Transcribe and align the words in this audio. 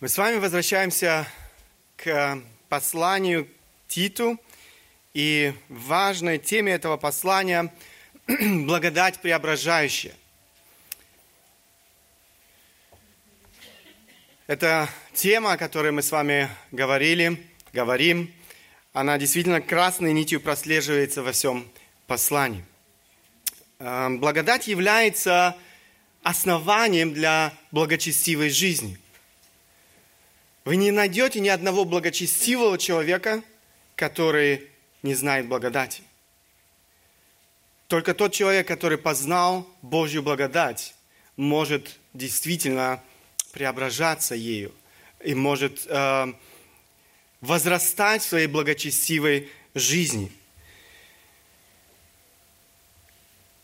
Мы 0.00 0.08
с 0.08 0.16
вами 0.16 0.36
возвращаемся 0.36 1.26
к 1.96 2.40
посланию 2.68 3.48
Титу 3.88 4.38
и 5.12 5.52
важной 5.68 6.38
теме 6.38 6.70
этого 6.70 6.96
послания– 6.96 7.74
благодать 8.28 9.18
преображающая. 9.18 10.14
Это 14.46 14.88
тема, 15.14 15.54
о 15.54 15.56
которой 15.56 15.90
мы 15.90 16.02
с 16.02 16.12
вами 16.12 16.48
говорили, 16.70 17.44
говорим, 17.72 18.32
она 18.92 19.18
действительно 19.18 19.60
красной 19.60 20.12
нитью 20.12 20.40
прослеживается 20.40 21.24
во 21.24 21.32
всем 21.32 21.68
послании. 22.06 22.64
Э, 23.80 24.10
благодать 24.10 24.68
является 24.68 25.56
основанием 26.22 27.12
для 27.12 27.52
благочестивой 27.72 28.50
жизни– 28.50 28.96
вы 30.68 30.76
не 30.76 30.90
найдете 30.90 31.40
ни 31.40 31.48
одного 31.48 31.86
благочестивого 31.86 32.76
человека, 32.76 33.42
который 33.96 34.68
не 35.02 35.14
знает 35.14 35.48
благодати. 35.48 36.02
Только 37.86 38.12
тот 38.12 38.34
человек, 38.34 38.68
который 38.68 38.98
познал 38.98 39.66
Божью 39.80 40.22
благодать, 40.22 40.94
может 41.36 41.98
действительно 42.12 43.02
преображаться 43.52 44.34
ею 44.34 44.74
и 45.24 45.34
может 45.34 45.86
э, 45.86 46.34
возрастать 47.40 48.20
в 48.20 48.28
своей 48.28 48.46
благочестивой 48.46 49.48
жизни. 49.74 50.30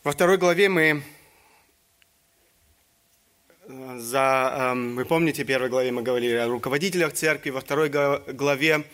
Во 0.05 0.13
второй 0.13 0.39
главе 0.39 0.71
мы 0.71 1.03
за, 3.67 4.73
эм, 4.73 4.97
вы 4.97 5.05
помните, 5.05 5.43
в 5.43 5.47
первой 5.47 5.69
главе 5.69 5.91
мы 5.91 6.03
говорили 6.03 6.35
о 6.35 6.49
руководителях 6.49 7.15
церкви, 7.15 7.51
во 7.51 7.61
второй 7.61 7.89
главе 7.89 8.85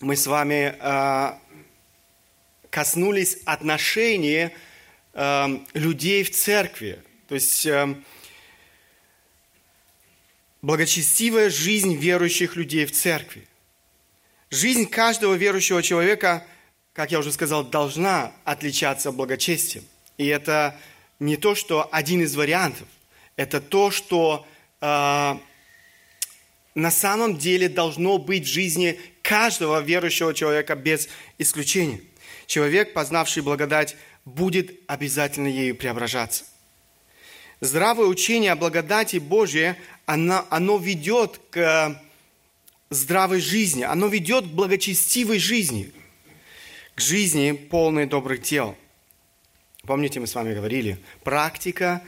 мы 0.00 0.16
с 0.16 0.26
вами 0.26 0.76
э, 0.78 1.32
коснулись 2.70 3.38
отношений 3.44 4.50
эм, 5.14 5.66
людей 5.74 6.22
в 6.22 6.30
церкви. 6.30 7.02
То 7.28 7.34
есть 7.34 7.66
эм, 7.66 8.04
благочестивая 10.62 11.50
жизнь 11.50 11.96
верующих 11.96 12.54
людей 12.54 12.86
в 12.86 12.92
церкви. 12.92 13.48
Жизнь 14.50 14.88
каждого 14.88 15.34
верующего 15.34 15.82
человека, 15.82 16.46
как 16.92 17.10
я 17.10 17.18
уже 17.18 17.32
сказал, 17.32 17.64
должна 17.64 18.32
отличаться 18.44 19.10
благочестием. 19.10 19.84
И 20.16 20.26
это 20.26 20.76
не 21.18 21.36
то, 21.36 21.54
что 21.54 21.88
один 21.90 22.22
из 22.22 22.36
вариантов 22.36 22.86
это 23.40 23.62
то, 23.62 23.90
что 23.90 24.46
э, 24.82 25.34
на 26.74 26.90
самом 26.90 27.38
деле 27.38 27.70
должно 27.70 28.18
быть 28.18 28.44
в 28.44 28.52
жизни 28.52 29.00
каждого 29.22 29.80
верующего 29.80 30.34
человека 30.34 30.76
без 30.76 31.08
исключения. 31.38 32.02
Человек, 32.44 32.92
познавший 32.92 33.42
благодать, 33.42 33.96
будет 34.26 34.78
обязательно 34.88 35.46
ею 35.46 35.74
преображаться. 35.74 36.44
Здравое 37.60 38.08
учение 38.08 38.52
о 38.52 38.56
благодати 38.56 39.16
Божьей, 39.16 39.74
оно, 40.04 40.46
оно 40.50 40.76
ведет 40.76 41.40
к 41.48 41.98
здравой 42.90 43.40
жизни, 43.40 43.84
оно 43.84 44.08
ведет 44.08 44.44
к 44.44 44.48
благочестивой 44.48 45.38
жизни, 45.38 45.94
к 46.94 47.00
жизни 47.00 47.52
полной 47.52 48.04
добрых 48.04 48.42
дел. 48.42 48.76
Помните, 49.84 50.20
мы 50.20 50.26
с 50.26 50.34
вами 50.34 50.52
говорили, 50.52 50.98
практика 51.24 52.02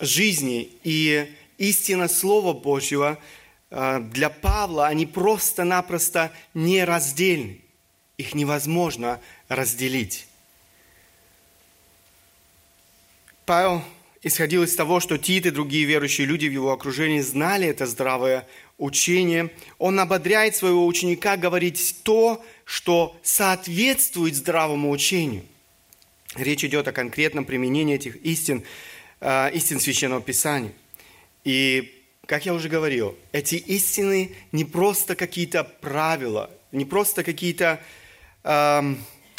жизни 0.00 0.70
и 0.82 1.32
истина 1.58 2.08
Слова 2.08 2.52
Божьего 2.52 3.18
э, 3.70 4.00
для 4.00 4.30
Павла, 4.30 4.86
они 4.86 5.06
просто-напросто 5.06 6.32
нераздельны. 6.54 7.60
Их 8.16 8.34
невозможно 8.34 9.20
разделить. 9.48 10.26
Павел 13.44 13.82
исходил 14.22 14.62
из 14.62 14.74
того, 14.74 15.00
что 15.00 15.18
Тит 15.18 15.46
и 15.46 15.50
другие 15.50 15.84
верующие 15.84 16.26
люди 16.26 16.46
в 16.46 16.52
его 16.52 16.72
окружении 16.72 17.20
знали 17.20 17.66
это 17.66 17.86
здравое 17.86 18.46
учение. 18.78 19.50
Он 19.78 20.00
ободряет 20.00 20.56
своего 20.56 20.86
ученика 20.86 21.36
говорить 21.36 21.96
то, 22.04 22.44
что 22.64 23.18
соответствует 23.22 24.34
здравому 24.34 24.90
учению. 24.90 25.44
Речь 26.34 26.64
идет 26.64 26.88
о 26.88 26.92
конкретном 26.92 27.44
применении 27.44 27.94
этих 27.94 28.16
истин 28.16 28.64
э, 29.20 29.50
истин 29.52 29.80
Священного 29.80 30.20
Писания. 30.20 30.72
И, 31.44 32.02
как 32.26 32.46
я 32.46 32.54
уже 32.54 32.68
говорил, 32.68 33.16
эти 33.32 33.56
истины 33.56 34.34
не 34.52 34.64
просто 34.64 35.14
какие-то 35.14 35.64
правила, 35.64 36.50
не 36.72 36.84
просто 36.84 37.22
какие-то 37.22 37.80
э, 38.42 38.94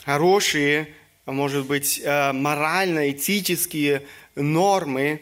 хорошие, 0.05 0.87
может 1.25 1.65
быть, 1.65 1.99
э, 2.03 2.31
морально-этические 2.31 4.03
нормы, 4.35 5.21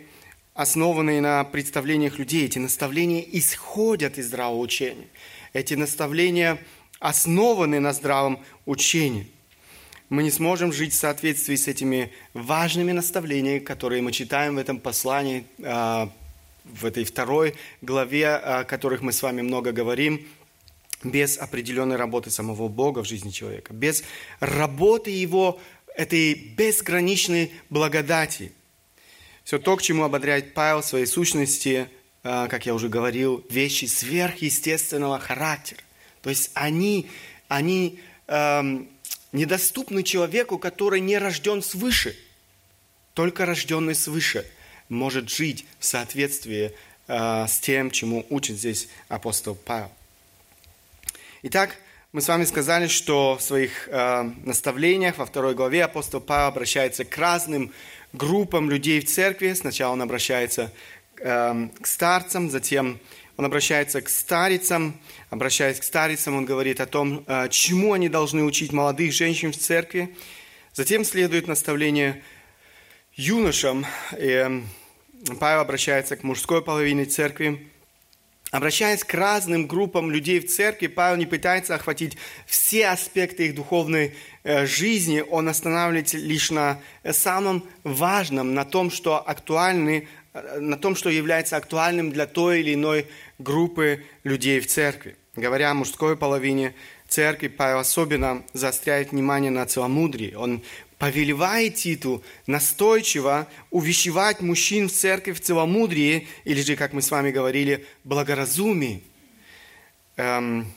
основанные 0.54 1.22
на 1.22 1.44
представлениях 1.44 2.20
людей. 2.20 2.46
Эти 2.46 2.60
наставления 2.60 3.24
исходят 3.32 4.18
из 4.18 4.28
здравого 4.28 4.60
учения. 4.60 5.08
Эти 5.54 5.74
наставления 5.76 6.58
основаны 7.00 7.80
на 7.80 7.94
здравом 7.94 8.44
учении 8.66 9.28
мы 10.10 10.24
не 10.24 10.32
сможем 10.32 10.72
жить 10.72 10.94
в 10.94 10.98
соответствии 10.98 11.56
с 11.56 11.68
этими 11.68 12.12
важными 12.34 12.92
наставлениями, 12.92 13.60
которые 13.60 14.02
мы 14.02 14.12
читаем 14.12 14.56
в 14.56 14.58
этом 14.60 14.80
послании, 14.80 15.46
а, 15.64 16.10
в 16.66 16.86
этой 16.86 17.04
второй 17.04 17.56
главе, 17.82 18.36
о 18.36 18.64
которых 18.64 19.02
мы 19.02 19.12
с 19.12 19.22
вами 19.22 19.42
много 19.42 19.72
говорим, 19.72 20.26
без 21.04 21.38
определенной 21.38 21.98
работы 21.98 22.30
самого 22.30 22.70
Бога 22.70 23.04
в 23.04 23.08
жизни 23.08 23.32
человека, 23.32 23.74
без 23.74 24.04
работы 24.40 25.12
Его, 25.12 25.60
этой 25.96 26.34
безграничной 26.34 27.52
благодати. 27.70 28.52
Все 29.44 29.60
то, 29.60 29.76
к 29.76 29.82
чему 29.82 30.04
ободряет 30.04 30.54
Павел 30.54 30.82
в 30.82 30.86
своей 30.86 31.06
сущности, 31.06 31.90
а, 32.24 32.48
как 32.48 32.66
я 32.66 32.74
уже 32.74 32.88
говорил, 32.88 33.46
вещи 33.50 33.86
сверхъестественного 33.86 35.20
характера. 35.20 35.82
То 36.22 36.30
есть 36.30 36.52
они, 36.54 37.10
они 37.50 38.00
эм, 38.28 38.88
недоступны 39.34 40.04
человеку, 40.04 40.58
который 40.58 41.02
не 41.02 41.18
рожден 41.18 41.62
свыше. 41.62 42.16
Только 43.14 43.46
рожденный 43.46 43.96
свыше 43.96 44.46
может 44.90 45.30
жить 45.30 45.66
в 45.80 45.86
соответствии 45.86 46.72
э, 47.08 47.46
с 47.48 47.60
тем, 47.60 47.92
чему 47.92 48.26
учит 48.30 48.58
здесь 48.58 48.88
апостол 49.10 49.56
Павел. 49.56 49.92
Итак, 51.42 51.76
мы 52.14 52.22
с 52.22 52.28
вами 52.28 52.46
сказали, 52.46 52.88
что 52.88 53.38
в 53.38 53.42
своих 53.42 53.90
э, 53.90 54.24
наставлениях 54.46 55.18
во 55.18 55.26
второй 55.26 55.56
главе 55.56 55.84
апостол 55.84 56.22
Павел 56.22 56.48
обращается 56.48 57.06
к 57.06 57.18
разным 57.18 57.74
группам 58.14 58.70
людей 58.70 59.02
в 59.02 59.06
церкви. 59.06 59.54
Сначала 59.54 59.94
он 59.94 60.02
обращается 60.04 60.72
э, 61.18 61.70
к 61.82 61.88
старцам, 61.88 62.52
затем 62.52 63.00
он 63.36 63.46
обращается 63.46 64.02
к 64.02 64.10
старицам. 64.10 65.00
Обращаясь 65.30 65.80
к 65.80 65.84
старицам, 65.84 66.36
он 66.36 66.46
говорит 66.46 66.80
о 66.80 66.86
том, 66.86 67.24
э, 67.26 67.48
чему 67.50 67.94
они 67.94 68.10
должны 68.10 68.44
учить 68.44 68.72
молодых 68.72 69.12
женщин 69.12 69.52
в 69.52 69.58
церкви. 69.58 70.16
Затем 70.74 71.04
следует 71.04 71.48
наставление 71.48 72.22
юношам. 73.16 73.86
И 74.18 74.64
Павел 75.40 75.62
обращается 75.62 76.16
к 76.16 76.24
мужской 76.24 76.64
половине 76.64 77.06
церкви. 77.06 77.70
Обращаясь 78.52 79.04
к 79.04 79.12
разным 79.16 79.66
группам 79.66 80.12
людей 80.12 80.40
в 80.40 80.48
церкви, 80.48 80.86
Павел 80.86 81.18
не 81.18 81.26
пытается 81.26 81.74
охватить 81.74 82.18
все 82.46 82.90
аспекты 82.90 83.48
их 83.48 83.56
духовной 83.56 84.16
э, 84.44 84.68
жизни, 84.68 85.24
он 85.28 85.50
останавливается 85.50 86.20
лишь 86.20 86.52
на 86.52 86.80
самом 87.04 87.68
важном, 87.84 88.54
на 88.54 88.64
том, 88.64 88.92
что 88.92 89.18
актуальны 89.18 90.08
на 90.34 90.78
том, 90.78 90.96
что 90.96 91.10
является 91.10 91.58
актуальным 91.58 92.12
для 92.12 92.26
той 92.26 92.62
или 92.62 92.74
иной 92.74 93.08
группы 93.38 94.04
людей 94.24 94.60
в 94.60 94.68
церкви. 94.68 95.16
Говоря 95.36 95.72
о 95.72 95.76
мужской 95.76 96.18
половине 96.18 96.74
церкви, 97.08 97.48
Павел 97.48 97.80
особенно 97.80 98.44
заостряет 98.54 99.12
внимание 99.12 99.52
на 99.52 99.66
целомудрии. 99.66 100.34
Он 100.34 100.64
повелевает 100.98 101.76
Титу 101.76 102.24
настойчиво 102.48 103.48
увещевать 103.70 104.42
мужчин 104.42 104.90
в 104.90 104.94
церкви 104.94 105.34
в 105.34 105.42
целомудрии, 105.42 106.28
или 106.46 106.62
же, 106.62 106.76
как 106.76 106.94
мы 106.94 107.02
с 107.02 107.12
вами 107.12 107.32
говорили, 107.32 107.86
благоразумии. 108.04 109.04
Эм, 110.18 110.68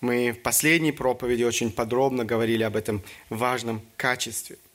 мы 0.00 0.32
в 0.32 0.42
последней 0.42 0.92
проповеди 0.92 1.42
очень 1.44 1.70
подробно 1.72 2.24
говорили 2.24 2.62
об 2.62 2.76
этом 2.76 3.02
важном 3.28 3.82
качестве– 3.96 4.56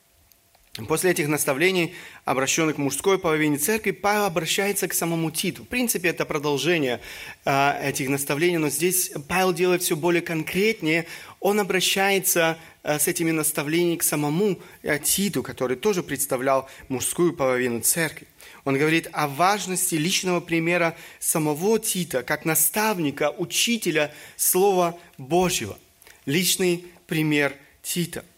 После 0.84 1.12
этих 1.12 1.26
наставлений, 1.28 1.94
обращенных 2.26 2.76
к 2.76 2.78
мужской 2.78 3.18
половине 3.18 3.56
церкви, 3.56 3.92
Павел 3.92 4.24
обращается 4.24 4.86
к 4.88 4.92
самому 4.92 5.30
Титу. 5.30 5.64
В 5.64 5.68
принципе, 5.68 6.08
это 6.10 6.26
продолжение 6.26 7.00
э, 7.46 7.88
этих 7.88 8.10
наставлений, 8.10 8.58
но 8.58 8.68
здесь 8.68 9.10
Павел 9.26 9.54
делает 9.54 9.82
все 9.82 9.96
более 9.96 10.20
конкретнее. 10.20 11.06
Он 11.40 11.60
обращается 11.60 12.58
э, 12.82 12.98
с 12.98 13.08
этими 13.08 13.30
наставлениями 13.30 13.96
к 13.96 14.02
самому 14.02 14.58
э, 14.82 14.98
Титу, 14.98 15.42
который 15.42 15.78
тоже 15.78 16.02
представлял 16.02 16.68
мужскую 16.88 17.32
половину 17.32 17.80
церкви. 17.80 18.26
Он 18.64 18.76
говорит 18.76 19.08
о 19.12 19.28
важности 19.28 19.94
личного 19.94 20.40
примера 20.40 20.94
самого 21.20 21.78
Тита, 21.78 22.22
как 22.22 22.44
наставника, 22.44 23.30
учителя 23.30 24.12
Слова 24.36 24.98
Божьего. 25.16 25.78
Личный 26.26 26.84
пример 27.06 27.54
Тита– 27.82 28.26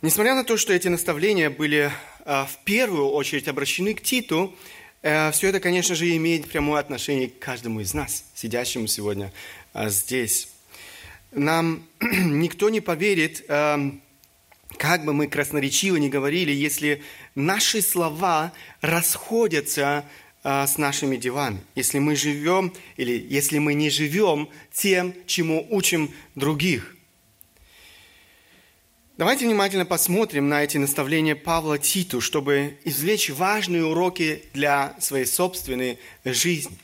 Несмотря 0.00 0.36
на 0.36 0.44
то, 0.44 0.56
что 0.56 0.72
эти 0.72 0.86
наставления 0.86 1.50
были 1.50 1.90
а, 2.24 2.46
в 2.46 2.62
первую 2.64 3.08
очередь 3.08 3.48
обращены 3.48 3.94
к 3.94 4.00
Титу, 4.00 4.54
э, 5.02 5.32
все 5.32 5.48
это, 5.48 5.58
конечно 5.58 5.96
же, 5.96 6.14
имеет 6.14 6.46
прямое 6.46 6.78
отношение 6.78 7.28
к 7.28 7.40
каждому 7.40 7.80
из 7.80 7.94
нас, 7.94 8.22
сидящему 8.32 8.86
сегодня 8.86 9.32
а, 9.72 9.88
здесь. 9.88 10.50
Нам 11.32 11.82
никто 12.00 12.70
не 12.70 12.80
поверит, 12.80 13.44
а, 13.48 13.90
как 14.76 15.04
бы 15.04 15.12
мы 15.12 15.26
красноречиво 15.26 15.96
не 15.96 16.08
говорили, 16.08 16.52
если 16.52 17.02
наши 17.34 17.82
слова 17.82 18.52
расходятся 18.80 20.04
с 20.44 20.78
нашими 20.78 21.16
делами, 21.16 21.58
если 21.74 21.98
мы 21.98 22.14
живем 22.14 22.72
или 22.96 23.26
если 23.28 23.58
мы 23.58 23.74
не 23.74 23.90
живем 23.90 24.48
тем, 24.72 25.12
чему 25.26 25.66
учим 25.68 26.14
других. 26.36 26.94
Давайте 29.18 29.46
внимательно 29.46 29.84
посмотрим 29.84 30.48
на 30.48 30.62
эти 30.62 30.78
наставления 30.78 31.34
Павла 31.34 31.76
Титу, 31.76 32.20
чтобы 32.20 32.78
извлечь 32.84 33.30
важные 33.30 33.84
уроки 33.84 34.44
для 34.54 34.94
своей 35.00 35.26
собственной 35.26 35.98
жизни. 36.24 36.78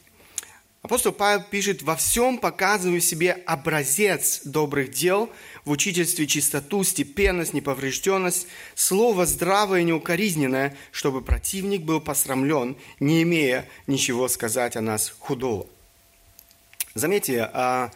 Апостол 0.82 1.12
Павел 1.12 1.44
пишет, 1.44 1.84
«Во 1.84 1.94
всем 1.94 2.38
показываю 2.38 3.00
себе 3.00 3.38
образец 3.46 4.40
добрых 4.44 4.90
дел, 4.90 5.30
в 5.64 5.70
учительстве 5.70 6.26
чистоту, 6.26 6.82
степенность, 6.82 7.54
неповрежденность, 7.54 8.48
слово 8.74 9.26
здравое 9.26 9.82
и 9.82 9.84
неукоризненное, 9.84 10.76
чтобы 10.90 11.22
противник 11.22 11.82
был 11.82 12.00
посрамлен, 12.00 12.76
не 12.98 13.22
имея 13.22 13.68
ничего 13.86 14.26
сказать 14.26 14.74
о 14.74 14.80
нас 14.80 15.14
худого». 15.20 15.68
Заметьте, 16.94 17.48
а, 17.52 17.92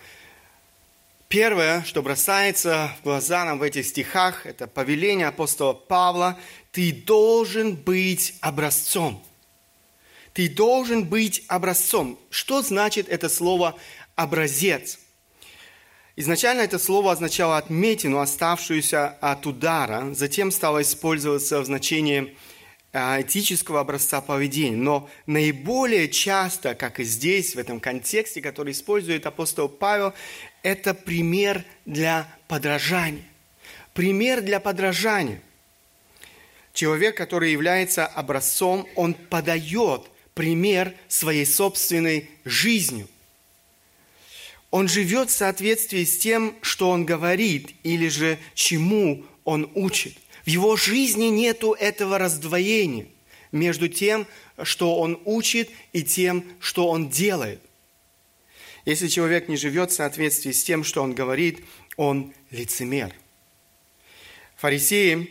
Первое, 1.28 1.82
что 1.82 2.00
бросается 2.00 2.90
в 3.00 3.04
глаза 3.04 3.44
нам 3.44 3.58
в 3.58 3.62
этих 3.62 3.84
стихах, 3.84 4.46
это 4.46 4.66
повеление 4.66 5.26
апостола 5.26 5.74
Павла. 5.74 6.38
Ты 6.72 6.90
должен 6.90 7.76
быть 7.76 8.34
образцом. 8.40 9.22
Ты 10.32 10.48
должен 10.48 11.04
быть 11.04 11.44
образцом. 11.48 12.18
Что 12.30 12.62
значит 12.62 13.10
это 13.10 13.28
слово 13.28 13.78
«образец»? 14.14 15.00
Изначально 16.16 16.62
это 16.62 16.78
слово 16.78 17.12
означало 17.12 17.58
отметину, 17.58 18.20
оставшуюся 18.20 19.08
от 19.20 19.46
удара, 19.46 20.14
затем 20.14 20.50
стало 20.50 20.80
использоваться 20.80 21.60
в 21.60 21.66
значении 21.66 22.34
а, 22.90 23.20
этического 23.20 23.80
образца 23.80 24.20
поведения. 24.22 24.76
Но 24.76 25.10
наиболее 25.26 26.08
часто, 26.08 26.74
как 26.74 27.00
и 27.00 27.04
здесь, 27.04 27.54
в 27.54 27.58
этом 27.58 27.80
контексте, 27.80 28.40
который 28.40 28.72
использует 28.72 29.26
апостол 29.26 29.68
Павел, 29.68 30.14
это 30.62 30.94
пример 30.94 31.64
для 31.86 32.28
подражания. 32.46 33.24
Пример 33.94 34.42
для 34.42 34.60
подражания. 34.60 35.42
Человек, 36.72 37.16
который 37.16 37.52
является 37.52 38.06
образцом, 38.06 38.86
он 38.94 39.14
подает 39.14 40.02
пример 40.34 40.94
своей 41.08 41.44
собственной 41.44 42.30
жизнью. 42.44 43.08
Он 44.70 44.86
живет 44.86 45.30
в 45.30 45.32
соответствии 45.32 46.04
с 46.04 46.18
тем, 46.18 46.54
что 46.62 46.90
он 46.90 47.04
говорит, 47.04 47.74
или 47.82 48.08
же 48.08 48.38
чему 48.54 49.24
он 49.44 49.70
учит. 49.74 50.16
В 50.44 50.48
его 50.48 50.76
жизни 50.76 51.24
нету 51.24 51.72
этого 51.72 52.18
раздвоения 52.18 53.06
между 53.50 53.88
тем, 53.88 54.26
что 54.62 55.00
он 55.00 55.20
учит, 55.24 55.70
и 55.92 56.02
тем, 56.02 56.44
что 56.60 56.88
он 56.88 57.08
делает. 57.08 57.60
Если 58.88 59.08
человек 59.08 59.48
не 59.48 59.58
живет 59.58 59.90
в 59.90 59.94
соответствии 59.94 60.50
с 60.50 60.64
тем, 60.64 60.82
что 60.82 61.02
он 61.02 61.12
говорит, 61.12 61.62
он 61.98 62.32
лицемер. 62.50 63.12
Фарисеи, 64.56 65.30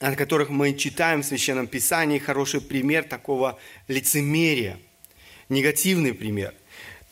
о 0.00 0.16
которых 0.16 0.48
мы 0.48 0.72
читаем 0.72 1.20
в 1.20 1.26
Священном 1.26 1.66
Писании, 1.66 2.18
хороший 2.18 2.62
пример 2.62 3.04
такого 3.04 3.58
лицемерия, 3.88 4.78
негативный 5.50 6.14
пример. 6.14 6.54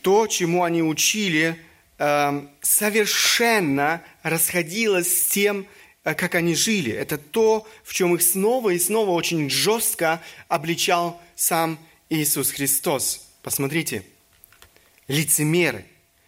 То, 0.01 0.27
чему 0.29 0.65
они 0.65 0.83
учили, 0.83 1.59
эм, 1.99 2.49
совершенно 2.63 4.03
расходилось 4.23 5.15
с 5.15 5.27
тем, 5.27 5.67
э, 6.05 6.15
как 6.15 6.37
они 6.37 6.55
жили. 6.55 6.91
Это 6.91 7.19
то, 7.19 7.69
в 7.85 7.93
чем 7.93 8.15
их 8.15 8.23
снова 8.23 8.71
и 8.71 8.79
снова 8.79 9.11
очень 9.11 9.51
жестко 9.51 10.23
обличал 10.49 11.21
сам 11.37 11.79
Иисус 12.09 12.51
Христос. 12.51 13.29
Посмотрите, 13.43 14.05
лицемеры. 15.11 15.85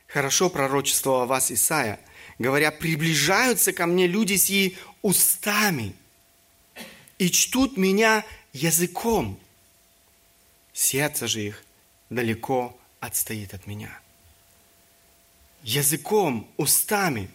Хорошо 0.09 0.51
пророчествовал 0.51 1.27
вас 1.27 1.53
Исаия, 1.53 2.01
говоря, 2.39 2.71
приближаются 2.71 3.73
ко 3.73 3.87
мне 3.87 4.07
люди 4.07 4.35
сии 4.35 4.77
устами 5.03 5.95
и 7.17 7.31
чтут 7.31 7.77
меня 7.77 8.25
языком. 8.53 9.39
Сердце 10.73 11.29
же 11.29 11.43
их 11.43 11.65
далеко 12.11 12.77
отстоит 12.99 13.55
от 13.55 13.67
меня. 13.67 13.99
Языком, 15.63 16.51
устами, 16.57 17.31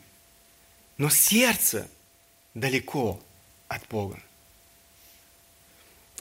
но 0.98 1.10
сердце 1.10 1.90
далеко 2.54 3.22
от 3.70 3.88
Бога. 3.88 4.20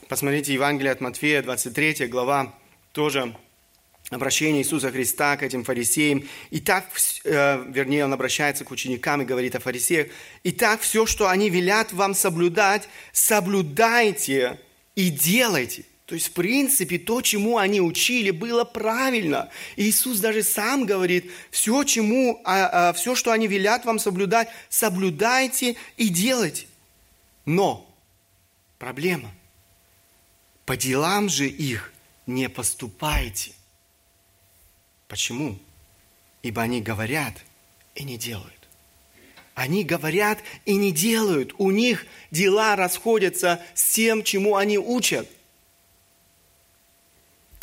Посмотрите 0.07 0.53
Евангелие 0.53 0.93
от 0.93 1.01
Матфея, 1.01 1.43
23 1.43 2.07
глава, 2.07 2.55
тоже 2.93 3.35
обращение 4.09 4.61
Иисуса 4.61 4.91
Христа 4.91 5.35
к 5.37 5.43
этим 5.43 5.63
фарисеям. 5.63 6.23
И 6.49 6.59
так, 6.59 6.85
э, 7.23 7.63
вернее, 7.67 8.05
он 8.05 8.13
обращается 8.13 8.63
к 8.63 8.71
ученикам 8.71 9.21
и 9.21 9.25
говорит 9.25 9.55
о 9.55 9.59
фарисеях. 9.59 10.07
И 10.43 10.51
так 10.51 10.81
все, 10.81 11.05
что 11.05 11.29
они 11.29 11.49
велят 11.49 11.91
вам 11.91 12.13
соблюдать, 12.13 12.87
соблюдайте 13.11 14.59
и 14.95 15.09
делайте. 15.09 15.83
То 16.05 16.15
есть, 16.15 16.27
в 16.27 16.31
принципе, 16.31 16.97
то, 16.97 17.21
чему 17.21 17.57
они 17.57 17.81
учили, 17.81 18.31
было 18.31 18.63
правильно. 18.63 19.49
Иисус 19.75 20.19
даже 20.19 20.41
сам 20.41 20.85
говорит, 20.85 21.29
все, 21.51 21.83
чему, 21.83 22.41
а, 22.45 22.89
а, 22.89 22.93
все, 22.93 23.13
что 23.13 23.33
они 23.33 23.47
велят 23.47 23.83
вам 23.83 23.99
соблюдать, 23.99 24.47
соблюдайте 24.69 25.75
и 25.97 26.07
делайте. 26.07 26.67
Но 27.45 27.93
проблема. 28.79 29.33
По 30.65 30.77
делам 30.77 31.27
же 31.27 31.49
их 31.49 31.91
не 32.25 32.47
поступайте. 32.47 33.56
Почему? 35.07 35.57
Ибо 36.41 36.61
они 36.61 36.81
говорят 36.81 37.33
и 37.95 38.03
не 38.03 38.17
делают. 38.17 38.53
Они 39.55 39.83
говорят 39.83 40.39
и 40.65 40.75
не 40.75 40.91
делают. 40.91 41.53
У 41.57 41.71
них 41.71 42.05
дела 42.29 42.75
расходятся 42.75 43.61
с 43.73 43.93
тем, 43.93 44.23
чему 44.23 44.55
они 44.55 44.77
учат. 44.77 45.27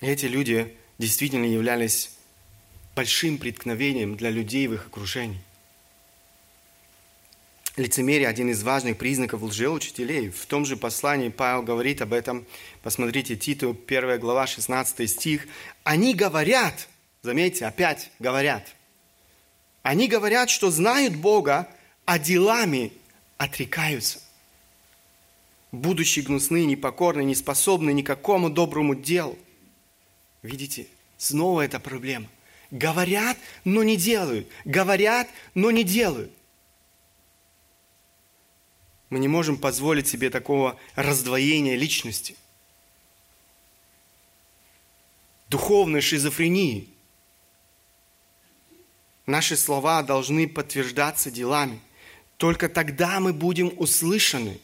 эти 0.00 0.26
люди 0.26 0.74
действительно 0.98 1.44
являлись 1.46 2.10
большим 2.94 3.38
преткновением 3.38 4.16
для 4.16 4.30
людей 4.30 4.66
в 4.66 4.74
их 4.74 4.86
окружении. 4.86 5.40
Лицемерие– 7.76 8.28
один 8.28 8.50
из 8.50 8.62
важных 8.62 8.98
признаков 8.98 9.42
лжеучителей. 9.42 10.30
В 10.30 10.46
том 10.46 10.64
же 10.64 10.76
послании 10.76 11.28
Павел 11.28 11.62
говорит 11.62 12.02
об 12.02 12.12
этом. 12.12 12.46
Посмотрите, 12.82 13.34
Титу, 13.34 13.76
1 13.86 14.20
глава, 14.20 14.46
16 14.46 15.10
стих. 15.10 15.48
«Они 15.82 16.14
говорят, 16.14 16.88
Заметьте, 17.24 17.64
опять 17.64 18.10
говорят. 18.18 18.74
Они 19.82 20.08
говорят, 20.08 20.50
что 20.50 20.70
знают 20.70 21.16
Бога, 21.16 21.66
а 22.04 22.18
делами 22.18 22.92
отрекаются. 23.38 24.20
Будучи 25.72 26.20
гнусны, 26.20 26.66
непокорны, 26.66 27.24
не 27.24 27.34
способны 27.34 27.94
никакому 27.94 28.50
доброму 28.50 28.94
делу. 28.94 29.38
Видите, 30.42 30.86
снова 31.16 31.62
эта 31.62 31.80
проблема. 31.80 32.28
Говорят, 32.70 33.38
но 33.64 33.82
не 33.82 33.96
делают. 33.96 34.46
Говорят, 34.66 35.26
но 35.54 35.70
не 35.70 35.82
делают. 35.82 36.30
Мы 39.08 39.18
не 39.18 39.28
можем 39.28 39.56
позволить 39.56 40.06
себе 40.06 40.28
такого 40.28 40.78
раздвоения 40.94 41.74
личности. 41.74 42.36
Духовной 45.48 46.02
шизофрении– 46.02 46.90
Наши 49.26 49.56
слова 49.56 50.02
должны 50.02 50.48
подтверждаться 50.48 51.30
делами. 51.30 51.80
Только 52.36 52.68
тогда 52.68 53.20
мы 53.20 53.32
будем 53.32 53.72
услышаны. 53.76 54.60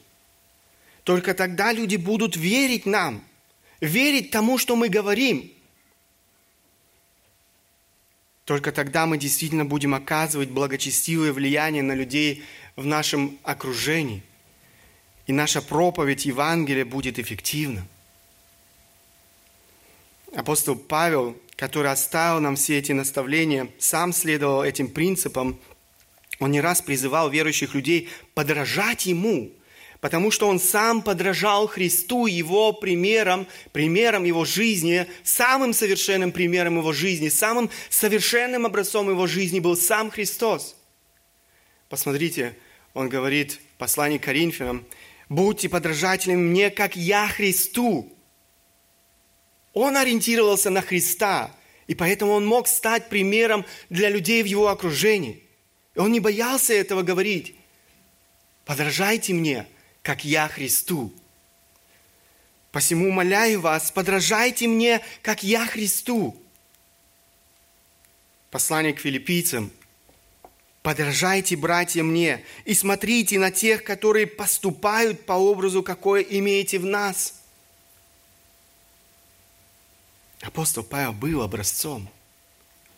Только 1.04 1.34
тогда 1.34 1.72
люди 1.72 1.96
будут 1.96 2.36
верить 2.36 2.84
нам, 2.84 3.24
верить 3.80 4.30
тому, 4.30 4.58
что 4.58 4.76
мы 4.76 4.88
говорим. 4.88 5.50
Только 8.44 8.72
тогда 8.72 9.06
мы 9.06 9.16
действительно 9.16 9.64
будем 9.64 9.94
оказывать 9.94 10.50
благочестивое 10.50 11.32
влияние 11.32 11.82
на 11.82 11.94
людей 11.94 12.44
в 12.76 12.84
нашем 12.84 13.38
окружении. 13.44 14.22
И 15.26 15.32
наша 15.32 15.62
проповедь 15.62 16.26
Евангелия 16.26 16.84
будет 16.84 17.18
эффективна. 17.18 17.86
Апостол 20.34 20.76
Павел, 20.76 21.36
который 21.60 21.92
оставил 21.92 22.40
нам 22.40 22.56
все 22.56 22.78
эти 22.78 22.92
наставления, 22.92 23.68
сам 23.78 24.14
следовал 24.14 24.64
этим 24.64 24.88
принципам. 24.88 25.60
Он 26.38 26.50
не 26.50 26.62
раз 26.62 26.80
призывал 26.80 27.28
верующих 27.28 27.74
людей 27.74 28.08
подражать 28.32 29.04
ему, 29.04 29.52
потому 30.00 30.30
что 30.30 30.48
он 30.48 30.58
сам 30.58 31.02
подражал 31.02 31.66
Христу 31.66 32.24
его 32.24 32.72
примером, 32.72 33.46
примером 33.72 34.24
его 34.24 34.46
жизни, 34.46 35.06
самым 35.22 35.74
совершенным 35.74 36.32
примером 36.32 36.78
его 36.78 36.94
жизни, 36.94 37.28
самым 37.28 37.68
совершенным 37.90 38.64
образцом 38.64 39.10
его 39.10 39.26
жизни 39.26 39.60
был 39.60 39.76
сам 39.76 40.10
Христос. 40.10 40.76
Посмотрите, 41.90 42.56
он 42.94 43.10
говорит 43.10 43.60
в 43.74 43.76
послании 43.76 44.16
к 44.16 44.24
Коринфянам, 44.24 44.86
«Будьте 45.28 45.68
подражателями 45.68 46.40
мне, 46.40 46.70
как 46.70 46.96
я 46.96 47.28
Христу». 47.28 48.16
Он 49.72 49.96
ориентировался 49.96 50.70
на 50.70 50.82
Христа, 50.82 51.54
и 51.86 51.94
поэтому 51.94 52.32
он 52.32 52.46
мог 52.46 52.66
стать 52.66 53.08
примером 53.08 53.64
для 53.88 54.08
людей 54.08 54.42
в 54.42 54.46
его 54.46 54.68
окружении. 54.68 55.42
И 55.94 55.98
он 55.98 56.12
не 56.12 56.20
боялся 56.20 56.72
этого 56.72 57.02
говорить. 57.02 57.54
«Подражайте 58.64 59.32
мне, 59.32 59.66
как 60.02 60.24
я 60.24 60.48
Христу». 60.48 61.12
Посему 62.72 63.08
умоляю 63.08 63.60
вас, 63.60 63.90
подражайте 63.90 64.68
мне, 64.68 65.00
как 65.22 65.42
я 65.42 65.66
Христу. 65.66 66.40
Послание 68.52 68.92
к 68.92 69.00
филиппийцам. 69.00 69.72
Подражайте, 70.82 71.56
братья, 71.56 72.04
мне, 72.04 72.44
и 72.64 72.74
смотрите 72.74 73.40
на 73.40 73.50
тех, 73.50 73.82
которые 73.82 74.28
поступают 74.28 75.26
по 75.26 75.32
образу, 75.32 75.82
какое 75.82 76.22
имеете 76.22 76.78
в 76.78 76.86
нас– 76.86 77.34
Апостол 80.40 80.82
Павел 80.82 81.12
был 81.12 81.42
образцом. 81.42 82.08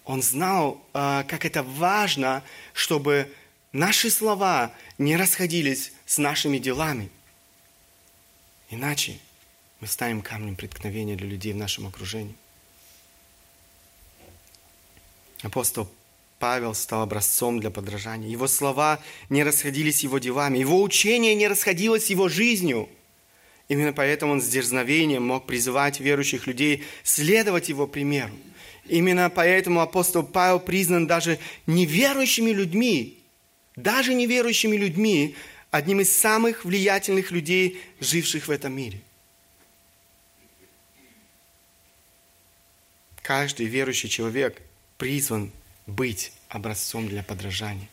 Он 0.05 0.23
знал, 0.23 0.81
а, 0.93 1.25
как 1.25 1.45
это 1.45 1.63
важно, 1.63 2.43
чтобы 2.73 3.33
наши 3.73 4.11
слова 4.11 4.73
не 4.99 5.17
расходились 5.17 5.93
с 6.07 6.19
нашими 6.19 6.59
делами. 6.59 7.11
Иначе 8.71 9.19
мы 9.81 9.87
станем 9.87 10.23
камнем 10.23 10.57
преткновения 10.57 11.17
для 11.17 11.29
людей 11.29 11.53
в 11.53 11.57
нашем 11.57 11.87
окружении. 11.87 12.35
Апостол 15.43 15.91
Павел 16.39 16.75
стал 16.75 17.03
образцом 17.03 17.61
для 17.61 17.71
подражания. 17.71 18.29
Его 18.29 18.47
слова 18.47 19.01
не 19.29 19.43
расходились 19.43 19.99
с 19.99 20.03
его 20.03 20.19
делами, 20.19 20.59
его 20.59 20.81
учение 20.83 21.35
не 21.35 21.49
расходилось 21.49 22.07
с 22.07 22.11
его 22.11 22.29
жизнью– 22.29 22.89
Именно 23.73 23.95
поэтому 23.95 24.33
он 24.33 24.43
с 24.43 24.49
дерзновением 24.49 25.23
мог 25.23 25.47
призывать 25.47 25.99
верующих 25.99 26.47
людей 26.47 26.85
следовать 27.03 27.71
его 27.71 27.87
примеру. 27.87 28.35
Именно 28.85 29.31
поэтому 29.31 29.81
апостол 29.81 30.23
Павел 30.23 30.61
признан 30.61 31.07
даже 31.07 31.39
неверующими 31.67 32.51
людьми, 32.51 33.19
даже 33.75 34.13
неверующими 34.13 34.77
людьми, 34.77 35.37
одним 35.71 36.01
из 36.01 36.15
самых 36.15 36.67
влиятельных 36.67 37.31
людей, 37.31 37.81
живших 37.99 38.47
в 38.47 38.51
этом 38.51 38.77
мире. 38.77 39.01
Каждый 43.23 43.65
верующий 43.65 44.11
человек 44.11 44.61
призван 44.99 45.51
быть 45.87 46.31
образцом 46.51 47.09
для 47.09 47.23
подражания. 47.23 47.89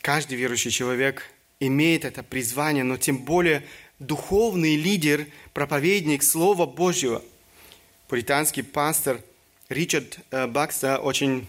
Каждый 0.00 0.38
верующий 0.38 0.70
человек 0.70 1.30
имеет 1.66 2.04
это 2.04 2.22
призвание, 2.22 2.84
но 2.84 2.96
тем 2.96 3.18
более 3.18 3.64
духовный 3.98 4.76
лидер, 4.76 5.26
проповедник 5.52 6.22
Слова 6.22 6.66
Божьего. 6.66 7.22
Пуританский 8.08 8.64
пастор 8.64 9.20
Ричард 9.68 10.18
э, 10.30 10.46
Бакста, 10.46 10.98
очень 10.98 11.46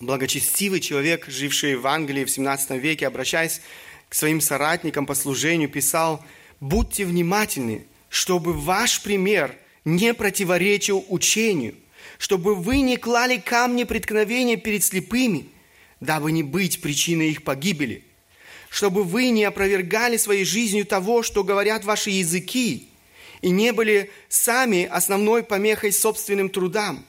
благочестивый 0.00 0.80
человек, 0.80 1.26
живший 1.28 1.76
в 1.76 1.86
Англии 1.86 2.24
в 2.24 2.30
17 2.30 2.72
веке, 2.72 3.06
обращаясь 3.06 3.62
к 4.08 4.14
своим 4.14 4.40
соратникам 4.40 5.06
по 5.06 5.14
служению, 5.14 5.68
писал, 5.68 6.22
«Будьте 6.60 7.04
внимательны, 7.04 7.86
чтобы 8.10 8.52
ваш 8.52 9.02
пример 9.02 9.56
не 9.84 10.12
противоречил 10.14 11.04
учению, 11.08 11.74
чтобы 12.18 12.54
вы 12.54 12.82
не 12.82 12.96
клали 12.98 13.38
камни 13.38 13.84
преткновения 13.84 14.56
перед 14.56 14.84
слепыми, 14.84 15.48
дабы 16.00 16.30
не 16.30 16.42
быть 16.42 16.82
причиной 16.82 17.30
их 17.30 17.42
погибели» 17.44 18.04
чтобы 18.72 19.04
вы 19.04 19.28
не 19.28 19.44
опровергали 19.44 20.16
своей 20.16 20.46
жизнью 20.46 20.86
того, 20.86 21.22
что 21.22 21.44
говорят 21.44 21.84
ваши 21.84 22.08
языки, 22.08 22.88
и 23.42 23.50
не 23.50 23.70
были 23.70 24.10
сами 24.30 24.86
основной 24.86 25.42
помехой 25.42 25.92
собственным 25.92 26.48
трудам. 26.48 27.04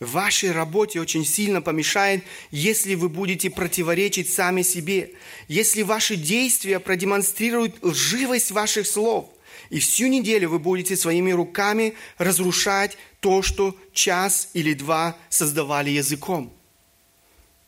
В 0.00 0.10
вашей 0.10 0.50
работе 0.50 1.00
очень 1.00 1.24
сильно 1.24 1.62
помешает, 1.62 2.24
если 2.50 2.96
вы 2.96 3.08
будете 3.08 3.48
противоречить 3.48 4.28
сами 4.28 4.62
себе, 4.62 5.12
если 5.46 5.82
ваши 5.82 6.16
действия 6.16 6.80
продемонстрируют 6.80 7.76
лживость 7.82 8.50
ваших 8.50 8.88
слов, 8.88 9.30
и 9.70 9.78
всю 9.78 10.08
неделю 10.08 10.48
вы 10.48 10.58
будете 10.58 10.96
своими 10.96 11.30
руками 11.30 11.94
разрушать 12.18 12.98
то, 13.20 13.42
что 13.42 13.76
час 13.92 14.48
или 14.52 14.74
два 14.74 15.16
создавали 15.28 15.90
языком. 15.90 16.52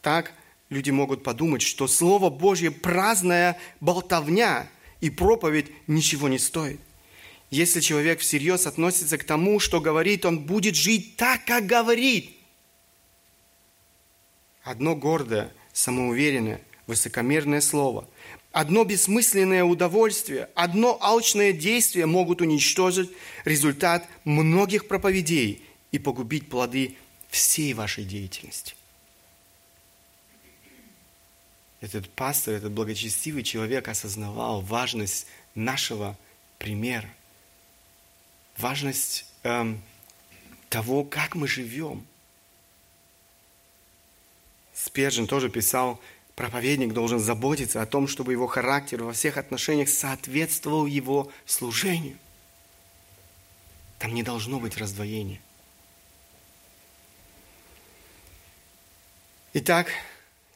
Так– 0.02 0.32
люди 0.70 0.90
могут 0.90 1.22
подумать, 1.22 1.62
что 1.62 1.86
Слово 1.86 2.30
Божье 2.30 2.70
праздная 2.70 3.58
болтовня 3.80 4.68
и 5.00 5.10
проповедь 5.10 5.70
ничего 5.86 6.28
не 6.28 6.38
стоит. 6.38 6.80
Если 7.50 7.80
человек 7.80 8.20
всерьез 8.20 8.66
относится 8.66 9.18
к 9.18 9.24
тому, 9.24 9.60
что 9.60 9.80
говорит, 9.80 10.24
он 10.24 10.40
будет 10.40 10.74
жить 10.74 11.16
так, 11.16 11.44
как 11.44 11.66
говорит. 11.66 12.30
Одно 14.62 14.96
гордое, 14.96 15.52
самоуверенное, 15.72 16.60
высокомерное 16.86 17.60
слово, 17.60 18.08
одно 18.50 18.84
бессмысленное 18.84 19.62
удовольствие, 19.62 20.48
одно 20.54 20.98
алчное 21.00 21.52
действие 21.52 22.06
могут 22.06 22.40
уничтожить 22.40 23.10
результат 23.44 24.08
многих 24.24 24.88
проповедей 24.88 25.62
и 25.92 25.98
погубить 25.98 26.48
плоды 26.48 26.96
всей 27.28 27.74
вашей 27.74 28.04
деятельности 28.04 28.74
этот 31.84 32.10
пастор, 32.10 32.54
этот 32.54 32.72
благочестивый 32.72 33.42
человек 33.42 33.88
осознавал 33.88 34.60
важность 34.60 35.26
нашего 35.54 36.16
примера, 36.58 37.08
важность 38.56 39.26
эм, 39.42 39.82
того, 40.70 41.04
как 41.04 41.34
мы 41.34 41.46
живем. 41.46 42.06
Спержин 44.72 45.26
тоже 45.26 45.50
писал, 45.50 46.00
проповедник 46.34 46.92
должен 46.92 47.18
заботиться 47.18 47.82
о 47.82 47.86
том, 47.86 48.08
чтобы 48.08 48.32
его 48.32 48.46
характер 48.46 49.04
во 49.04 49.12
всех 49.12 49.36
отношениях 49.36 49.88
соответствовал 49.88 50.86
его 50.86 51.30
служению. 51.46 52.18
Там 53.98 54.14
не 54.14 54.22
должно 54.22 54.58
быть 54.58 54.76
раздвоения. 54.76 55.40
Итак, 59.52 59.88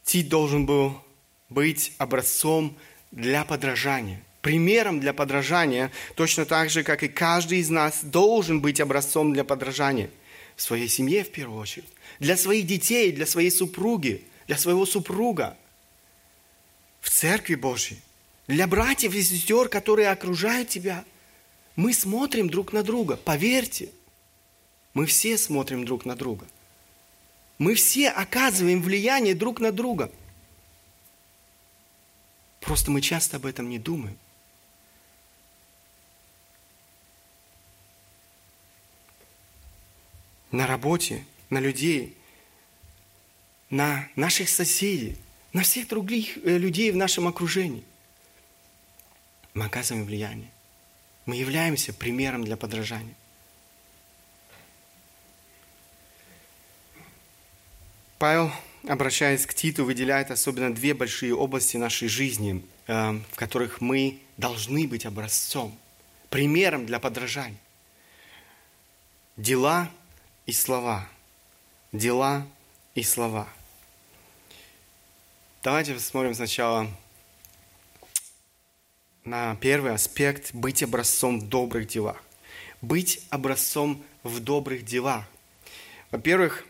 Тит 0.04 0.28
должен 0.28 0.66
был 0.66 1.00
быть 1.48 1.92
образцом 1.98 2.76
для 3.10 3.44
подражания, 3.44 4.22
примером 4.42 5.00
для 5.00 5.12
подражания, 5.12 5.90
точно 6.14 6.44
так 6.44 6.70
же, 6.70 6.82
как 6.82 7.02
и 7.02 7.08
каждый 7.08 7.58
из 7.58 7.70
нас 7.70 8.00
должен 8.02 8.60
быть 8.60 8.80
образцом 8.80 9.32
для 9.32 9.44
подражания 9.44 10.10
в 10.56 10.62
своей 10.62 10.88
семье 10.88 11.24
в 11.24 11.30
первую 11.30 11.60
очередь, 11.60 11.88
для 12.18 12.36
своих 12.36 12.66
детей, 12.66 13.12
для 13.12 13.26
своей 13.26 13.50
супруги, 13.50 14.24
для 14.46 14.58
своего 14.58 14.84
супруга, 14.86 15.56
в 17.00 17.10
Церкви 17.10 17.54
Божьей, 17.54 17.98
для 18.46 18.66
братьев 18.66 19.14
и 19.14 19.22
сестер, 19.22 19.68
которые 19.68 20.10
окружают 20.10 20.68
тебя. 20.68 21.04
Мы 21.76 21.92
смотрим 21.92 22.50
друг 22.50 22.72
на 22.72 22.82
друга, 22.82 23.16
поверьте, 23.16 23.90
мы 24.94 25.06
все 25.06 25.38
смотрим 25.38 25.84
друг 25.84 26.04
на 26.04 26.16
друга. 26.16 26.46
Мы 27.58 27.74
все 27.74 28.08
оказываем 28.08 28.82
влияние 28.82 29.34
друг 29.34 29.60
на 29.60 29.72
друга– 29.72 30.10
Просто 32.68 32.90
мы 32.90 33.00
часто 33.00 33.38
об 33.38 33.46
этом 33.46 33.70
не 33.70 33.78
думаем. 33.78 34.18
На 40.50 40.66
работе, 40.66 41.24
на 41.48 41.60
людей, 41.60 42.14
на 43.70 44.06
наших 44.16 44.50
соседей, 44.50 45.16
на 45.54 45.62
всех 45.62 45.88
других 45.88 46.36
э, 46.44 46.58
людей 46.58 46.90
в 46.90 46.96
нашем 46.96 47.26
окружении. 47.26 47.84
Мы 49.54 49.64
оказываем 49.64 50.04
влияние. 50.04 50.50
Мы 51.24 51.36
являемся 51.36 51.94
примером 51.94 52.44
для 52.44 52.58
подражания. 52.58 53.14
Павел, 58.18 58.52
обращаясь 58.86 59.46
к 59.46 59.54
Титу, 59.54 59.84
выделяет 59.84 60.30
особенно 60.30 60.74
две 60.74 60.94
большие 60.94 61.34
области 61.34 61.76
нашей 61.76 62.08
жизни, 62.08 62.64
э, 62.86 63.18
в 63.32 63.36
которых 63.36 63.80
мы 63.80 64.20
должны 64.36 64.86
быть 64.86 65.06
образцом, 65.06 65.76
примером 66.30 66.86
для 66.86 66.98
подражания. 66.98 67.58
Дела 69.36 69.90
и 70.46 70.52
слова. 70.52 71.08
Дела 71.92 72.46
и 72.94 73.02
слова. 73.02 73.48
Давайте 75.62 75.94
посмотрим 75.94 76.34
сначала 76.34 76.88
на 79.24 79.56
первый 79.56 79.92
аспект– 79.92 80.50
быть 80.54 80.82
образцом 80.82 81.40
в 81.40 81.48
добрых 81.48 81.86
делах. 81.86 82.22
Быть 82.80 83.26
образцом 83.30 84.02
в 84.22 84.40
добрых 84.40 84.84
делах. 84.84 85.24
Во-первых, 86.10 86.64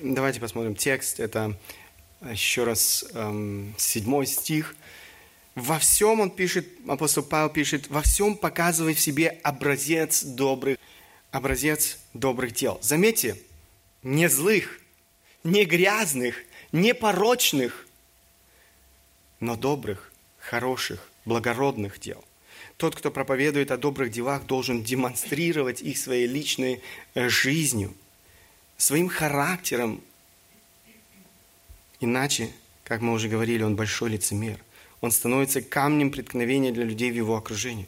Давайте 0.00 0.40
посмотрим 0.40 0.74
текст. 0.74 1.20
Это 1.20 1.56
еще 2.20 2.64
раз 2.64 3.04
седьмой 3.78 4.26
стих. 4.26 4.74
Во 5.54 5.78
всем 5.78 6.18
он 6.18 6.30
пишет, 6.32 6.66
апостол 6.88 7.22
Павел 7.22 7.48
пишет, 7.48 7.88
во 7.88 8.02
всем 8.02 8.36
показывай 8.36 8.94
в 8.94 9.00
себе 9.00 9.38
образец 9.44 10.24
добрых, 10.24 10.78
образец 11.30 11.98
добрых 12.12 12.52
дел. 12.54 12.80
Заметьте, 12.82 13.36
не 14.02 14.28
злых, 14.28 14.80
не 15.44 15.64
грязных, 15.64 16.42
не 16.72 16.92
порочных, 16.92 17.86
но 19.38 19.54
добрых, 19.54 20.10
хороших, 20.38 21.08
благородных 21.24 22.00
дел. 22.00 22.24
Тот, 22.78 22.96
кто 22.96 23.12
проповедует 23.12 23.70
о 23.70 23.76
добрых 23.76 24.10
делах, 24.10 24.44
должен 24.46 24.82
демонстрировать 24.82 25.82
их 25.82 25.98
своей 25.98 26.26
личной 26.26 26.82
э, 27.14 27.28
жизнью– 27.28 27.94
своим 28.76 29.08
характером. 29.08 30.00
Иначе, 32.00 32.50
как 32.84 33.00
мы 33.00 33.12
уже 33.12 33.28
говорили, 33.28 33.62
он 33.62 33.76
большой 33.76 34.10
лицемер. 34.10 34.58
Он 35.00 35.10
становится 35.10 35.60
камнем 35.60 36.10
преткновения 36.10 36.72
для 36.72 36.84
людей 36.84 37.10
в 37.10 37.14
его 37.14 37.36
окружении. 37.36 37.86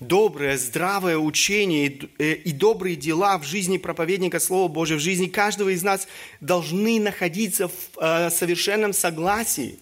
Доброе, 0.00 0.58
здравое 0.58 1.16
учение 1.16 1.86
и, 1.86 2.10
э, 2.18 2.52
добрые 2.52 2.96
дела 2.96 3.38
в 3.38 3.44
жизни 3.44 3.78
проповедника 3.78 4.40
Слова 4.40 4.68
Божьего, 4.68 4.98
в 4.98 5.02
жизни 5.02 5.26
каждого 5.26 5.70
из 5.70 5.82
нас 5.82 6.08
должны 6.40 7.00
находиться 7.00 7.68
в 7.68 7.72
э, 8.00 8.30
совершенном 8.30 8.92
согласии. 8.92 9.78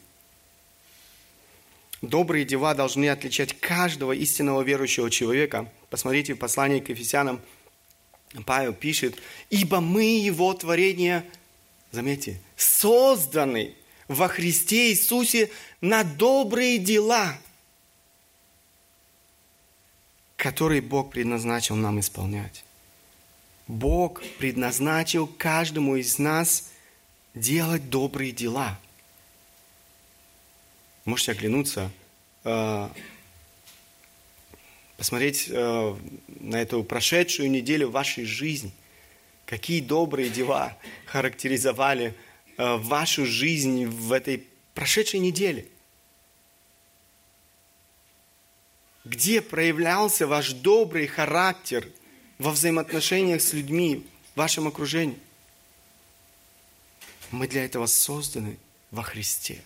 Добрые 2.02 2.44
дела 2.44 2.74
должны 2.74 3.08
отличать 3.08 3.58
каждого 3.58 4.12
истинного 4.12 4.62
верующего 4.62 5.10
человека. 5.10 5.70
Посмотрите 5.90 6.34
в 6.34 6.38
послании 6.38 6.80
к 6.80 6.90
Ефесянам 6.90 7.40
Павел 8.42 8.72
пишет, 8.72 9.16
ибо 9.50 9.80
мы 9.80 10.04
его 10.04 10.52
творение, 10.54 11.24
заметьте, 11.92 12.40
созданы 12.56 13.74
во 14.08 14.28
Христе 14.28 14.90
Иисусе 14.90 15.50
на 15.80 16.02
добрые 16.02 16.78
дела, 16.78 17.38
которые 20.36 20.82
Бог 20.82 21.10
предназначил 21.10 21.76
нам 21.76 22.00
исполнять. 22.00 22.64
Бог 23.66 24.22
предназначил 24.38 25.26
каждому 25.26 25.96
из 25.96 26.18
нас 26.18 26.70
делать 27.34 27.88
добрые 27.88 28.32
дела. 28.32 28.78
Можете 31.04 31.32
оглянуться 31.32 31.90
э, 32.44 32.88
посмотреть 34.96 35.46
э, 35.48 35.96
на 36.40 36.60
эту 36.60 36.84
прошедшую 36.84 37.50
неделю 37.50 37.90
вашей 37.90 38.24
жизни. 38.24 38.72
Какие 39.46 39.80
добрые 39.80 40.30
дела 40.30 40.76
характеризовали 41.06 42.14
э, 42.56 42.76
вашу 42.76 43.26
жизнь 43.26 43.86
в 43.86 44.12
этой 44.12 44.44
прошедшей 44.74 45.20
неделе. 45.20 45.66
Где 49.04 49.42
проявлялся 49.42 50.26
ваш 50.26 50.52
добрый 50.52 51.06
характер 51.06 51.88
во 52.38 52.50
взаимоотношениях 52.50 53.42
с 53.42 53.52
людьми 53.52 54.06
в 54.34 54.38
вашем 54.38 54.66
окружении? 54.66 55.18
Мы 57.30 57.48
для 57.48 57.64
этого 57.64 57.86
созданы 57.86 58.58
во 58.90 59.02
Христе. 59.02 59.62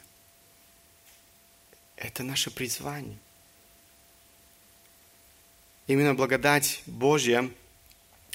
Это 1.96 2.22
наше 2.22 2.50
призвание. 2.50 3.18
Именно 5.88 6.14
благодать 6.14 6.82
Божья 6.84 7.48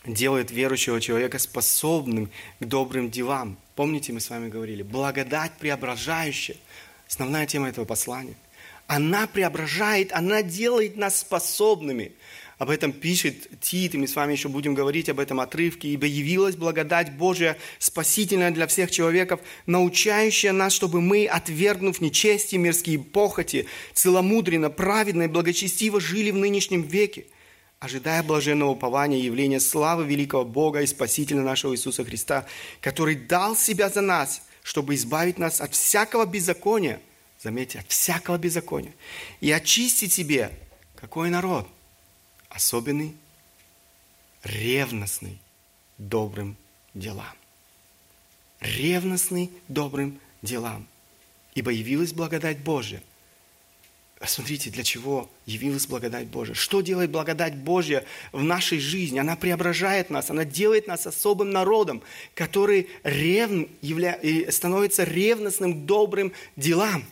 делает 0.07 0.49
верующего 0.49 0.99
человека 0.99 1.37
способным 1.37 2.31
к 2.59 2.65
добрым 2.65 3.11
делам. 3.11 3.57
Помните, 3.75 4.11
мы 4.11 4.21
с 4.21 4.29
вами 4.31 4.49
говорили, 4.49 4.81
благодать 4.81 5.51
преображающая. 5.59 6.57
Основная 7.07 7.45
тема 7.45 7.69
этого 7.69 7.85
послания. 7.85 8.33
Она 8.87 9.27
преображает, 9.27 10.11
она 10.13 10.41
делает 10.41 10.97
нас 10.97 11.19
способными. 11.19 12.13
Об 12.57 12.71
этом 12.71 12.91
пишет 12.91 13.59
Тит, 13.61 13.93
и 13.93 13.97
мы 13.99 14.07
с 14.07 14.15
вами 14.15 14.31
еще 14.31 14.49
будем 14.49 14.73
говорить 14.73 15.09
об 15.09 15.19
этом 15.19 15.39
отрывке. 15.39 15.89
«Ибо 15.89 16.07
явилась 16.07 16.55
благодать 16.55 17.13
Божия, 17.13 17.57
спасительная 17.77 18.49
для 18.49 18.65
всех 18.65 18.89
человеков, 18.89 19.41
научающая 19.67 20.53
нас, 20.53 20.73
чтобы 20.73 21.01
мы, 21.01 21.27
отвергнув 21.27 22.01
нечестие, 22.01 22.59
мирские 22.59 22.97
похоти, 22.97 23.67
целомудренно, 23.93 24.71
праведно 24.71 25.23
и 25.23 25.27
благочестиво 25.27 26.01
жили 26.01 26.31
в 26.31 26.37
нынешнем 26.37 26.81
веке, 26.81 27.25
ожидая 27.83 28.23
блаженного 28.23 28.69
упования 28.69 29.17
явления 29.17 29.59
славы 29.59 30.05
великого 30.05 30.45
Бога 30.45 30.81
и 30.81 30.87
Спасителя 30.87 31.41
нашего 31.41 31.73
Иисуса 31.73 32.05
Христа, 32.05 32.45
который 32.79 33.15
дал 33.15 33.57
себя 33.57 33.89
за 33.89 33.99
нас, 33.99 34.41
чтобы 34.63 34.95
избавить 34.95 35.37
нас 35.37 35.59
от 35.59 35.73
всякого 35.73 36.25
беззакония, 36.25 37.01
заметьте, 37.41 37.79
от 37.79 37.87
всякого 37.89 38.37
беззакония, 38.37 38.93
и 39.41 39.51
очистить 39.51 40.13
себе, 40.13 40.57
какой 40.95 41.29
народ? 41.29 41.67
Особенный, 42.47 43.17
ревностный, 44.45 45.37
добрым 45.97 46.55
делам. 46.93 47.35
Ревностный, 48.61 49.51
добрым 49.67 50.21
делам. 50.41 50.87
Ибо 51.53 51.71
явилась 51.71 52.13
благодать 52.13 52.59
Божия– 52.59 53.03
Посмотрите, 54.23 54.69
для 54.69 54.85
чего 54.85 55.29
явилась 55.45 55.85
благодать 55.85 56.27
Божия. 56.27 56.55
Что 56.55 56.79
делает 56.79 57.11
благодать 57.11 57.57
Божья 57.57 58.05
в 58.31 58.41
нашей 58.41 58.79
жизни? 58.79 59.19
Она 59.19 59.35
преображает 59.35 60.09
нас, 60.09 60.29
она 60.29 60.45
делает 60.45 60.87
нас 60.87 61.05
особым 61.05 61.51
народом, 61.51 62.01
который 62.33 62.87
ревн, 63.03 63.67
явля... 63.81 64.17
становится 64.49 65.03
ревностным 65.03 65.85
добрым 65.85 66.31
делам. 66.55 67.03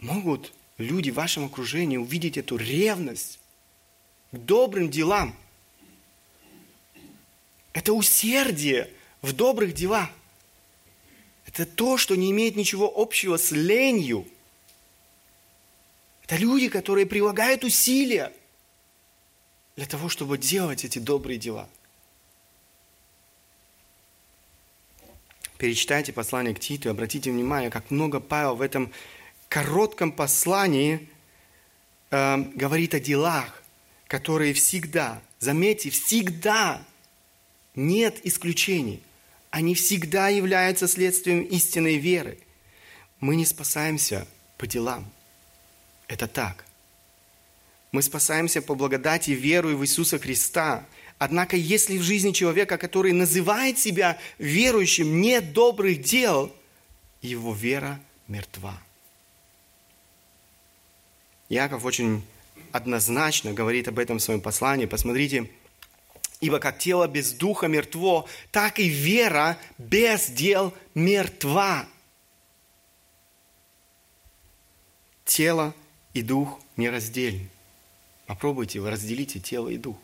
Могут 0.00 0.52
люди 0.76 1.10
в 1.12 1.14
вашем 1.14 1.44
окружении 1.44 1.96
увидеть 1.96 2.36
эту 2.36 2.56
ревность 2.56 3.38
к 4.32 4.38
добрым 4.38 4.90
делам. 4.90 5.36
Это 7.74 7.92
усердие 7.92 8.90
в 9.22 9.32
добрых 9.32 9.72
делах. 9.72 10.10
Это 11.46 11.64
то, 11.64 11.96
что 11.96 12.16
не 12.16 12.32
имеет 12.32 12.56
ничего 12.56 12.92
общего 12.92 13.36
с 13.36 13.52
ленью– 13.52 14.26
это 16.28 16.36
люди, 16.36 16.68
которые 16.68 17.06
прилагают 17.06 17.64
усилия 17.64 18.34
для 19.76 19.86
того, 19.86 20.10
чтобы 20.10 20.36
делать 20.36 20.84
эти 20.84 20.98
добрые 20.98 21.38
дела. 21.38 21.66
Перечитайте 25.56 26.12
послание 26.12 26.54
к 26.54 26.60
Титу 26.60 26.88
и 26.88 26.92
обратите 26.92 27.30
внимание, 27.30 27.70
как 27.70 27.90
много 27.90 28.20
Павел 28.20 28.56
в 28.56 28.60
этом 28.60 28.92
коротком 29.48 30.12
послании 30.12 31.08
э, 32.10 32.36
говорит 32.36 32.92
о 32.92 33.00
делах, 33.00 33.62
которые 34.06 34.52
всегда, 34.52 35.22
заметьте, 35.38 35.88
всегда 35.88 36.82
нет 37.74 38.20
исключений. 38.26 39.02
Они 39.48 39.74
всегда 39.74 40.28
являются 40.28 40.88
следствием 40.88 41.42
истинной 41.44 41.96
веры. 41.96 42.38
Мы 43.18 43.34
не 43.34 43.46
спасаемся 43.46 44.28
по 44.58 44.66
делам– 44.66 45.10
это 46.08 46.26
так. 46.26 46.64
Мы 47.92 48.02
спасаемся 48.02 48.60
по 48.60 48.74
благодати 48.74 49.30
веру 49.30 49.76
в 49.76 49.82
Иисуса 49.82 50.18
Христа. 50.18 50.84
Однако, 51.18 51.56
если 51.56 51.98
в 51.98 52.02
жизни 52.02 52.32
человека, 52.32 52.76
который 52.76 53.12
называет 53.12 53.78
себя 53.78 54.18
верующим, 54.38 55.20
нет 55.20 55.52
добрых 55.52 56.02
дел, 56.02 56.54
его 57.22 57.54
вера 57.54 58.00
мертва. 58.26 58.78
Яков 61.48 61.84
очень 61.84 62.22
однозначно 62.72 63.52
говорит 63.52 63.88
об 63.88 63.98
этом 63.98 64.18
в 64.18 64.22
своем 64.22 64.40
послании. 64.40 64.86
Посмотрите, 64.86 65.50
Ибо 66.40 66.60
как 66.60 66.78
тело 66.78 67.08
без 67.08 67.32
духа 67.32 67.66
мертво, 67.66 68.28
так 68.52 68.78
и 68.78 68.88
вера 68.88 69.58
без 69.76 70.28
дел 70.28 70.72
мертва. 70.94 71.86
Тело 75.24 75.74
и 76.18 76.22
дух 76.22 76.60
нераздельны. 76.76 77.48
Попробуйте, 78.26 78.80
вы 78.80 78.90
разделите 78.90 79.40
тело 79.40 79.68
и 79.68 79.76
дух. 79.76 79.96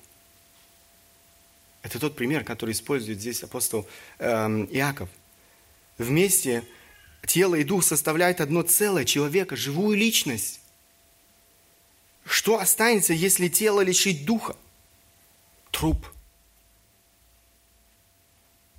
Это 1.83 1.99
тот 1.99 2.17
пример, 2.17 2.45
который 2.45 2.71
использует 2.71 3.21
здесь 3.21 3.43
апостол 3.43 3.87
эм, 4.19 4.65
Иаков. 4.67 5.11
Вместе 5.99 6.65
тело 7.27 7.57
и 7.57 7.65
дух 7.65 7.85
составляют 7.85 8.41
одно 8.41 8.63
целое 8.63 9.05
человека, 9.05 9.57
живую 9.57 9.99
личность. 9.99 10.61
Что 12.25 12.59
останется, 12.59 13.13
если 13.13 13.49
тело 13.49 13.83
лишить 13.83 14.25
духа? 14.25 14.57
Труп. 15.71 16.07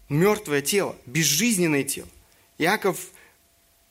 Мертвое 0.10 0.62
тело, 0.62 0.96
безжизненное 1.06 1.84
тело. 1.84 2.10
Иаков 2.58 3.12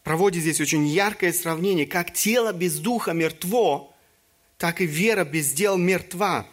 проводит 0.05 0.43
здесь 0.43 0.61
очень 0.61 0.87
яркое 0.87 1.33
сравнение, 1.33 1.87
как 1.87 2.12
тело 2.12 2.53
без 2.53 2.79
духа 2.79 3.12
мертво, 3.12 3.93
так 4.59 4.81
и 4.81 4.87
вера 4.87 5.25
без 5.25 5.53
дел 5.53 5.77
мертва. 5.77 6.47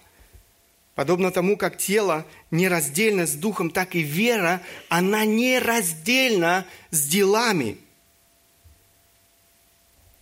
Подобно 0.96 1.32
тому, 1.32 1.58
как 1.58 1.78
тело 1.78 2.26
нераздельно 2.50 3.28
с 3.28 3.34
духом, 3.34 3.70
так 3.70 3.96
и 3.96 4.02
вера, 4.02 4.62
она 4.90 5.26
нераздельна 5.26 6.66
с 6.90 7.06
делами. 7.08 7.78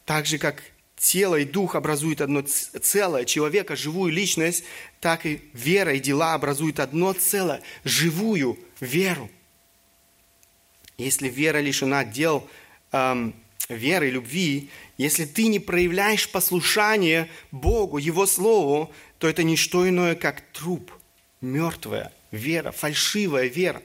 Так 0.05 0.25
же, 0.25 0.37
как 0.37 0.63
тело 0.97 1.35
и 1.35 1.45
дух 1.45 1.75
образуют 1.75 2.21
одно 2.21 2.41
целое, 2.41 3.25
человека, 3.25 3.75
живую 3.75 4.11
личность, 4.11 4.63
так 4.99 5.25
и 5.25 5.41
вера 5.53 5.93
и 5.93 5.99
дела 5.99 6.33
образуют 6.33 6.79
одно 6.79 7.13
целое, 7.13 7.61
живую 7.83 8.57
веру. 8.79 9.29
Если 10.97 11.29
вера 11.29 11.59
лишена 11.59 12.03
дел, 12.03 12.47
эм, 12.91 13.33
веры, 13.69 14.09
любви, 14.09 14.69
если 14.97 15.25
ты 15.25 15.47
не 15.47 15.59
проявляешь 15.59 16.29
послушание 16.29 17.29
Богу, 17.51 17.97
Его 17.97 18.25
Слову, 18.25 18.91
то 19.17 19.27
это 19.27 19.43
не 19.43 19.55
что 19.55 19.87
иное, 19.87 20.15
как 20.15 20.41
труп, 20.51 20.91
мертвая 21.41 22.11
вера, 22.31 22.71
фальшивая 22.71 23.47
вера. 23.47 23.81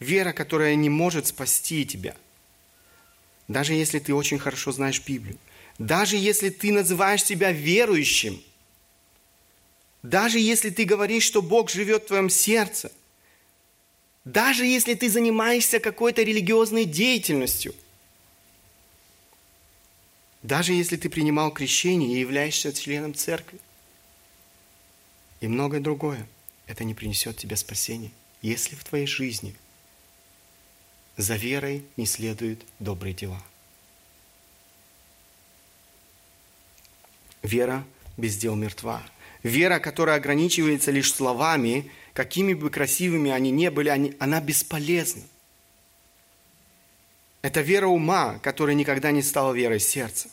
Вера, 0.00 0.32
которая 0.32 0.76
не 0.76 0.88
может 0.88 1.26
спасти 1.26 1.84
тебя. 1.84 2.14
Даже 3.48 3.74
если 3.74 3.98
ты 3.98 4.14
очень 4.14 4.38
хорошо 4.38 4.70
знаешь 4.70 5.02
Библию. 5.04 5.38
Даже 5.78 6.16
если 6.16 6.50
ты 6.50 6.72
называешь 6.72 7.24
себя 7.24 7.50
верующим. 7.50 8.40
Даже 10.02 10.38
если 10.38 10.70
ты 10.70 10.84
говоришь, 10.84 11.24
что 11.24 11.42
Бог 11.42 11.70
живет 11.70 12.04
в 12.04 12.06
твоем 12.08 12.30
сердце. 12.30 12.92
Даже 14.24 14.66
если 14.66 14.94
ты 14.94 15.08
занимаешься 15.08 15.80
какой-то 15.80 16.22
религиозной 16.22 16.84
деятельностью– 16.84 17.74
даже 20.48 20.72
если 20.72 20.96
ты 20.96 21.10
принимал 21.10 21.50
крещение 21.50 22.10
и 22.10 22.20
являешься 22.20 22.72
членом 22.72 23.12
церкви. 23.12 23.60
И 25.42 25.46
многое 25.46 25.78
другое. 25.78 26.26
Это 26.66 26.84
не 26.84 26.94
принесет 26.94 27.36
тебе 27.36 27.54
спасения, 27.54 28.10
если 28.40 28.74
в 28.74 28.82
твоей 28.82 29.06
жизни 29.06 29.54
за 31.18 31.36
верой 31.36 31.84
не 31.98 32.06
следуют 32.06 32.64
добрые 32.78 33.12
дела. 33.12 33.42
Вера 37.42 37.84
без 38.16 38.38
дел 38.38 38.54
мертва. 38.54 39.02
Вера, 39.42 39.78
которая 39.78 40.16
ограничивается 40.16 40.90
лишь 40.90 41.12
словами, 41.12 41.90
какими 42.14 42.54
бы 42.54 42.70
красивыми 42.70 43.30
они 43.30 43.50
ни 43.50 43.68
были, 43.68 43.90
они, 43.90 44.16
она 44.18 44.40
бесполезна. 44.40 45.24
Это 47.42 47.60
вера 47.60 47.86
ума, 47.86 48.38
которая 48.38 48.74
никогда 48.74 49.10
не 49.10 49.22
стала 49.22 49.52
верой 49.52 49.78
сердца. 49.78 50.30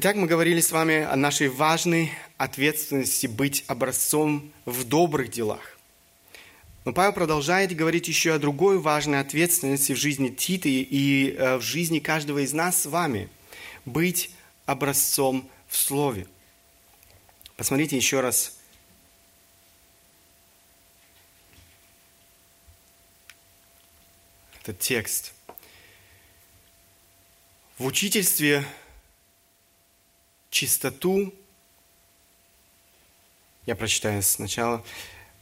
Итак, 0.00 0.14
мы 0.14 0.28
говорили 0.28 0.60
с 0.60 0.70
вами 0.70 1.02
о 1.02 1.16
нашей 1.16 1.48
важной 1.48 2.12
ответственности 2.36 3.26
быть 3.26 3.64
образцом 3.66 4.52
в 4.64 4.84
добрых 4.84 5.28
делах. 5.28 5.76
Но 6.84 6.92
Павел 6.92 7.12
продолжает 7.12 7.74
говорить 7.74 8.06
еще 8.06 8.32
о 8.32 8.38
другой 8.38 8.78
важной 8.78 9.18
ответственности 9.18 9.94
в 9.94 9.96
жизни 9.96 10.28
Тита 10.28 10.68
и 10.68 11.32
э, 11.32 11.56
в 11.56 11.62
жизни 11.62 11.98
каждого 11.98 12.44
из 12.44 12.52
нас 12.52 12.82
с 12.82 12.86
вами. 12.86 13.28
Быть 13.86 14.30
образцом 14.66 15.50
в 15.66 15.76
Слове. 15.76 16.28
Посмотрите 17.56 17.96
еще 17.96 18.20
раз 18.20 18.56
этот 24.62 24.78
текст. 24.78 25.32
В 27.78 27.86
учительстве 27.86 28.64
чистоту, 30.50 31.32
я 33.66 33.76
прочитаю 33.76 34.22
сначала, 34.22 34.84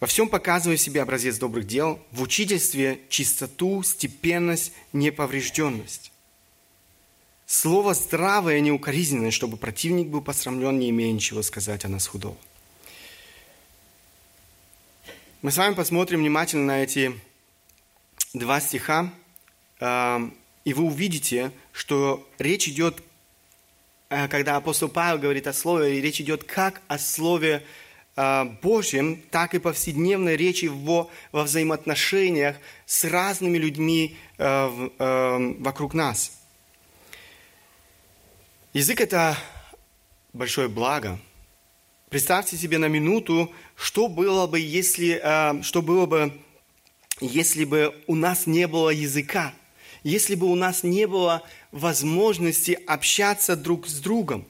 во 0.01 0.07
всем 0.07 0.29
показывая 0.29 0.77
себе 0.77 1.01
образец 1.01 1.39
добрых 1.39 1.67
дел, 1.67 2.01
в 2.11 2.23
учительстве 2.23 3.01
чистоту, 3.09 3.83
степенность, 3.83 4.73
неповрежденность. 4.93 6.13
Слово 7.47 7.95
здравое, 7.95 8.59
неукоризненное, 8.61 9.31
чтобы 9.31 9.57
противник 9.57 10.09
был 10.09 10.21
посрамлен, 10.21 10.79
не 10.79 10.91
имея 10.91 11.13
ничего 11.13 11.43
сказать 11.43 11.85
о 11.85 11.89
нас 11.89 12.07
худого. 12.07 12.37
Мы 15.43 15.53
с 15.53 15.57
вами 15.57 15.75
посмотрим 15.75 16.19
внимательно 16.21 16.67
на 16.67 16.83
эти 16.83 17.19
два 18.35 18.61
стиха, 18.61 19.13
э, 19.79 20.31
и 20.65 20.75
вы 20.75 20.83
увидите, 20.83 21.53
что 21.71 22.29
речь 22.39 22.67
идет, 22.67 23.01
когда 24.09 24.57
апостол 24.57 24.89
Павел 24.89 25.19
говорит 25.19 25.47
о 25.47 25.53
Слове, 25.53 26.01
речь 26.01 26.21
идет 26.21 26.45
как 26.45 26.83
о 26.89 26.99
Слове 26.99 27.65
э, 28.17 28.45
Божьем, 28.63 29.23
так 29.31 29.55
и 29.55 29.59
повседневной 29.59 30.37
речи 30.37 30.67
во, 30.67 31.11
во 31.33 31.45
взаимоотношениях 31.45 32.57
с 32.87 33.05
разными 33.05 33.59
людьми 33.59 34.17
вокруг 34.39 35.95
нас. 35.95 36.33
Язык– 38.75 39.01
это 39.03 39.39
большое 40.35 40.69
благо. 40.69 41.19
Представьте 42.11 42.59
себе 42.59 42.77
на 42.77 42.89
минуту, 42.89 43.51
что 43.77 44.09
было 44.09 44.47
бы, 44.47 44.61
если, 44.61 45.63
что 45.63 45.81
было 45.81 46.05
бы 46.05 46.39
если 47.21 47.65
бы 47.65 47.95
у 48.07 48.15
нас 48.15 48.47
не 48.47 48.67
было 48.67 48.91
языка, 48.91 49.55
если 50.03 50.35
бы 50.35 50.47
у 50.47 50.55
нас 50.55 50.83
не 50.83 51.07
было 51.07 51.43
возможности 51.77 52.79
общаться 52.87 53.57
друг 53.57 53.87
с 53.87 54.01
другом. 54.01 54.47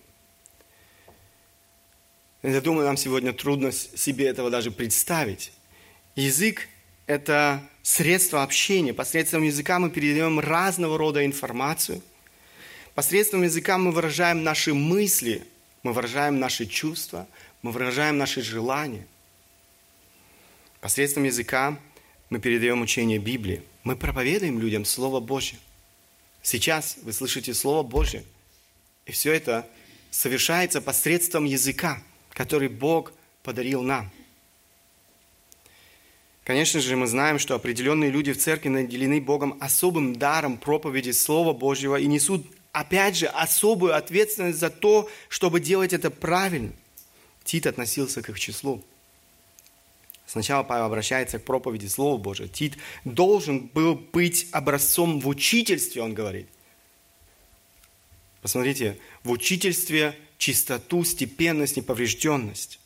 Я 2.43 2.61
думаю, 2.61 2.87
нам 2.87 2.97
сегодня 2.97 3.33
трудно 3.33 3.73
себе 3.73 4.27
этого 4.27 4.51
даже 4.51 4.71
представить. 4.71 5.53
Язык– 6.15 6.69
это 7.07 7.63
средство 7.83 8.43
общения. 8.43 8.95
Посредством 8.95 9.43
языка 9.43 9.79
мы 9.79 9.91
передаем 9.91 10.39
разного 10.39 10.97
рода 10.97 11.27
информацию. 11.27 12.01
Посредством 12.95 13.43
языка 13.43 13.77
мы 13.77 13.91
выражаем 13.91 14.45
наши 14.45 14.73
мысли, 14.73 15.43
мы 15.83 15.93
выражаем 15.93 16.39
наши 16.39 16.67
чувства, 16.67 17.27
мы 17.63 17.73
выражаем 17.73 18.17
наши 18.17 18.41
желания. 18.41 19.07
Посредством 20.81 21.25
языка 21.25 21.79
мы 22.31 22.39
передаем 22.39 22.81
учение 22.83 23.19
Библии. 23.19 23.63
Мы 23.83 23.97
проповедуем 23.97 24.61
людям 24.61 24.85
Слово 24.85 25.21
Божье. 25.21 25.59
Сейчас 26.47 26.99
вы 27.03 27.13
слышите 27.13 27.53
Слово 27.53 27.83
Божье. 27.83 28.23
И 29.05 29.11
все 29.11 29.33
это 29.33 29.69
совершается 30.13 30.81
посредством 30.81 31.45
языка, 31.45 32.01
который 32.31 32.69
Бог 32.69 33.13
подарил 33.43 33.83
нам. 33.83 34.13
Конечно 36.45 36.79
же, 36.79 36.95
мы 36.95 37.09
знаем, 37.09 37.41
что 37.41 37.57
определенные 37.57 38.11
люди 38.13 38.33
в 38.33 38.39
церкви 38.39 38.69
наделены 38.69 39.21
Богом 39.21 39.59
особым 39.59 40.15
даром 40.15 40.57
проповеди 40.57 41.11
Слова 41.11 41.53
Божьего 41.53 41.97
и 41.97 42.07
несут, 42.07 42.47
опять 42.71 43.17
же, 43.17 43.27
особую 43.27 43.97
ответственность 43.97 44.61
за 44.61 44.71
то, 44.71 45.11
чтобы 45.29 45.59
делать 45.59 45.93
это 45.93 46.13
правильно. 46.13 46.73
Тит 47.43 47.67
относился 47.67 48.23
к 48.23 48.29
их 48.29 48.39
числу. 48.39 48.85
Сначала 50.27 50.65
Павел 50.65 50.87
обращается 50.87 51.39
к 51.39 51.45
проповеди 51.45 51.87
Слова 51.87 52.19
Божия. 52.19 52.49
Тит 52.49 52.77
должен 53.05 53.67
был 53.67 53.95
быть 53.95 54.49
образцом 54.51 55.21
в 55.21 55.29
учительстве, 55.29 56.03
он 56.03 56.15
говорит. 56.15 56.49
Посмотрите, 58.43 58.99
в 59.23 59.31
учительстве 59.31 60.17
чистоту, 60.39 61.05
степенность, 61.05 61.77
неповрежденность. 61.77 62.81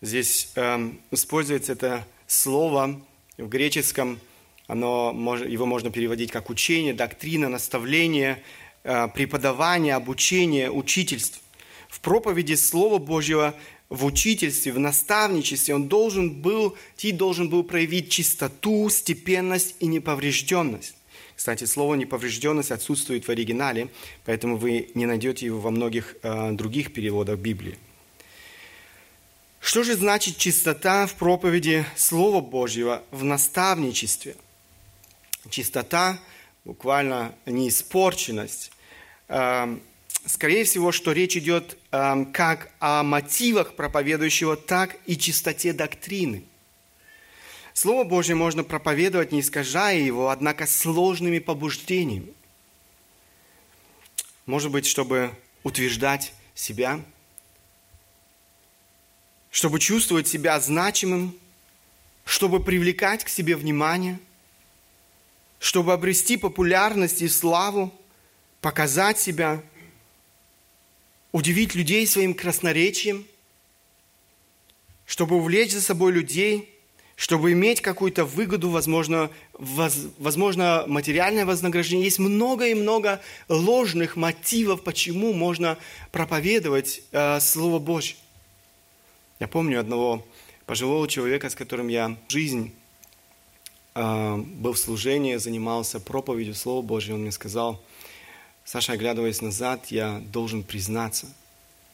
Здесь 0.00 0.50
э, 0.54 0.92
используется 1.10 1.72
это 1.72 2.06
слово 2.26 3.00
в 3.36 3.46
греческом, 3.48 4.18
оно, 4.66 5.12
его 5.46 5.66
можно 5.66 5.90
переводить 5.90 6.30
как 6.30 6.50
учение, 6.50 6.94
доктрина, 6.94 7.48
наставление, 7.48 8.42
э, 8.84 9.08
преподавание, 9.14 9.94
обучение, 9.94 10.70
учительство. 10.70 11.40
в 11.88 12.00
проповеди 12.00 12.54
Слова 12.54 12.98
Божьего, 12.98 13.54
в 13.92 14.06
учительстве, 14.06 14.72
в 14.72 14.78
наставничестве, 14.78 15.74
он 15.74 15.86
должен 15.86 16.30
был, 16.30 16.76
Тит 16.96 17.18
должен 17.18 17.50
был 17.50 17.62
проявить 17.62 18.08
чистоту, 18.08 18.88
степенность 18.88 19.76
и 19.80 19.86
неповрежденность. 19.86 20.94
Кстати, 21.36 21.64
слово 21.64 21.96
«неповрежденность» 21.96 22.70
отсутствует 22.70 23.26
в 23.26 23.30
оригинале, 23.30 23.88
поэтому 24.24 24.56
вы 24.56 24.88
не 24.94 25.04
найдете 25.04 25.44
его 25.44 25.60
во 25.60 25.70
многих 25.70 26.16
э, 26.22 26.52
других 26.52 26.94
переводах 26.94 27.38
Библии. 27.38 27.76
Что 29.60 29.82
же 29.82 29.94
значит 29.94 30.38
чистота 30.38 31.06
в 31.06 31.14
проповеди 31.14 31.84
Слова 31.94 32.40
Божьего, 32.40 33.02
в 33.10 33.24
наставничестве? 33.24 34.36
Чистота, 35.50 36.18
буквально 36.64 37.34
неиспорченность. 37.44 38.72
Эм, 39.28 39.82
скорее 40.26 40.64
всего, 40.64 40.92
что 40.92 41.12
речь 41.12 41.36
идет 41.36 41.78
эм, 41.90 42.32
как 42.32 42.72
о 42.80 43.02
мотивах 43.02 43.74
проповедующего, 43.74 44.56
так 44.56 44.96
и 45.06 45.16
чистоте 45.16 45.72
доктрины. 45.72 46.44
Слово 47.74 48.04
Божье 48.04 48.34
можно 48.34 48.64
проповедовать, 48.64 49.32
не 49.32 49.40
искажая 49.40 49.98
его, 49.98 50.28
однако 50.30 50.66
сложными 50.66 51.38
побуждениями. 51.38 52.34
Может 54.46 54.70
быть, 54.70 54.86
чтобы 54.86 55.30
утверждать 55.62 56.32
себя– 56.54 57.00
чтобы 59.52 59.78
чувствовать 59.78 60.26
себя 60.26 60.58
значимым, 60.58 61.36
чтобы 62.24 62.64
привлекать 62.64 63.22
к 63.22 63.28
себе 63.28 63.54
внимание, 63.54 64.18
чтобы 65.60 65.92
обрести 65.92 66.38
популярность 66.38 67.20
и 67.20 67.28
славу, 67.28 67.92
показать 68.62 69.20
себя, 69.20 69.62
удивить 71.32 71.74
людей 71.74 72.06
своим 72.06 72.34
красноречием, 72.34 73.26
чтобы 75.06 75.36
увлечь 75.36 75.72
за 75.72 75.80
собой 75.80 76.12
людей, 76.12 76.68
чтобы 77.16 77.52
иметь 77.52 77.80
какую-то 77.80 78.24
выгоду, 78.24 78.70
возможно, 78.70 79.30
воз, 79.52 80.06
возможно, 80.18 80.84
материальное 80.86 81.46
вознаграждение. 81.46 82.06
Есть 82.06 82.18
много 82.18 82.66
и 82.66 82.74
много 82.74 83.20
ложных 83.48 84.16
мотивов, 84.16 84.82
почему 84.82 85.32
можно 85.32 85.78
проповедовать 86.10 87.02
э, 87.12 87.40
Слово 87.40 87.78
Божье. 87.78 88.16
Я 89.40 89.48
помню 89.48 89.80
одного 89.80 90.26
пожилого 90.66 91.08
человека, 91.08 91.50
с 91.50 91.54
которым 91.54 91.88
я 91.88 92.16
жизнь 92.28 92.72
э, 93.94 94.36
был 94.36 94.72
в 94.72 94.78
служении, 94.78 95.36
занимался 95.36 96.00
проповедью 96.00 96.54
Слова 96.54 96.82
Божьего. 96.82 97.16
Он 97.16 97.22
мне 97.22 97.32
сказал, 97.32 97.82
Саша, 98.72 98.94
оглядываясь 98.94 99.42
назад, 99.42 99.88
я 99.88 100.18
должен 100.20 100.62
признаться, 100.62 101.30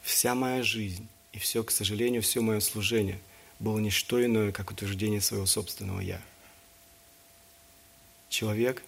вся 0.01 0.33
моя 0.33 0.63
жизнь 0.63 1.09
и 1.33 1.37
все, 1.37 1.61
к 1.61 1.71
сожалению, 1.71 2.21
все 2.21 2.39
мое 2.39 2.61
служение 2.61 3.19
было 3.59 3.79
не 3.79 3.89
что 3.89 4.23
иное, 4.23 4.53
как 4.53 4.71
утверждение 4.71 5.19
своего 5.19 5.45
собственного 5.45 5.99
«я». 5.99 6.21
Человек, 8.29 8.81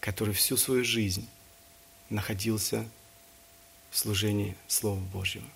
который 0.00 0.34
всю 0.34 0.58
свою 0.58 0.84
жизнь 0.84 1.26
находился 2.10 2.86
в 3.90 3.96
служении 3.96 4.54
Слова 4.68 5.00
Божьего 5.00 5.46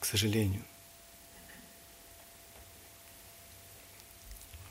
к 0.00 0.04
сожалению. 0.04 0.62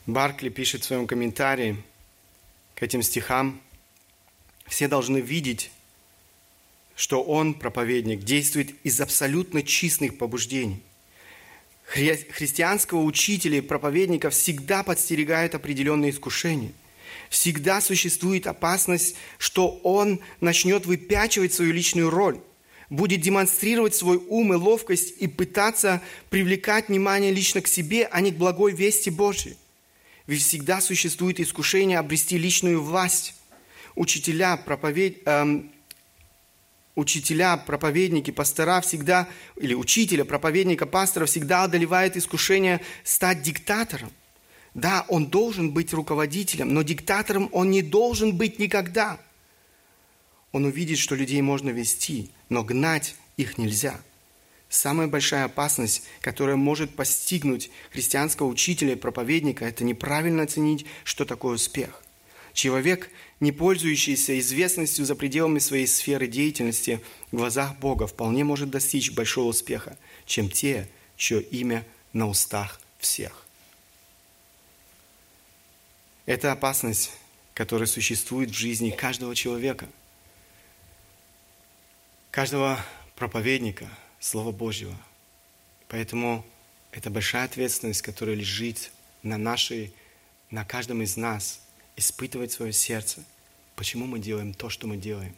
Баркли 0.06 0.50
пишет 0.50 0.82
в 0.82 0.88
своем 0.88 1.08
комментарии 1.08 1.82
к 2.76 2.84
этим 2.84 3.02
стихам, 3.02 3.62
все 4.70 4.88
должны 4.88 5.18
видеть, 5.18 5.72
что 6.96 7.22
он, 7.22 7.54
проповедник, 7.54 8.24
действует 8.24 8.76
из 8.84 9.02
абсолютно 9.02 9.64
чистых 9.64 10.18
побуждений. 10.18 10.82
Хри- 11.94 12.32
христианского 12.32 13.02
учителя 13.02 13.58
и 13.58 13.62
проповедника 13.62 14.30
всегда 14.30 14.84
подстерегают 14.84 15.56
определенные 15.56 16.12
искушения. 16.12 16.72
Всегда 17.30 17.82
существует 17.82 18.48
опасность, 18.48 19.16
что 19.38 19.70
он 19.84 20.20
начнет 20.42 20.86
выпячивать 20.86 21.54
свою 21.54 21.74
личную 21.74 22.10
роль 22.10 22.40
будет 22.90 23.22
демонстрировать 23.22 23.96
свой 23.96 24.18
ум 24.18 24.54
и 24.54 24.58
ловкость 24.58 25.14
и 25.20 25.28
пытаться 25.28 26.02
привлекать 26.30 26.90
внимание 26.90 27.32
лично 27.32 27.62
к 27.62 27.68
себе, 27.68 28.08
а 28.12 28.22
не 28.22 28.32
к 28.32 28.36
благой 28.36 28.74
вести 28.74 29.10
Божьей. 29.10 29.58
Ведь 30.28 30.42
всегда 30.42 30.82
существует 30.82 31.40
искушение 31.40 32.00
обрести 32.00 32.38
личную 32.38 32.82
власть. 32.82 33.36
Учителя, 34.00 34.56
проповед... 34.56 35.28
эм, 35.28 35.74
учителя, 36.96 37.58
проповедники, 37.58 38.32
пастора 38.32 38.80
всегда, 38.80 39.28
или 39.58 39.74
учителя, 39.74 40.24
проповедника, 40.24 40.86
пастора 40.86 41.26
всегда 41.26 41.66
одолевает 41.66 42.16
искушение 42.16 42.80
стать 43.04 43.42
диктатором. 43.42 44.10
Да, 44.74 45.06
он 45.10 45.26
должен 45.26 45.72
быть 45.72 45.92
руководителем, 45.92 46.74
но 46.74 46.82
диктатором 46.82 47.50
он 47.52 47.72
не 47.72 47.82
должен 47.82 48.38
быть 48.38 48.58
никогда. 48.58 49.20
Он 50.54 50.64
увидит, 50.64 50.98
что 50.98 51.16
людей 51.16 51.42
можно 51.42 51.70
вести, 51.70 52.32
но 52.48 52.64
гнать 52.64 53.18
их 53.36 53.58
нельзя. 53.58 54.00
Самая 54.70 55.08
большая 55.08 55.44
опасность, 55.44 56.04
которая 56.22 56.56
может 56.56 56.96
постигнуть 56.96 57.70
христианского 57.92 58.48
учителя 58.48 58.94
и 58.94 58.96
проповедника, 58.96 59.66
это 59.66 59.84
неправильно 59.84 60.44
оценить, 60.44 60.86
что 61.04 61.26
такое 61.26 61.56
успех. 61.56 62.02
Человек, 62.54 63.10
не 63.40 63.52
пользующийся 63.52 64.38
известностью 64.40 65.06
за 65.06 65.16
пределами 65.16 65.60
своей 65.60 65.88
сферы 65.88 66.28
деятельности 66.28 67.02
в 67.32 67.38
глазах 67.38 67.78
Бога, 67.80 68.08
вполне 68.08 68.44
может 68.44 68.70
достичь 68.70 69.12
большого 69.12 69.50
успеха, 69.50 69.98
чем 70.26 70.50
те, 70.50 70.90
чье 71.16 71.42
имя 71.42 71.86
на 72.14 72.28
устах 72.28 72.82
всех. 73.00 73.46
Это 76.26 76.52
опасность, 76.52 77.12
которая 77.54 77.88
существует 77.88 78.52
в 78.52 78.56
жизни 78.56 78.90
каждого 78.90 79.36
человека– 79.36 79.88
каждого 82.32 82.80
проповедника 83.16 83.90
Слова 84.20 84.52
Божьего. 84.52 84.96
Поэтому 85.88 86.46
это 86.92 87.10
большая 87.10 87.46
ответственность, 87.46 88.02
которая 88.02 88.36
лежит 88.36 88.92
на 89.24 89.38
нашей, 89.38 89.94
на 90.52 90.64
каждом 90.64 91.02
из 91.02 91.18
нас, 91.18 91.62
испытывать 92.00 92.52
свое 92.52 92.74
сердце, 92.74 93.24
почему 93.76 94.08
мы 94.08 94.18
делаем 94.20 94.54
то, 94.54 94.70
что 94.70 94.88
мы 94.88 94.98
делаем. 94.98 95.36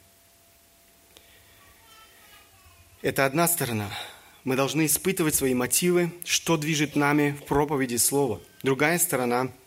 Это 3.01 3.25
одна 3.25 3.47
сторона. 3.47 3.89
Мы 4.43 4.55
должны 4.55 4.85
испытывать 4.85 5.35
свои 5.35 5.53
мотивы, 5.53 6.11
что 6.23 6.57
движет 6.57 6.95
нами 6.95 7.31
в 7.31 7.45
проповеди 7.45 7.97
Слова. 7.97 8.39
Другая 8.63 8.97
сторона– 8.97 9.51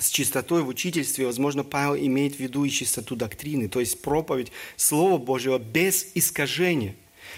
с 0.00 0.08
чистотой 0.08 0.62
в 0.62 0.68
учительстве, 0.68 1.26
возможно, 1.26 1.62
Павел 1.62 1.94
имеет 1.94 2.36
в 2.36 2.40
виду 2.40 2.64
и 2.64 2.70
чистоту 2.70 3.16
доктрины, 3.16 3.68
то 3.68 3.80
есть 3.80 4.00
проповедь 4.00 4.50
Слова 4.76 5.18
Божьего 5.18 5.58
без 5.58 6.12
искажения, 6.14 6.94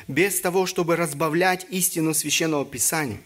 без 0.07 0.41
того, 0.41 0.67
чтобы 0.67 0.97
разбавлять 0.97 1.67
истину 1.71 2.15
Священного 2.15 2.65
Писания. 2.65 3.21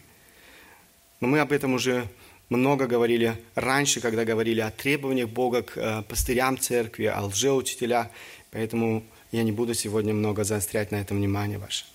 Но 1.19 1.27
мы 1.27 1.39
об 1.39 1.51
этом 1.51 1.73
уже 1.73 2.07
много 2.49 2.87
говорили 2.87 3.37
раньше, 3.55 3.99
когда 3.99 4.25
говорили 4.25 4.61
о 4.61 4.71
требованиях 4.71 5.29
Бога 5.29 5.63
к 5.63 5.77
э, 5.77 6.03
пастырям 6.03 6.57
церкви, 6.57 7.05
о 7.05 7.25
лжеучителях, 7.25 8.07
поэтому 8.51 9.03
я 9.31 9.43
не 9.43 9.51
буду 9.51 9.73
сегодня 9.73 10.13
много 10.13 10.43
заострять 10.43 10.91
на 10.91 10.97
этом 10.97 11.17
внимание 11.17 11.57
ваше. 11.57 11.85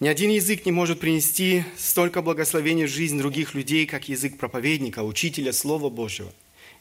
Ни 0.00 0.08
один 0.08 0.30
язык 0.30 0.66
не 0.66 0.72
может 0.72 1.00
принести 1.00 1.64
столько 1.78 2.20
благословений 2.20 2.84
в 2.84 2.90
жизнь 2.90 3.18
других 3.18 3.54
людей, 3.54 3.86
как 3.86 4.08
язык 4.08 4.36
проповедника, 4.36 5.02
учителя 5.02 5.52
Слова 5.52 5.88
Божьего. 5.88 6.32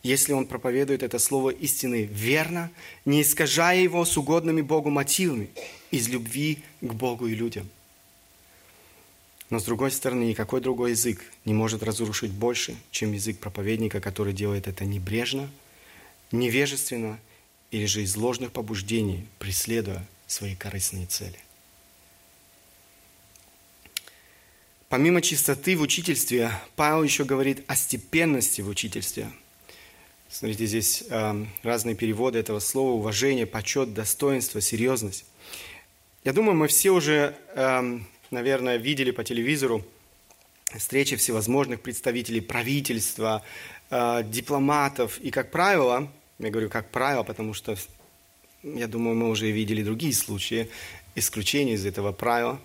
Если 0.01 0.33
он 0.33 0.47
проповедует 0.47 1.03
это 1.03 1.19
слово 1.19 1.51
истины 1.51 2.09
верно, 2.11 2.69
не 3.05 3.21
искажая 3.21 3.79
его 3.79 4.03
с 4.03 4.17
угодными 4.17 4.61
Богу 4.61 4.89
мотивами, 4.89 5.49
из 5.91 6.09
любви 6.09 6.59
к 6.81 6.93
Богу 6.93 7.27
и 7.27 7.35
людям. 7.35 7.69
Но 9.53 9.59
с 9.59 9.65
другой 9.65 9.91
стороны, 9.91 10.23
никакой 10.23 10.61
другой 10.61 10.91
язык 10.93 11.21
не 11.45 11.53
может 11.53 11.83
разрушить 11.83 12.31
больше, 12.31 12.75
чем 12.89 13.11
язык 13.11 13.37
проповедника, 13.37 14.01
который 14.01 14.33
делает 14.33 14.67
это 14.67 14.83
небрежно, 14.83 15.47
невежественно 16.31 17.19
или 17.69 17.85
же 17.85 18.01
из 18.01 18.15
ложных 18.15 18.51
побуждений, 18.51 19.27
преследуя 19.37 20.03
свои 20.25 20.55
корыстные 20.55 21.05
цели. 21.05 21.37
Помимо 24.89 25.21
чистоты 25.21 25.77
в 25.77 25.81
учительстве, 25.81 26.49
Павел 26.75 27.03
еще 27.03 27.23
говорит 27.23 27.63
о 27.67 27.75
степенности 27.75 28.61
в 28.61 28.69
учительстве. 28.69 29.29
Смотрите, 30.29 30.65
здесь 30.65 31.03
э, 31.07 31.45
разные 31.61 31.93
переводы 31.93 32.39
этого 32.39 32.57
слова. 32.57 32.93
Уважение, 32.93 33.45
почет, 33.45 33.93
достоинство, 33.93 34.61
серьезность. 34.61 35.25
Я 36.23 36.33
думаю, 36.33 36.55
мы 36.55 36.67
все 36.67 36.89
уже, 36.89 37.35
э, 37.53 37.99
наверное, 38.33 38.77
видели 38.77 39.11
по 39.11 39.23
телевизору 39.23 39.85
встречи 40.75 41.15
всевозможных 41.15 41.81
представителей 41.81 42.41
правительства, 42.41 43.43
э, 43.89 44.23
дипломатов. 44.25 45.19
И, 45.19 45.31
как 45.31 45.51
правило, 45.51 46.11
я 46.39 46.49
говорю 46.49 46.69
как 46.69 46.89
правило, 46.89 47.23
потому 47.23 47.53
что 47.53 47.77
я 48.63 48.87
думаю, 48.87 49.15
мы 49.15 49.29
уже 49.29 49.51
видели 49.51 49.83
другие 49.83 50.13
случаи. 50.13 50.69
исключение 51.15 51.75
из 51.75 51.85
этого 51.85 52.11
правила. 52.11 52.59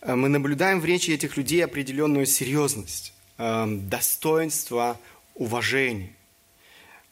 Э, 0.00 0.16
мы 0.16 0.28
наблюдаем 0.28 0.80
в 0.80 0.84
речи 0.84 1.12
этих 1.12 1.36
людей 1.36 1.64
определенную 1.64 2.26
серьезность, 2.26 3.12
эм, 3.38 3.88
достоинство, 3.88 4.98
уважение. 5.36 6.12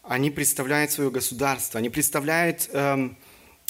Они 0.03 0.31
представляют 0.31 0.91
свое 0.91 1.11
государство, 1.11 1.79
они 1.79 1.89
представляют, 1.89 2.69
эм, 2.73 3.11
э, 3.11 3.26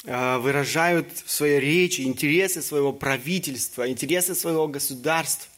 выражают 0.06 1.10
в 1.24 1.30
своей 1.30 1.58
речи 1.58 2.02
интересы 2.02 2.62
своего 2.62 2.92
правительства, 2.92 3.90
интересы 3.90 4.34
своего 4.36 4.68
государства. 4.68 5.50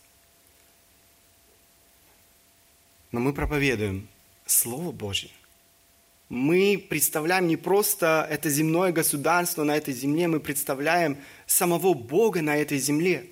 Но 3.12 3.20
мы 3.20 3.34
проповедуем 3.34 4.08
Слово 4.46 4.90
Божье. 4.90 5.30
Мы 6.30 6.84
представляем 6.88 7.46
не 7.46 7.56
просто 7.56 8.26
это 8.30 8.50
земное 8.50 8.92
государство 8.92 9.64
на 9.64 9.76
этой 9.76 9.94
земле, 9.94 10.28
мы 10.28 10.40
представляем 10.40 11.18
самого 11.46 11.94
Бога 11.94 12.42
на 12.42 12.56
этой 12.56 12.78
земле. 12.78 13.26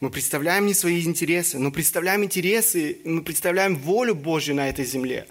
Мы 0.00 0.10
представляем 0.10 0.66
не 0.66 0.72
свои 0.72 1.02
интересы, 1.04 1.58
но 1.58 1.70
представляем 1.70 2.24
интересы, 2.24 3.00
мы 3.04 3.22
представляем 3.22 3.76
волю 3.76 4.14
Божью 4.14 4.54
на 4.54 4.68
этой 4.68 4.84
земле. 4.86 5.26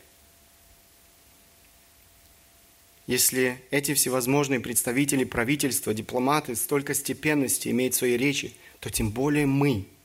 Если 3.10 3.60
эти 3.72 3.94
всевозможные 3.94 4.60
представители 4.60 5.24
правительства, 5.24 5.94
дипломаты 5.94 6.56
столько 6.56 6.94
степенности 6.94 7.70
имеют 7.70 7.96
в 7.96 7.98
своей 7.98 8.18
речи, 8.18 8.54
то 8.80 8.90
тем 8.90 9.10
более 9.10 9.46
мы– 9.46 9.86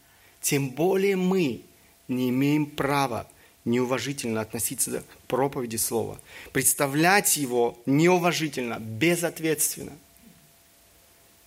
тем 0.45 0.69
более 0.69 1.17
мы 1.17 1.62
не 2.07 2.29
имеем 2.29 2.67
права 2.67 3.27
неуважительно 3.64 4.43
относиться 4.43 5.01
к 5.01 5.27
проповеди 5.27 5.77
Слова, 5.77 6.21
представлять 6.53 7.38
его 7.38 7.79
неуважительно, 7.87 8.79
безответственно. 8.79 9.93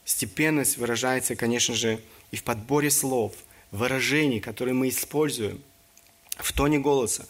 Степенность 0.03 0.77
выражается, 0.77 1.35
конечно 1.35 1.75
же, 1.75 2.01
и 2.31 2.37
в 2.37 2.43
подборе 2.43 2.89
слов, 2.89 3.35
выражений, 3.69 4.39
которые 4.39 4.73
мы 4.73 4.89
используем, 4.89 5.61
в 6.37 6.51
тоне 6.53 6.79
голоса, 6.79 7.27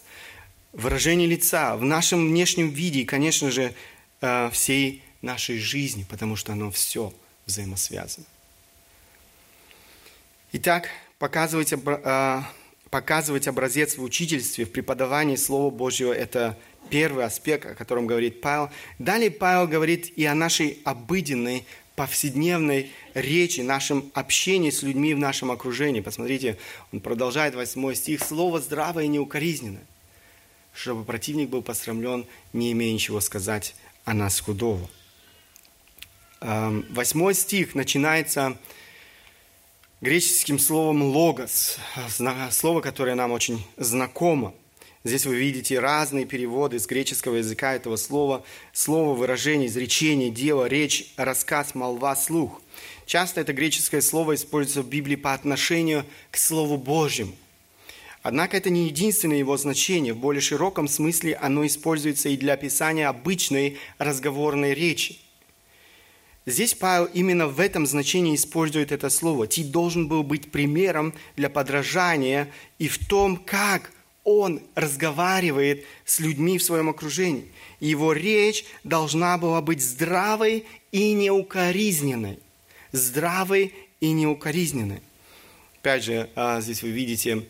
выражении 0.72 1.26
лица, 1.26 1.76
в 1.76 1.84
нашем 1.84 2.28
внешнем 2.28 2.70
виде 2.70 3.00
и, 3.00 3.04
конечно 3.04 3.50
же, 3.50 3.74
всей 4.52 5.02
нашей 5.22 5.58
жизни, 5.58 6.04
потому 6.08 6.36
что 6.36 6.52
оно 6.52 6.70
все 6.70 7.12
взаимосвязано. 7.46 8.26
Итак, 10.52 10.88
показывать, 11.18 11.74
а, 11.86 12.50
показывать 12.90 13.48
образец 13.48 13.98
в 13.98 14.02
учительстве, 14.02 14.64
в 14.64 14.72
преподавании 14.72 15.36
Слова 15.36 15.70
Божьего– 15.70 16.12
это 16.14 16.56
первый 16.88 17.24
аспект, 17.24 17.66
о 17.66 17.74
котором 17.74 18.06
говорит 18.06 18.40
Павел. 18.40 18.70
Далее 18.98 19.30
Павел 19.30 19.68
говорит 19.68 20.16
и 20.16 20.24
о 20.24 20.34
нашей 20.34 20.78
обыденной, 20.84 21.66
повседневной 21.96 22.92
речи, 23.12 23.60
нашем 23.60 24.10
общении 24.14 24.70
с 24.70 24.82
людьми 24.82 25.14
в 25.14 25.18
нашем 25.18 25.50
окружении. 25.50 26.00
Посмотрите, 26.00 26.56
он 26.92 27.00
продолжает 27.00 27.54
8 27.56 27.94
стих. 27.94 28.22
«Слово 28.22 28.60
здравое 28.60 29.04
и 29.04 29.08
неукоризненное, 29.08 29.84
чтобы 30.72 31.04
противник 31.04 31.48
был 31.48 31.60
посрамлен, 31.60 32.24
не 32.52 32.72
имея 32.72 32.92
ничего 32.94 33.20
сказать 33.20 33.74
о 34.08 34.14
нас 34.14 34.40
худого». 34.40 34.88
Восьмой 36.40 37.34
стих 37.34 37.74
начинается 37.74 38.56
греческим 40.00 40.58
словом 40.58 41.02
«логос», 41.02 41.78
слово, 42.50 42.80
которое 42.80 43.14
нам 43.14 43.32
очень 43.32 43.66
знакомо. 43.76 44.54
Здесь 45.04 45.26
вы 45.26 45.36
видите 45.36 45.78
разные 45.78 46.26
переводы 46.26 46.78
с 46.78 46.86
греческого 46.86 47.36
языка 47.36 47.74
этого 47.74 47.96
слова. 47.96 48.44
Слово, 48.72 49.14
выражение, 49.14 49.68
изречение, 49.68 50.30
дело, 50.30 50.66
речь, 50.66 51.12
рассказ, 51.16 51.74
молва, 51.74 52.16
слух. 52.16 52.60
Часто 53.06 53.40
это 53.40 53.52
греческое 53.52 54.00
слово 54.00 54.34
используется 54.34 54.82
в 54.82 54.88
Библии 54.88 55.16
по 55.16 55.34
отношению 55.34 56.04
к 56.30 56.36
Слову 56.36 56.76
Божьему. 56.76 57.34
Однако 58.28 58.58
это 58.58 58.68
не 58.68 58.88
единственное 58.88 59.38
его 59.38 59.56
значение. 59.56 60.12
В 60.12 60.18
более 60.18 60.42
широком 60.42 60.86
смысле 60.86 61.34
оно 61.36 61.66
используется 61.66 62.28
и 62.28 62.36
для 62.36 62.52
описания 62.52 63.08
обычной 63.08 63.78
разговорной 63.98 64.74
речи– 64.74 65.18
Здесь 66.48 66.72
Павел 66.72 67.04
именно 67.04 67.46
в 67.46 67.60
этом 67.60 67.86
значении 67.86 68.34
использует 68.34 68.90
это 68.90 69.10
слово. 69.10 69.46
Ти 69.46 69.62
должен 69.64 70.08
был 70.08 70.22
быть 70.22 70.50
примером 70.50 71.12
для 71.36 71.50
подражания 71.50 72.48
и 72.78 72.88
в 72.88 73.06
том, 73.06 73.36
как 73.36 73.92
он 74.24 74.62
разговаривает 74.74 75.84
с 76.06 76.20
людьми 76.20 76.56
в 76.56 76.62
своем 76.62 76.88
окружении. 76.88 77.52
Его 77.80 78.14
речь 78.14 78.64
должна 78.82 79.36
была 79.36 79.60
быть 79.60 79.82
здравой 79.82 80.64
и 80.90 81.12
неукоризненной. 81.12 82.38
Здравой 82.92 83.74
и 84.00 84.12
неукоризненной. 84.12 85.02
Опять 85.82 86.04
же, 86.04 86.30
а, 86.34 86.62
здесь 86.62 86.82
вы 86.82 86.88
видите 86.88 87.44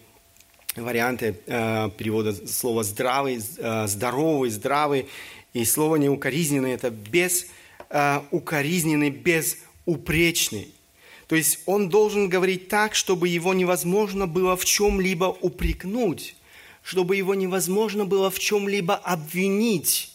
варианты 0.76 1.38
а, 1.46 1.90
перевода 1.90 2.34
слова 2.46 2.84
«здравый», 2.84 3.40
а, 3.58 3.86
«здоровый», 3.86 4.50
«здравый». 4.50 5.06
И 5.54 5.64
слово 5.64 5.96
«неукоризненный»– 5.96 6.72
это 6.72 6.90
без 6.90 7.46
э, 7.88 8.20
укоризненный, 8.30 9.10
безупречный. 9.10 10.68
То 11.26 11.36
есть 11.36 11.60
он 11.66 11.88
должен 11.88 12.28
говорить 12.28 12.68
так, 12.68 12.94
чтобы 12.94 13.28
его 13.28 13.54
невозможно 13.54 14.26
было 14.26 14.56
в 14.56 14.64
чем-либо 14.64 15.36
упрекнуть, 15.40 16.36
чтобы 16.82 17.16
его 17.16 17.34
невозможно 17.34 18.04
было 18.06 18.30
в 18.30 18.38
чем-либо 18.38 18.94
обвинить, 18.94 20.14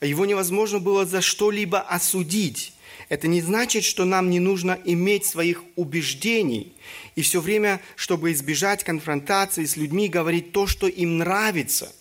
его 0.00 0.26
невозможно 0.26 0.78
было 0.78 1.04
за 1.04 1.20
что-либо 1.20 1.80
осудить. 1.80 2.72
Это 3.10 3.26
не 3.26 3.42
значит, 3.42 3.82
что 3.82 4.04
нам 4.04 4.30
не 4.30 4.38
нужно 4.38 4.78
иметь 4.84 5.26
своих 5.26 5.64
убеждений 5.74 6.72
и 7.16 7.22
все 7.22 7.40
время, 7.40 7.80
чтобы 7.96 8.30
избежать 8.30 8.84
конфронтации 8.84 9.64
с 9.64 9.76
людьми, 9.76 10.08
говорить 10.08 10.52
то, 10.52 10.68
что 10.68 10.86
им 10.86 11.18
нравится, 11.18 11.92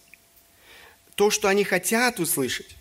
то, 1.16 1.32
что 1.32 1.48
они 1.48 1.64
хотят 1.64 2.20
услышать. 2.20 2.78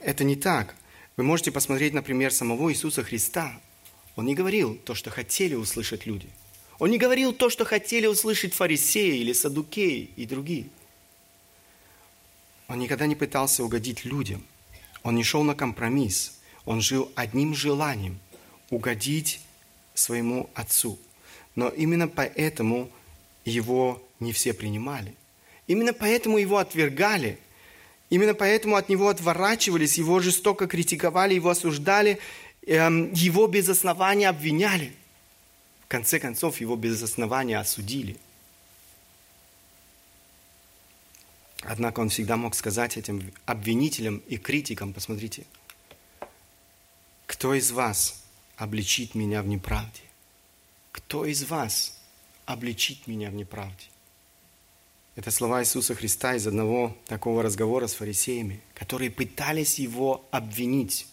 Это 0.00 0.24
не 0.24 0.34
так. 0.34 0.74
Вы 1.18 1.24
можете 1.24 1.52
посмотреть, 1.52 1.92
например, 1.92 2.32
самого 2.32 2.72
Иисуса 2.72 3.04
Христа. 3.04 3.60
Он 4.16 4.24
не 4.24 4.34
говорил 4.34 4.74
то, 4.76 4.94
что 4.94 5.10
хотели 5.10 5.54
услышать 5.54 6.06
люди. 6.06 6.28
Он 6.78 6.90
не 6.90 6.96
говорил 6.96 7.34
то, 7.34 7.50
что 7.50 7.66
хотели 7.66 8.06
услышать 8.06 8.54
фарисеи 8.54 9.18
или 9.18 9.34
садукеи 9.34 10.08
и 10.16 10.24
другие. 10.24 10.70
Он 12.66 12.78
никогда 12.78 13.06
не 13.06 13.14
пытался 13.14 13.62
угодить 13.62 14.06
людям. 14.06 14.42
Он 15.02 15.16
не 15.16 15.22
шел 15.22 15.42
на 15.42 15.54
компромисс. 15.54 16.39
Он 16.64 16.80
жил 16.80 17.10
одним 17.14 17.54
желанием– 17.54 18.18
угодить 18.70 19.40
своему 19.94 20.48
Отцу. 20.54 20.98
Но 21.56 21.68
именно 21.68 22.08
поэтому 22.08 22.90
его 23.44 24.02
не 24.20 24.32
все 24.32 24.52
принимали. 24.52 25.14
Именно 25.66 25.92
поэтому 25.92 26.38
его 26.38 26.58
отвергали– 26.58 27.38
Именно 28.10 28.34
поэтому 28.34 28.74
от 28.74 28.88
него 28.88 29.08
отворачивались, 29.08 29.96
его 29.96 30.18
жестоко 30.18 30.66
критиковали, 30.66 31.34
его 31.34 31.48
осуждали, 31.48 32.18
эм, 32.66 33.12
его 33.12 33.46
без 33.46 33.68
основания 33.68 34.28
обвиняли. 34.28 34.92
В 35.84 35.86
конце 35.86 36.18
концов, 36.18 36.60
его 36.60 36.74
без 36.74 37.00
основания 37.02 37.58
осудили. 37.58 38.16
Однако 41.62 42.00
он 42.00 42.08
всегда 42.08 42.36
мог 42.36 42.56
сказать 42.56 42.96
этим 42.96 43.32
обвинителям 43.46 44.22
и 44.26 44.38
критикам, 44.38 44.92
посмотрите, 44.92 45.44
кто 47.30 47.54
из 47.54 47.70
вас 47.70 48.24
обличит 48.56 49.14
меня 49.14 49.40
в 49.40 49.46
неправде? 49.46 50.00
Кто 50.90 51.24
из 51.24 51.44
вас 51.44 51.96
обличит 52.44 53.06
меня 53.06 53.30
в 53.30 53.34
неправде? 53.34 53.84
Это 55.14 55.30
слова 55.30 55.62
Иисуса 55.62 55.94
Христа 55.94 56.34
из 56.34 56.48
одного 56.48 56.96
такого 57.06 57.44
разговора 57.44 57.86
с 57.86 57.94
фарисеями, 57.94 58.60
которые 58.74 59.12
пытались 59.12 59.78
его 59.78 60.26
обвинить 60.32 61.06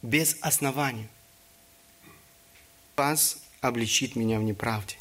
без 0.00 0.36
основания. 0.42 1.08
Вас 2.96 3.38
обличит 3.60 4.14
меня 4.14 4.38
в 4.38 4.44
неправде. 4.44 4.94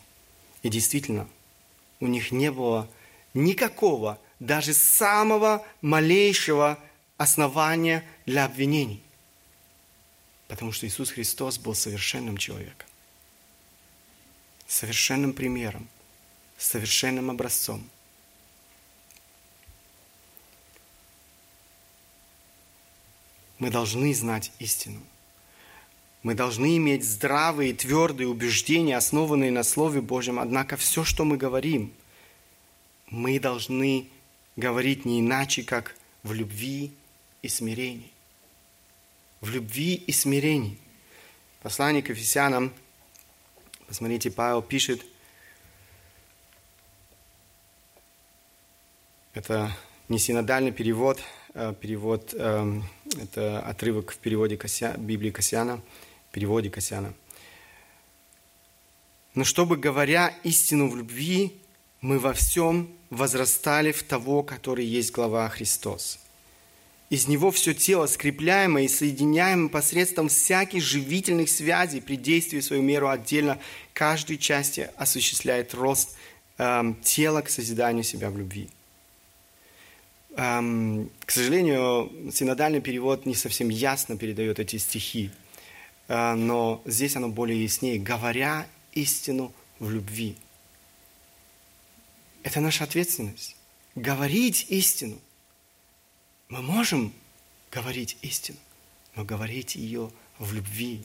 И 0.63 0.69
действительно, 0.69 1.29
у 1.99 2.07
них 2.07 2.31
не 2.31 2.51
было 2.51 2.89
никакого, 3.35 4.19
даже 4.39 4.73
самого 4.73 5.63
малейшего 5.81 6.79
основания 7.17 8.03
для 8.25 8.45
обвинений. 8.45 9.03
Потому 10.47 10.71
что 10.71 10.87
Иисус 10.87 11.11
Христос 11.11 11.57
был 11.57 11.75
совершенным 11.75 12.37
человеком, 12.37 12.87
совершенным 14.67 15.33
примером, 15.33 15.87
совершенным 16.57 17.29
образцом– 17.29 17.89
Мы 23.59 23.71
должны 23.71 24.13
знать 24.13 24.51
истину. 24.59 25.01
Мы 26.23 26.35
должны 26.35 26.77
иметь 26.77 27.03
здравые, 27.03 27.73
твердые 27.73 28.27
убеждения, 28.27 28.97
основанные 28.97 29.51
на 29.51 29.63
Слове 29.63 30.01
Божьем. 30.01 30.39
Однако 30.39 30.77
все, 30.77 31.03
что 31.03 31.25
мы 31.25 31.37
говорим, 31.37 31.93
мы 33.07 33.39
должны 33.39 34.09
говорить 34.55 35.05
не 35.05 35.21
иначе, 35.21 35.63
как 35.63 35.95
в 36.23 36.33
любви 36.33 36.91
и 37.41 37.47
смирении. 37.47 38.11
В 39.41 39.49
любви 39.49 39.95
и 39.95 40.11
смирении. 40.11 40.77
Послание 41.61 42.01
к 42.01 42.09
Ефесянам, 42.09 42.73
посмотрите, 43.87 44.31
Павел 44.31 44.61
пишет, 44.61 45.05
это 49.33 49.71
не 50.09 50.19
синодальный 50.19 50.71
перевод, 50.71 51.19
а 51.53 51.73
перевод, 51.73 52.33
эм, 52.33 52.87
это 53.19 53.59
отрывок 53.61 54.11
в 54.11 54.17
переводе 54.17 54.57
Кося, 54.57 54.95
Библии 54.97 55.31
Касьяна, 55.31 55.81
переводе 56.31 56.69
Касьяна. 56.69 57.13
Но 59.33 59.43
чтобы, 59.43 59.77
говоря 59.77 60.33
истину 60.43 60.89
в 60.89 60.95
любви, 60.95 61.61
мы 62.01 62.19
во 62.19 62.33
всем 62.33 62.91
возрастали 63.09 63.91
в 63.91 64.03
того, 64.03 64.43
который 64.43 64.85
есть 64.85 65.11
глава 65.11 65.47
Христос. 65.49 66.19
Из 67.09 67.27
него 67.27 67.51
все 67.51 67.73
тело, 67.73 68.05
скрепляемое 68.05 68.83
и 68.83 68.89
соединяемое 68.89 69.69
посредством 69.69 70.27
всяких 70.27 70.83
живительных 70.83 71.49
связей 71.49 72.01
при 72.01 72.17
действии 72.17 72.59
свою 72.59 72.81
меру 72.81 73.07
отдельно, 73.07 73.59
каждой 73.93 74.37
части 74.37 74.89
осуществляет 74.97 75.73
рост 75.73 76.17
эм, 76.57 76.95
тела 76.95 77.41
к 77.41 77.49
созиданию 77.49 78.03
себя 78.03 78.29
в 78.29 78.37
любви. 78.37 78.69
Эм, 80.35 81.09
к 81.25 81.31
сожалению, 81.31 82.11
синодальный 82.33 82.81
перевод 82.81 83.25
не 83.25 83.35
совсем 83.35 83.69
ясно 83.69 84.17
передает 84.17 84.59
эти 84.59 84.75
стихи, 84.75 85.31
э, 86.09 86.33
но 86.33 86.81
здесь 86.83 87.15
оно 87.15 87.29
более 87.29 87.63
яснее. 87.63 87.99
«Говоря 87.99 88.67
истину 88.91 89.53
в 89.79 89.89
любви». 89.91 90.35
Это 92.43 92.59
наша 92.59 92.83
ответственность. 92.83 93.55
Говорить 93.95 94.65
истину. 94.69 95.19
Мы 96.49 96.61
можем 96.61 97.13
говорить 97.71 98.17
истину, 98.21 98.57
но 99.15 99.25
говорить 99.25 99.75
ее 99.75 100.11
в 100.39 100.53
любви. 100.53 101.03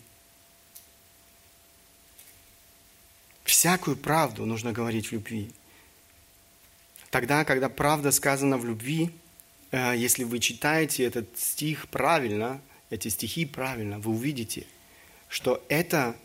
Всякую 3.45 3.97
правду 3.97 4.47
нужно 4.47 4.73
говорить 4.73 5.09
в 5.09 5.13
любви. 5.13 5.53
Тогда, 7.11 7.45
когда 7.45 7.69
правда 7.69 8.13
сказана 8.13 8.57
в 8.57 8.65
любви, 8.65 9.11
э, 9.73 9.95
если 9.97 10.23
вы 10.23 10.39
читаете 10.39 11.05
этот 11.05 11.37
стих 11.37 11.89
правильно, 11.89 12.61
эти 12.91 13.09
стихи 13.09 13.45
правильно, 13.45 13.99
вы 13.99 14.13
увидите, 14.13 14.67
что 15.29 15.65
это 15.69 16.17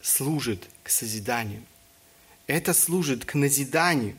служит 0.00 0.68
к 0.84 0.90
созиданию. 0.90 1.64
Это 2.46 2.72
служит 2.72 3.24
к 3.24 3.34
назиданию. 3.34 4.16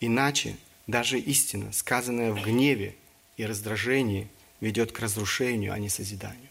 Иначе 0.00 0.56
даже 0.86 1.18
истина, 1.18 1.72
сказанная 1.72 2.32
в 2.32 2.42
гневе 2.42 2.96
и 3.36 3.46
раздражении, 3.46 4.28
ведет 4.60 4.92
к 4.92 5.00
разрушению, 5.00 5.72
а 5.72 5.78
не 5.78 5.88
созиданию. 5.88 6.48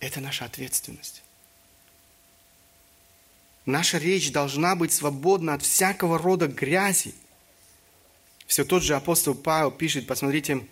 Это 0.00 0.20
наша 0.20 0.44
ответственность. 0.44 1.22
Наша 3.66 3.96
речь 3.96 4.30
должна 4.30 4.76
быть 4.76 4.92
свободна 4.92 5.54
от 5.54 5.62
всякого 5.62 6.18
рода 6.18 6.46
грязи. 6.46 7.14
Все 8.46 8.64
тот 8.64 8.82
же 8.82 8.94
апостол 8.94 9.34
Павел 9.34 9.70
пишет, 9.70 10.06
посмотрите, 10.06 10.66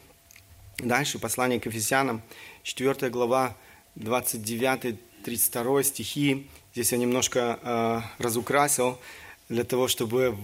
дальше 0.77 1.19
послание 1.19 1.59
к 1.59 1.67
Ефесянам, 1.67 2.23
4 2.65 3.09
глава, 3.09 3.57
29-32 3.97 5.83
стихи. 5.83 6.51
Здесь 6.75 6.93
я 6.93 6.99
немножко 6.99 7.59
э, 7.63 8.01
разукрасил 8.23 8.99
для 9.49 9.65
того, 9.65 9.89
чтобы 9.89 10.37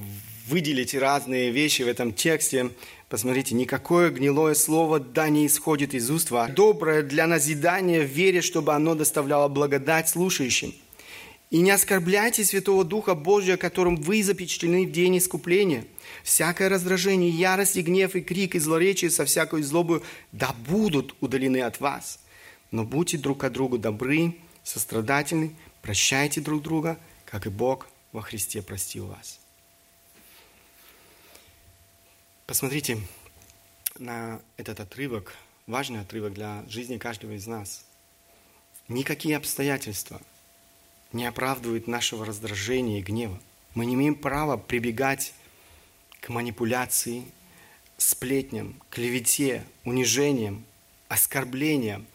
выделить 0.48 0.94
разные 0.94 1.50
вещи 1.50 1.82
в 1.82 1.88
этом 1.88 2.12
тексте. 2.12 2.70
Посмотрите, 3.08 3.54
никакое 3.54 4.10
гнилое 4.10 4.54
слово 4.54 4.98
да 4.98 5.28
не 5.28 5.46
исходит 5.46 5.94
из 5.94 6.10
уст 6.10 6.30
вас. 6.30 6.50
Доброе 6.50 7.02
для 7.02 7.26
назидания 7.26 8.00
в 8.00 8.10
вере, 8.10 8.40
чтобы 8.40 8.74
оно 8.74 8.94
доставляло 8.94 9.48
благодать 9.48 10.08
слушающим. 10.08 10.74
И 11.50 11.58
не 11.58 11.70
оскорбляйте 11.70 12.44
Святого 12.44 12.84
Духа 12.84 13.14
Божия, 13.14 13.56
которым 13.56 13.96
вы 13.96 14.22
запечатлены 14.22 14.86
в 14.86 14.92
день 14.92 15.18
искупления. 15.18 15.84
Всякое 16.22 16.68
раздражение, 16.68 17.30
ярость 17.30 17.76
и 17.76 17.82
гнев, 17.82 18.14
и 18.14 18.20
крик, 18.20 18.54
и 18.54 18.58
злоречие 18.58 19.10
со 19.10 19.24
всякой 19.24 19.62
злобою 19.62 20.02
да 20.32 20.54
будут 20.68 21.14
удалены 21.20 21.62
от 21.62 21.80
вас. 21.80 22.20
Но 22.70 22.84
будьте 22.84 23.16
друг 23.16 23.38
к 23.38 23.48
другу 23.48 23.78
добры, 23.78 24.34
сострадательны, 24.62 25.54
прощайте 25.80 26.42
друг 26.42 26.62
друга, 26.62 26.98
как 27.24 27.46
и 27.46 27.50
Бог 27.50 27.88
во 28.12 28.20
Христе 28.20 28.60
простил 28.60 29.06
вас. 29.06 29.40
Посмотрите 32.48 32.98
на 33.98 34.40
этот 34.56 34.80
отрывок, 34.80 35.34
важный 35.66 36.00
отрывок 36.00 36.32
для 36.32 36.64
жизни 36.66 36.96
каждого 36.96 37.32
из 37.32 37.46
нас. 37.46 37.84
Никакие 38.88 39.36
обстоятельства 39.36 40.18
не 41.12 41.26
оправдывают 41.26 41.86
нашего 41.86 42.24
раздражения 42.24 43.00
и 43.00 43.02
гнева. 43.02 43.38
Мы 43.74 43.84
не 43.84 43.96
имеем 43.96 44.14
права 44.14 44.56
прибегать 44.56 45.34
к 46.22 46.30
манипуляции, 46.30 47.26
сплетням, 47.98 48.80
клевете, 48.88 49.62
унижениям, 49.84 50.64
оскорблениям, 51.08 52.06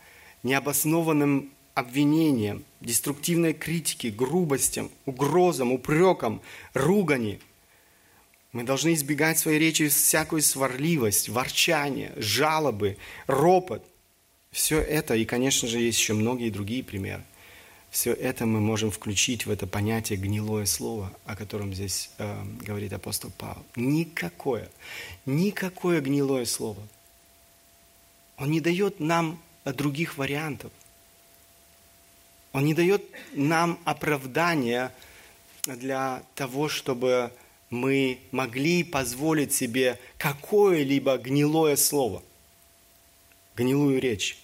необоснованным 0.41 1.51
обвинениям, 1.75 2.65
деструктивной 2.81 3.53
критике, 3.53 4.09
грубостям, 4.09 4.89
угрозам, 5.05 5.71
упрекам, 5.71 6.41
ругани– 6.73 7.39
мы 8.53 8.63
должны 8.63 8.93
избегать 8.93 9.39
своей 9.39 9.59
речи 9.59 9.89
всякую 9.89 10.43
сварливость, 10.43 11.27
ворчание, 11.27 12.13
жалобы, 12.15 12.97
ропот. 13.25 13.83
Все 14.51 14.79
это, 14.79 15.15
и, 15.15 15.25
конечно 15.25 15.67
же, 15.67 15.79
есть 15.79 15.99
еще 15.99 16.13
многие 16.13 16.51
другие 16.51 16.83
примеры. 16.83 17.23
Все 17.89 18.13
это 18.13 18.45
мы 18.45 18.59
можем 18.59 18.91
включить 18.91 19.47
в 19.47 19.51
это 19.51 19.67
понятие 19.67 20.17
гнилое 20.17 20.65
слово, 20.65 21.11
о 21.25 21.35
котором 21.35 21.73
здесь 21.73 22.11
э, 22.19 22.43
говорит 22.61 22.93
апостол 22.93 23.31
Павел. 23.37 23.63
Никакое, 23.75 24.69
никакое 25.25 25.99
гнилое 26.01 26.45
слово. 26.45 26.81
Он 28.37 28.51
не 28.51 28.61
дает 28.61 28.99
нам 28.99 29.41
других 29.65 30.17
вариантов. 30.17 30.71
Он 32.51 32.65
не 32.65 32.75
дает 32.75 33.03
нам 33.33 33.79
оправдания 33.83 34.91
для 35.65 36.23
того, 36.35 36.69
чтобы 36.69 37.31
мы 37.73 38.19
могли 38.31 38.83
позволить 38.83 39.51
себе 39.51 39.99
какое-либо 40.19 41.17
гнилое 41.17 41.75
слово, 41.75 42.21
гнилую 43.55 43.99
речь. 43.99 44.37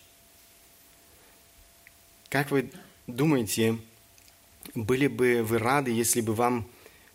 Как 2.29 2.49
вы 2.49 2.71
думаете, 3.05 3.77
были 4.73 5.05
бы 5.05 5.43
вы 5.43 5.59
рады, 5.59 5.91
если 5.91 6.21
бы 6.21 6.33
вам 6.33 6.67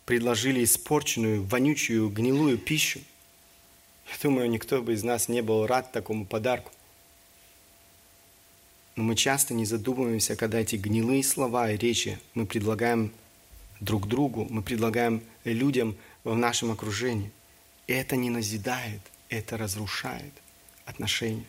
предложили 0.06 0.62
испорченную, 0.62 1.42
вонючую, 1.42 2.08
гнилую 2.10 2.58
пищу? 2.58 3.00
Я 4.06 4.14
думаю, 4.22 4.48
никто 4.48 4.82
бы 4.82 4.92
из 4.92 5.02
нас 5.02 5.28
не 5.28 5.42
был 5.42 5.66
рад 5.66 5.90
такому 5.90 6.26
подарку. 6.26 6.70
Но 8.94 9.02
мы 9.02 9.16
часто 9.16 9.52
не 9.52 9.64
задумываемся, 9.64 10.36
когда 10.36 10.60
эти 10.60 10.76
гнилые 10.76 11.24
слова 11.24 11.72
и 11.72 11.76
речи 11.76 12.20
мы 12.34 12.46
предлагаем 12.46 13.10
друг 13.80 14.06
другу, 14.08 14.46
мы 14.50 14.62
предлагаем 14.62 15.22
людям 15.44 15.96
в 16.22 16.34
нашем 16.34 16.70
окружении. 16.70 17.30
Это 17.86 18.16
не 18.16 18.30
назидает, 18.30 19.00
это 19.28 19.56
разрушает 19.56 20.32
отношения. 20.84 21.44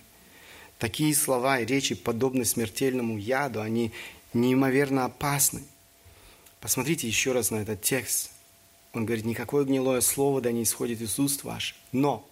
Такие 0.80 1.16
слова 1.16 1.60
и 1.60 1.66
речи 1.66 1.96
подобны 1.96 2.44
смертельному 2.44 3.18
яду, 3.18 3.62
они 3.62 3.92
неимоверно 4.34 5.06
опасны. 5.06 5.64
Посмотрите 6.60 7.08
еще 7.08 7.32
раз 7.32 7.52
на 7.52 7.58
этот 7.58 7.82
текст. 7.82 8.32
Он 8.92 9.06
говорит, 9.06 9.26
никакое 9.26 9.66
гнилое 9.66 10.02
слово 10.02 10.42
да 10.42 10.52
не 10.52 10.64
исходит 10.64 11.02
из 11.02 11.18
уст 11.20 11.44
ваших. 11.44 11.78
Но 11.92 12.28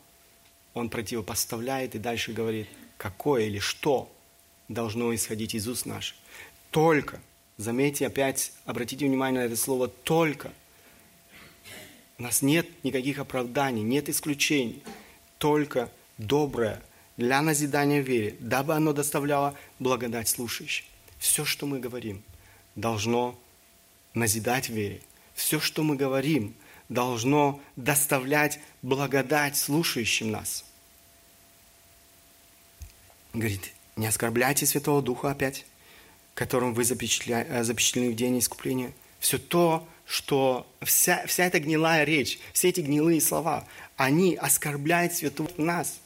он 0.74 0.90
противопоставляет 0.90 1.96
и 1.96 2.00
дальше 2.00 2.34
говорит, 2.34 2.68
какое 2.98 3.44
или 3.44 3.60
что 3.60 4.12
должно 4.68 5.14
исходить 5.14 5.56
из 5.56 5.68
уст 5.68 5.86
наших. 5.86 6.18
Только– 6.72 7.22
Заметьте 7.58 8.08
опять, 8.08 8.52
обратите 8.66 9.06
внимание 9.06 9.42
на 9.42 9.46
это 9.46 9.56
слово 9.56 9.88
«только». 9.88 10.52
У 12.18 12.24
нас 12.24 12.42
нет 12.42 12.68
никаких 12.84 13.20
оправданий, 13.20 13.82
нет 13.82 14.10
исключений. 14.10 14.82
Только 15.38 15.92
доброе 16.18 16.82
для 17.18 17.42
назидания 17.42 18.02
вере, 18.02 18.36
дабы 18.40 18.74
оно 18.74 18.94
доставляло 18.94 19.56
благодать 19.80 20.30
слушающим. 20.30 20.86
Все, 21.18 21.44
что 21.46 21.66
мы 21.66 21.80
говорим, 21.80 22.24
должно 22.76 23.40
назидать 24.14 24.70
вере. 24.70 25.02
Все, 25.34 25.60
что 25.60 25.84
мы 25.84 25.96
говорим, 25.96 26.56
должно 26.90 27.62
доставлять 27.76 28.60
благодать 28.82 29.58
слушающим 29.58 30.32
нас. 30.32 30.66
Говорит, 33.34 33.74
не 33.96 34.06
оскорбляйте 34.06 34.66
Святого 34.66 35.02
Духа 35.02 35.32
опять 35.32 35.66
которым 36.34 36.74
вы 36.74 36.84
запечатля... 36.84 37.46
Э, 37.50 37.64
запечатлены 37.64 38.12
в 38.12 38.16
день 38.16 38.40
искупления, 38.40 38.94
все 39.20 39.38
то, 39.38 39.88
что 40.06 40.68
вся, 40.82 41.24
вся 41.28 41.46
эта 41.46 41.60
гнилая 41.60 42.04
речь, 42.04 42.40
все 42.52 42.70
эти 42.70 42.82
гнилые 42.82 43.22
слова, 43.22 43.66
они 43.96 44.36
оскорбляют 44.36 45.14
святого 45.14 45.50
нас. 45.58 46.00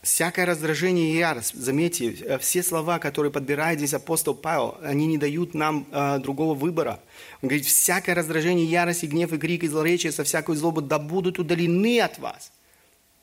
Всякое 0.00 0.46
раздражение 0.46 1.12
и 1.12 1.18
ярость, 1.18 1.54
заметьте, 1.54 2.12
э, 2.12 2.38
все 2.38 2.62
слова, 2.62 2.98
которые 2.98 3.32
подбирает 3.32 3.78
здесь 3.78 3.94
апостол 3.94 4.34
Павел, 4.34 4.78
они 4.82 5.06
не 5.06 5.18
дают 5.18 5.54
нам 5.54 5.86
э, 5.90 6.18
другого 6.20 6.54
выбора. 6.54 7.00
Он 7.42 7.48
говорит, 7.48 7.66
всякое 7.66 8.14
раздражение, 8.14 8.64
ярость, 8.64 9.02
и 9.02 9.08
гнев, 9.08 9.32
и 9.32 9.38
крик, 9.38 9.64
и 9.64 9.68
злоречие 9.68 10.12
со 10.12 10.24
всякой 10.24 10.56
злобы 10.56 10.82
да 10.82 10.98
будут 10.98 11.38
удалены 11.38 12.00
от 12.00 12.18
вас. 12.18 12.52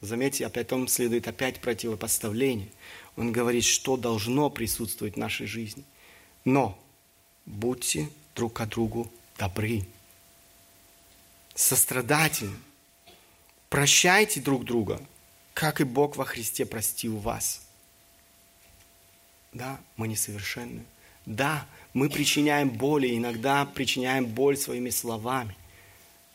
Заметьте, 0.01 0.45
опять 0.45 0.71
он 0.73 0.87
следует 0.87 1.27
опять 1.27 1.59
противопоставление. 1.61 2.69
Он 3.16 3.32
говорит, 3.32 3.63
что 3.63 3.97
должно 3.97 4.49
присутствовать 4.49 5.16
в 5.16 5.20
нашей 5.20 5.47
жизни. 5.47 5.84
Но 6.43 6.78
будьте 7.45 8.09
друг 8.36 8.53
к 8.53 8.66
другу 8.66 9.11
добры, 9.38 9.86
сострадательны, 11.53 12.57
прощайте 13.70 14.41
друг 14.41 14.66
друга, 14.66 15.01
как 15.53 15.82
и 15.82 15.86
Бог 15.86 16.18
во 16.18 16.26
Христе 16.26 16.66
простил 16.66 17.18
вас. 17.18 17.66
Да, 19.53 19.80
мы 19.95 20.07
несовершенны. 20.09 20.84
Да, 21.26 21.66
мы 21.93 22.09
причиняем 22.09 22.70
боль, 22.70 23.07
иногда 23.16 23.66
причиняем 23.66 24.26
боль 24.26 24.57
своими 24.57 24.89
словами. 24.89 25.55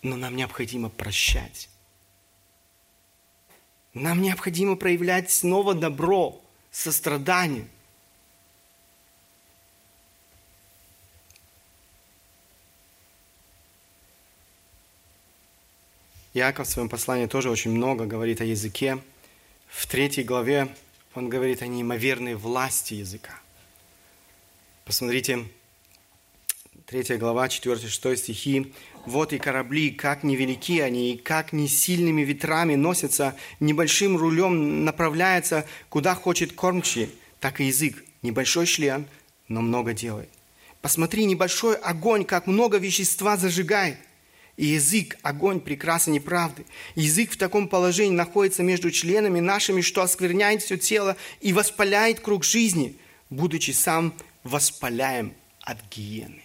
Но 0.03 0.17
нам 0.17 0.35
необходимо 0.35 0.89
прощать. 0.89 1.69
Нам 3.93 4.23
необходимо 4.23 4.77
проявлять 4.77 5.31
снова 5.31 5.75
добро, 5.75 6.40
сострадание. 6.71 7.67
Иаков 16.33 16.69
в 16.69 16.71
своем 16.71 16.89
послании 16.89 17.27
тоже 17.27 17.51
очень 17.51 17.73
много 17.73 18.07
говорит 18.07 18.41
о 18.41 18.45
языке. 18.45 19.03
В 19.67 19.87
третьей 19.87 20.23
главе 20.23 20.73
он 21.15 21.29
говорит 21.29 21.63
о 21.63 21.67
неимоверной 21.67 22.35
власти 22.35 22.95
языка. 22.95 23.41
Посмотрите, 24.85 25.49
третья 26.87 27.17
глава, 27.17 27.49
4-6 27.49 28.17
стихи. 28.17 28.73
«Вот 29.07 29.33
и 29.33 29.39
корабли, 29.39 29.91
как 29.91 30.23
невелики 30.23 30.81
они, 30.81 31.13
и 31.13 31.17
как 31.17 31.53
не 31.53 31.69
сильными 31.69 32.23
ветрами 32.23 32.75
носятся, 32.75 33.35
небольшим 33.59 34.17
рулем 34.17 34.85
направляется, 34.85 35.67
куда 35.89 36.15
хочет 36.15 36.53
кормчий, 36.53 37.11
так 37.41 37.61
и 37.61 37.65
язык. 37.65 38.05
Небольшой 38.23 38.67
член, 38.67 39.07
но 39.49 39.63
много 39.63 39.95
делает. 39.95 40.29
Посмотри, 40.83 41.25
небольшой 41.25 41.75
огонь, 41.77 42.25
как 42.25 42.47
много 42.47 42.79
вещества 42.79 43.37
зажигает. 43.37 43.99
И 44.57 44.67
язык, 44.67 45.17
огонь 45.23 45.61
прекрасен 45.61 46.15
и 46.15 46.21
правды. 46.21 46.67
Язык 46.95 47.33
в 47.33 47.39
таком 47.39 47.69
положении 47.69 48.15
находится 48.15 48.63
между 48.63 48.91
членами 48.91 49.41
нашими, 49.41 49.81
что 49.81 50.03
оскверняет 50.03 50.63
все 50.63 50.77
тело 50.77 51.17
и 51.41 51.55
воспаляет 51.55 52.21
круг 52.21 52.45
жизни, 52.45 52.97
будучи 53.31 53.71
сам 53.71 54.15
воспаляем 54.45 55.33
от 55.63 55.79
гиены. 55.91 56.43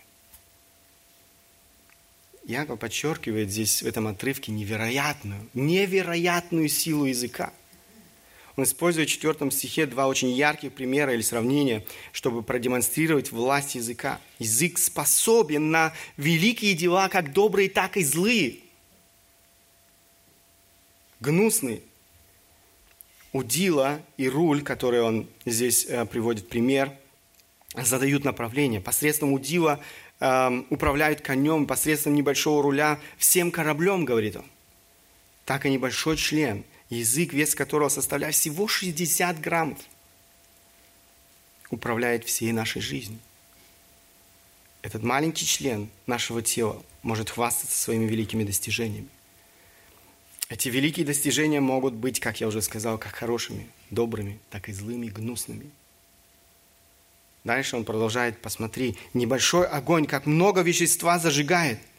Яков 2.46 2.80
подчеркивает 2.80 3.50
здесь 3.50 3.82
в 3.82 3.88
этом 3.88 4.08
отрывке 4.08 4.52
невероятную, 4.52 5.50
невероятную 5.54 6.70
силу 6.70 7.06
языка. 7.06 7.52
Он 8.56 8.64
использует 8.64 9.10
в 9.10 9.12
четвертом 9.12 9.52
стихе 9.52 9.86
два 9.86 10.08
очень 10.08 10.30
ярких 10.30 10.72
примера 10.72 11.14
или 11.14 11.22
сравнения, 11.22 11.84
чтобы 12.14 12.42
продемонстрировать 12.42 13.32
власть 13.32 13.76
языка. 13.76 14.22
Язык 14.40 14.78
способен 14.78 15.72
на 15.72 15.94
великие 16.18 16.74
дела, 16.76 17.10
как 17.10 17.34
добрые, 17.34 17.68
так 17.68 17.98
и 17.98 18.04
злые. 18.04 18.60
Гнусный. 21.20 21.82
Удила 23.34 24.00
и 24.16 24.30
руль, 24.30 24.62
который 24.62 25.02
он 25.02 25.28
здесь 25.46 25.86
э, 25.90 26.06
приводит 26.06 26.48
пример, 26.48 26.94
задают 27.76 28.24
направление. 28.24 28.80
Посредством 28.80 29.34
удила 29.34 29.82
э, 30.20 30.64
управляют 30.70 31.22
конем, 31.22 31.68
посредством 31.68 32.16
небольшого 32.16 32.64
руля 32.64 33.00
всем 33.18 33.52
кораблем, 33.52 34.06
говорит 34.06 34.38
он. 34.38 34.46
Так 35.46 35.66
и 35.66 35.70
небольшой 35.70 36.18
член– 36.18 36.64
язык, 36.90 37.34
вес 37.34 37.56
которого 37.56 37.90
составляет 37.90 38.36
всего 38.36 38.68
60 38.68 39.40
граммов, 39.40 39.80
управляет 41.70 42.26
всей 42.26 42.52
нашей 42.52 42.82
жизнью. 42.82 43.20
Этот 44.82 45.02
маленький 45.04 45.46
член 45.46 45.90
нашего 46.06 46.42
тела 46.42 46.82
может 47.02 47.32
хвастаться 47.32 47.76
своими 47.76 48.06
великими 48.06 48.44
достижениями. 48.44 49.08
Эти 50.48 50.70
великие 50.70 51.06
достижения 51.08 51.60
могут 51.60 51.96
быть, 51.96 52.20
как 52.20 52.40
я 52.40 52.48
уже 52.48 52.62
сказал, 52.62 53.00
как 53.00 53.16
хорошими, 53.16 53.68
добрыми, 53.90 54.40
так 54.52 54.70
и 54.70 54.74
злыми, 54.74 55.08
гнусными. 55.08 55.72
Дальше 57.46 57.78
он 57.78 57.86
продолжает, 57.86 58.42
посмотри, 58.42 58.98
небольшой 59.14 59.66
огонь, 59.66 60.06
как 60.06 60.26
много 60.26 60.62
вещества 60.62 61.18
зажигает– 61.18 61.80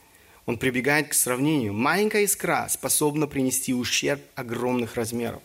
он 0.47 0.59
прибегает 0.59 1.09
к 1.09 1.14
сравнению. 1.14 1.74
Маленькая 1.74 2.24
искра 2.24 2.68
способна 2.70 3.26
принести 3.26 3.74
ущерб 3.74 4.22
огромных 4.36 4.94
размеров. 4.94 5.42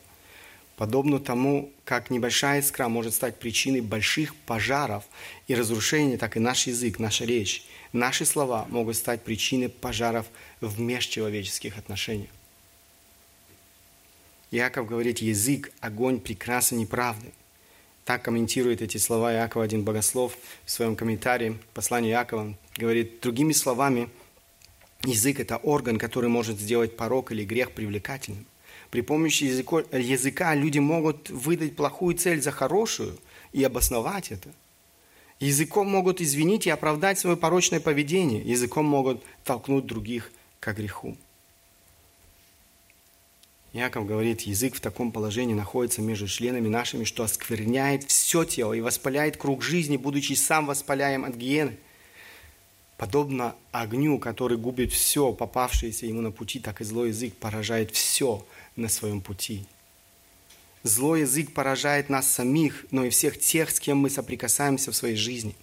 Подобно 0.78 1.20
тому, 1.20 1.72
как 1.86 2.10
небольшая 2.10 2.62
искра 2.62 2.88
может 2.88 3.14
стать 3.14 3.40
причиной 3.40 3.82
больших 3.82 4.36
пожаров 4.36 5.04
и 5.48 5.56
разрушений, 5.56 6.18
так 6.18 6.38
и 6.38 6.40
наш 6.40 6.68
язык, 6.68 6.98
наша 7.00 7.26
речь, 7.26 7.66
наши 7.94 8.26
слова 8.26 8.66
могут 8.70 8.96
стать 8.96 9.24
причиной 9.24 9.70
пожаров 9.70 10.28
в 10.60 10.80
межчеловеческих 10.80 11.78
отношениях. 11.78 12.32
Иаков 14.52 14.88
говорит, 14.88 15.20
язык, 15.20 15.72
огонь 15.82 16.20
прекрасен 16.20 16.80
и. 16.80 17.32
Так 18.06 18.24
комментирует 18.24 18.82
эти 18.82 18.98
слова 18.98 19.34
Иакова 19.34 19.66
один 19.66 19.84
богослов 19.84 20.38
в 20.66 20.72
своем 20.72 20.96
комментарии 20.96 21.58
посланию 21.74 22.12
Иакова. 22.12 22.56
Говорит, 22.78 23.22
другими 23.22 23.54
словами– 23.54 24.10
Язык– 25.04 25.40
это 25.40 25.58
орган, 25.58 25.98
который 25.98 26.30
может 26.30 26.60
сделать 26.60 26.96
порог 26.96 27.32
или 27.32 27.44
грех 27.44 27.72
привлекательным. 27.72 28.46
При 28.92 29.02
помощи 29.02 29.46
языка 29.46 30.54
люди 30.54 30.78
могут 30.78 31.30
выдать 31.30 31.76
плохую 31.76 32.16
цель 32.16 32.42
за 32.42 32.52
хорошую 32.52 33.18
и 33.52 33.64
обосновать 33.64 34.32
это. 34.32 34.50
Языком 35.40 35.90
могут 35.90 36.22
извинить 36.22 36.68
и 36.68 36.70
оправдать 36.70 37.18
свое 37.18 37.36
порочное 37.36 37.80
поведение. 37.80 38.44
Языком 38.44 38.86
могут 38.86 39.24
толкнуть 39.44 39.88
других 39.88 40.32
к 40.60 40.72
греху. 40.74 41.18
Яков 43.74 44.06
говорит, 44.06 44.42
язык 44.42 44.76
в 44.76 44.82
таком 44.82 45.12
положении 45.12 45.54
находится 45.54 46.02
между 46.02 46.28
членами 46.28 46.68
нашими, 46.68 47.06
что 47.06 47.24
оскверняет 47.24 48.04
все 48.04 48.44
тело 48.44 48.74
и 48.74 48.82
воспаляет 48.82 49.38
круг 49.38 49.64
жизни, 49.64 49.98
будучи 49.98 50.34
сам 50.34 50.66
воспаляем 50.66 51.26
от 51.26 51.36
гиены– 51.36 51.78
Подобно 53.02 53.56
огню, 53.72 54.20
который 54.20 54.60
губит 54.60 54.94
все, 54.94 55.34
попавшееся 55.34 56.06
ему 56.06 56.22
на 56.22 56.30
пути, 56.30 56.60
так 56.60 56.82
и 56.82 56.84
злой 56.84 57.08
язык 57.08 57.34
поражает 57.34 57.90
все 57.90 58.46
на 58.76 58.90
своем 58.90 59.22
пути. 59.22 59.66
Злой 60.84 61.22
язык 61.22 61.52
поражает 61.52 62.10
нас 62.10 62.30
самих, 62.30 62.86
но 62.92 63.04
и 63.04 63.10
всех 63.10 63.40
тех, 63.40 63.72
с 63.72 63.80
кем 63.80 63.98
мы 63.98 64.12
соприкасаемся 64.12 64.92
в 64.92 64.96
своей 64.96 65.16
жизни. 65.16 65.56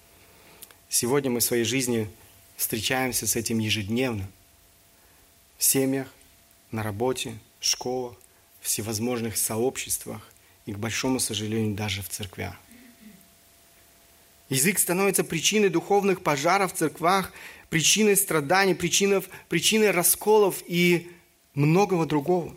Сегодня 0.88 1.30
мы 1.30 1.38
в 1.38 1.44
своей 1.44 1.62
жизни 1.62 2.11
встречаемся 2.56 3.28
с 3.28 3.36
этим 3.36 3.61
ежедневно. 3.61 4.28
В 5.59 5.62
семьях, 5.62 6.12
на 6.72 6.82
работе, 6.82 7.38
школах, 7.61 8.16
всевозможных 8.61 9.36
сообществах 9.36 10.26
и, 10.66 10.72
к 10.72 10.78
большому 10.78 11.20
сожалению, 11.20 11.74
даже 11.74 12.02
в 12.02 12.09
церквях. 12.09 12.54
Язык 14.48 14.78
становится 14.78 15.24
причиной 15.24 15.68
духовных 15.68 16.22
пожаров 16.22 16.72
в 16.72 16.76
церквах, 16.76 17.32
причиной 17.68 18.16
страданий, 18.16 18.74
причиной, 18.74 19.22
причиной 19.48 19.90
расколов 19.90 20.62
и 20.66 21.11
многого 21.54 22.06
другого. 22.06 22.56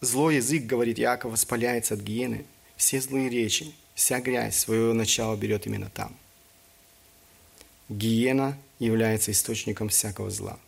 Злой 0.00 0.36
язык, 0.36 0.64
говорит 0.64 0.98
Яков, 0.98 1.32
воспаляется 1.32 1.94
от 1.94 2.00
гиены. 2.00 2.44
Все 2.76 3.00
злые 3.00 3.28
речи, 3.28 3.72
вся 3.94 4.20
грязь 4.20 4.56
свое 4.56 4.92
начало 4.92 5.36
берет 5.36 5.66
именно 5.66 5.90
там. 5.90 6.16
Гиена 7.88 8.56
является 8.78 9.32
источником 9.32 9.88
всякого 9.88 10.30
зла. 10.30 10.58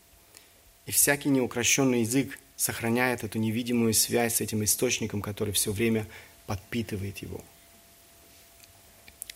И 0.87 0.93
всякий 0.93 1.29
неукрощенный 1.29 2.01
язык 2.01 2.39
сохраняет 2.61 3.25
эту 3.25 3.39
невидимую 3.39 3.95
связь 3.95 4.37
с 4.37 4.41
этим 4.41 4.63
источником, 4.65 5.23
который 5.23 5.55
все 5.55 5.73
время 5.73 6.07
подпитывает 6.47 7.19
его– 7.19 7.41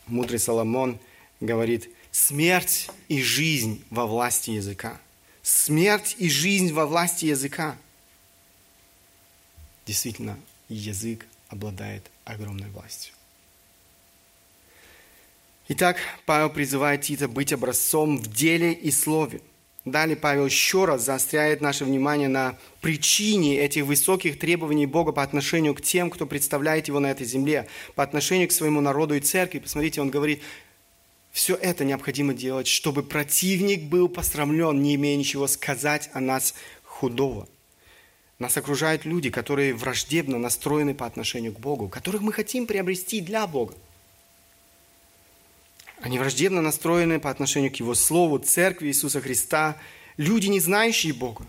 мудрый 0.07 0.39
Соломон 0.39 0.99
говорит, 1.41 1.89
смерть 2.11 2.89
и 3.09 3.23
жизнь 3.23 3.85
во 3.91 4.07
власти 4.07 4.51
языка. 4.51 5.01
Смерть 5.43 6.17
и 6.19 6.29
жизнь 6.29 6.73
во 6.73 6.87
власти 6.87 7.27
языка. 7.27 7.77
Действительно, 9.87 10.39
язык 10.69 11.27
обладает 11.49 12.11
огромной 12.25 12.71
властью. 12.71 13.15
Итак, 15.69 15.97
Павел 16.27 16.51
призывает 16.51 17.03
Тита 17.03 17.29
быть 17.29 17.53
образцом 17.53 18.19
в 18.19 18.31
деле 18.31 18.73
и 18.73 18.91
слове. 18.91 19.41
Далее 19.85 20.17
Павел 20.17 20.47
еще 20.47 20.87
раз 20.87 21.05
заостряет 21.05 21.61
наше 21.61 21.85
внимание 21.85 22.29
на 22.29 22.57
причине 22.81 23.59
этих 23.59 23.85
высоких 23.85 24.39
требований 24.39 24.87
Бога 24.87 25.13
по 25.13 25.23
отношению 25.23 25.75
к 25.75 25.83
тем, 25.83 26.09
кто 26.09 26.27
представляет 26.27 26.89
Его 26.89 27.01
на 27.01 27.11
этой 27.11 27.27
земле, 27.27 27.69
по 27.95 28.03
отношению 28.03 28.49
к 28.49 28.53
своему 28.53 28.81
народу 28.81 29.15
и 29.15 29.21
церкви. 29.21 29.59
Посмотрите, 29.59 30.01
он 30.01 30.09
говорит, 30.09 30.41
все 31.33 31.55
это 31.55 31.85
необходимо 31.85 32.33
делать, 32.33 32.67
чтобы 32.67 33.03
противник 33.03 33.83
был 33.83 34.09
посрамлен, 34.09 34.81
не 34.81 34.95
имея 34.95 35.17
ничего 35.17 35.47
сказать 35.47 36.09
о 36.15 36.21
нас 36.21 36.55
худого. 36.83 37.47
Нас 38.39 38.57
окружают 38.57 39.05
люди, 39.05 39.29
которые 39.29 39.75
враждебно 39.75 40.39
настроены 40.39 40.95
по 40.95 41.05
отношению 41.05 41.53
к 41.53 41.61
Богу, 41.61 41.89
которых 41.89 42.23
мы 42.23 42.33
хотим 42.33 42.67
приобрести 42.67 43.21
для 43.21 43.47
Бога. 43.47 43.75
Они 46.05 46.19
враждебно 46.19 46.61
настроены 46.61 47.19
по 47.19 47.31
отношению 47.31 47.73
к 47.73 47.77
Его 47.77 47.95
Слову, 47.95 48.39
Церкви 48.39 48.89
Иисуса 48.89 49.23
Христа. 49.23 49.79
Люди, 50.19 50.49
не 50.49 50.61
знающие 50.61 51.15
Бога, 51.15 51.47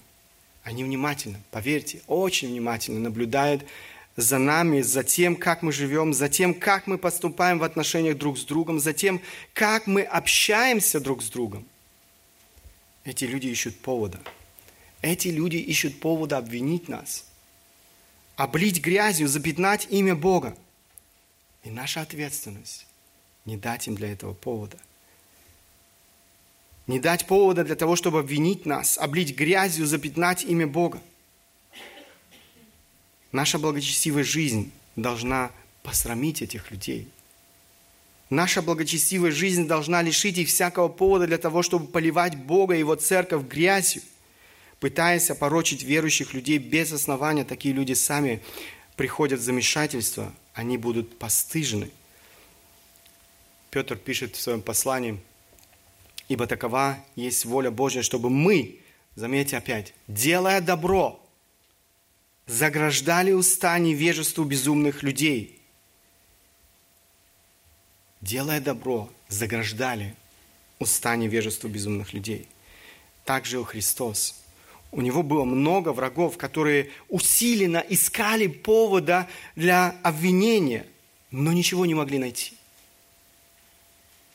они 0.64 0.86
внимательно, 0.86 1.42
поверьте, 1.52 2.02
очень 2.08 2.48
внимательно 2.48 3.02
наблюдают 3.02 3.66
за 4.16 4.38
нами, 4.38 4.80
за 4.80 5.04
тем, 5.04 5.36
как 5.36 5.62
мы 5.62 5.74
живем, 5.74 6.14
за 6.14 6.30
тем, 6.30 6.54
как 6.54 6.88
мы 6.88 6.98
поступаем 6.98 7.60
в 7.60 7.64
отношениях 7.64 8.18
друг 8.18 8.38
с 8.38 8.46
другом, 8.46 8.80
за 8.80 8.94
тем, 8.94 9.20
как 9.54 9.88
мы 9.88 10.04
общаемся 10.04 11.02
друг 11.02 11.22
с 11.22 11.30
другом. 11.30 11.66
Эти 13.04 13.26
люди 13.26 13.48
ищут 13.48 13.78
повода. 13.80 14.22
Эти 15.02 15.28
люди 15.28 15.58
ищут 15.58 16.00
повода 16.00 16.38
обвинить 16.38 16.88
нас, 16.88 17.26
облить 18.38 18.80
грязью, 18.80 19.28
запятнать 19.28 19.88
имя 19.90 20.16
Бога. 20.16 20.56
И 21.66 21.70
наша 21.70 22.00
ответственность 22.00 22.86
не 23.46 23.58
дать 23.58 23.88
им 23.88 23.96
для 23.96 24.12
этого 24.12 24.34
повода. 24.34 24.78
Не 26.88 27.00
дать 27.00 27.26
повода 27.26 27.64
для 27.64 27.76
того, 27.76 27.96
чтобы 27.96 28.20
обвинить 28.20 28.66
нас, 28.66 28.98
облить 28.98 29.36
грязью, 29.36 29.88
запятнать 29.88 30.44
имя 30.44 30.68
Бога. 30.68 31.02
Наша 33.32 33.58
благочестивая 33.58 34.24
жизнь 34.24 34.72
должна 34.96 35.52
посрамить 35.84 36.42
этих 36.42 36.72
людей. 36.72 37.08
Наша 38.30 38.62
благочестивая 38.62 39.32
жизнь 39.32 39.68
должна 39.68 40.02
лишить 40.02 40.38
их 40.38 40.48
всякого 40.48 40.88
повода 40.88 41.28
для 41.28 41.38
того, 41.38 41.62
чтобы 41.62 41.88
поливать 41.88 42.36
Бога 42.36 42.76
и 42.76 42.80
Его 42.80 42.96
церковь 42.96 43.48
грязью, 43.48 44.02
пытаясь 44.80 45.30
опорочить 45.30 45.84
верующих 45.84 46.34
людей 46.34 46.58
без 46.58 46.92
основания. 46.92 47.46
Такие 47.46 47.74
люди 47.74 47.94
сами 47.94 48.42
приходят 48.96 49.40
в 49.40 49.44
замешательство, 49.44 50.34
они 50.54 50.78
будут 50.78 51.20
постыжены– 51.20 51.92
Петр 53.76 53.98
пишет 53.98 54.38
в 54.38 54.42
своем 54.42 54.62
послании, 54.62 55.20
«Ибо 56.30 56.48
такова 56.48 56.98
есть 57.18 57.44
воля 57.44 57.72
Божья, 57.72 58.04
чтобы 58.04 58.30
мы, 58.30 58.80
заметьте 59.16 59.58
опять, 59.58 59.94
делая 60.08 60.62
добро, 60.62 61.22
заграждали 62.48 63.34
уста 63.34 63.78
невежеству 63.78 64.46
безумных 64.46 65.04
людей». 65.04 65.60
Делая 68.22 68.62
добро, 68.62 69.10
заграждали 69.28 70.16
уста 70.80 71.14
невежеству 71.18 71.68
безумных 71.70 72.14
людей. 72.14 72.48
Так 73.26 73.46
жил 73.46 73.66
Христос. 73.66 74.42
У 74.94 75.02
него 75.02 75.22
было 75.22 75.44
много 75.44 75.92
врагов, 75.92 76.38
которые 76.38 76.92
усиленно 77.10 77.84
искали 77.90 78.48
повода 78.48 79.28
для 79.58 79.98
обвинения, 80.02 80.88
но 81.30 81.52
ничего 81.52 81.86
не 81.86 81.94
могли 81.94 82.20
найти. 82.20 82.54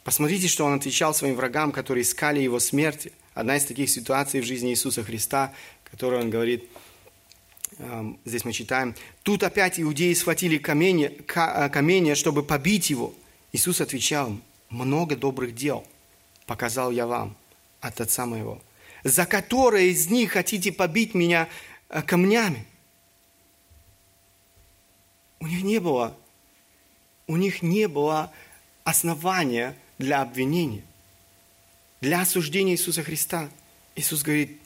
Посмотрите, 0.05 0.49
что 0.49 0.65
он 0.65 0.75
отвечал 0.75 1.13
своим 1.13 1.37
врагам, 1.37 1.73
которые 1.73 2.03
искали 2.03 2.41
его 2.41 2.59
смерти. 2.59 3.13
Одна 3.35 3.57
из 3.57 3.65
таких 3.65 3.91
ситуаций 3.91 4.41
в 4.41 4.45
жизни 4.45 4.71
Иисуса 4.71 5.05
Христа, 5.05 5.53
которую 5.85 6.23
он 6.23 6.31
говорит, 6.31 6.65
эм, 7.79 8.19
здесь 8.25 8.45
мы 8.45 8.53
читаем, 8.53 8.95
«Тут 9.23 9.43
опять 9.43 9.79
иудеи 9.79 10.15
схватили 10.15 10.57
камень, 10.57 11.05
э, 11.05 11.69
камень, 11.69 12.15
чтобы 12.15 12.43
побить 12.43 12.89
его». 12.89 13.15
Иисус 13.53 13.81
отвечал 13.81 14.39
«Много 14.71 15.17
добрых 15.17 15.55
дел 15.55 15.87
показал 16.47 16.91
я 16.91 17.07
вам 17.07 17.37
от 17.81 18.01
Отца 18.01 18.27
моего, 18.27 18.61
за 19.05 19.27
которые 19.27 19.91
из 19.91 20.09
них 20.09 20.33
хотите 20.33 20.73
побить 20.73 21.15
меня 21.15 21.49
э, 21.91 22.01
камнями». 22.03 22.67
У 25.41 25.47
них 25.47 25.63
не 25.63 25.79
было, 25.79 26.17
у 27.27 27.37
них 27.37 27.63
не 27.63 27.87
было 27.87 28.33
основания– 28.85 29.77
для 30.01 30.23
обвинения, 30.23 30.83
для 32.01 32.23
осуждения 32.23 32.73
Иисуса 32.73 33.03
Христа. 33.03 33.51
Иисус 33.95 34.23
говорит, 34.23 34.59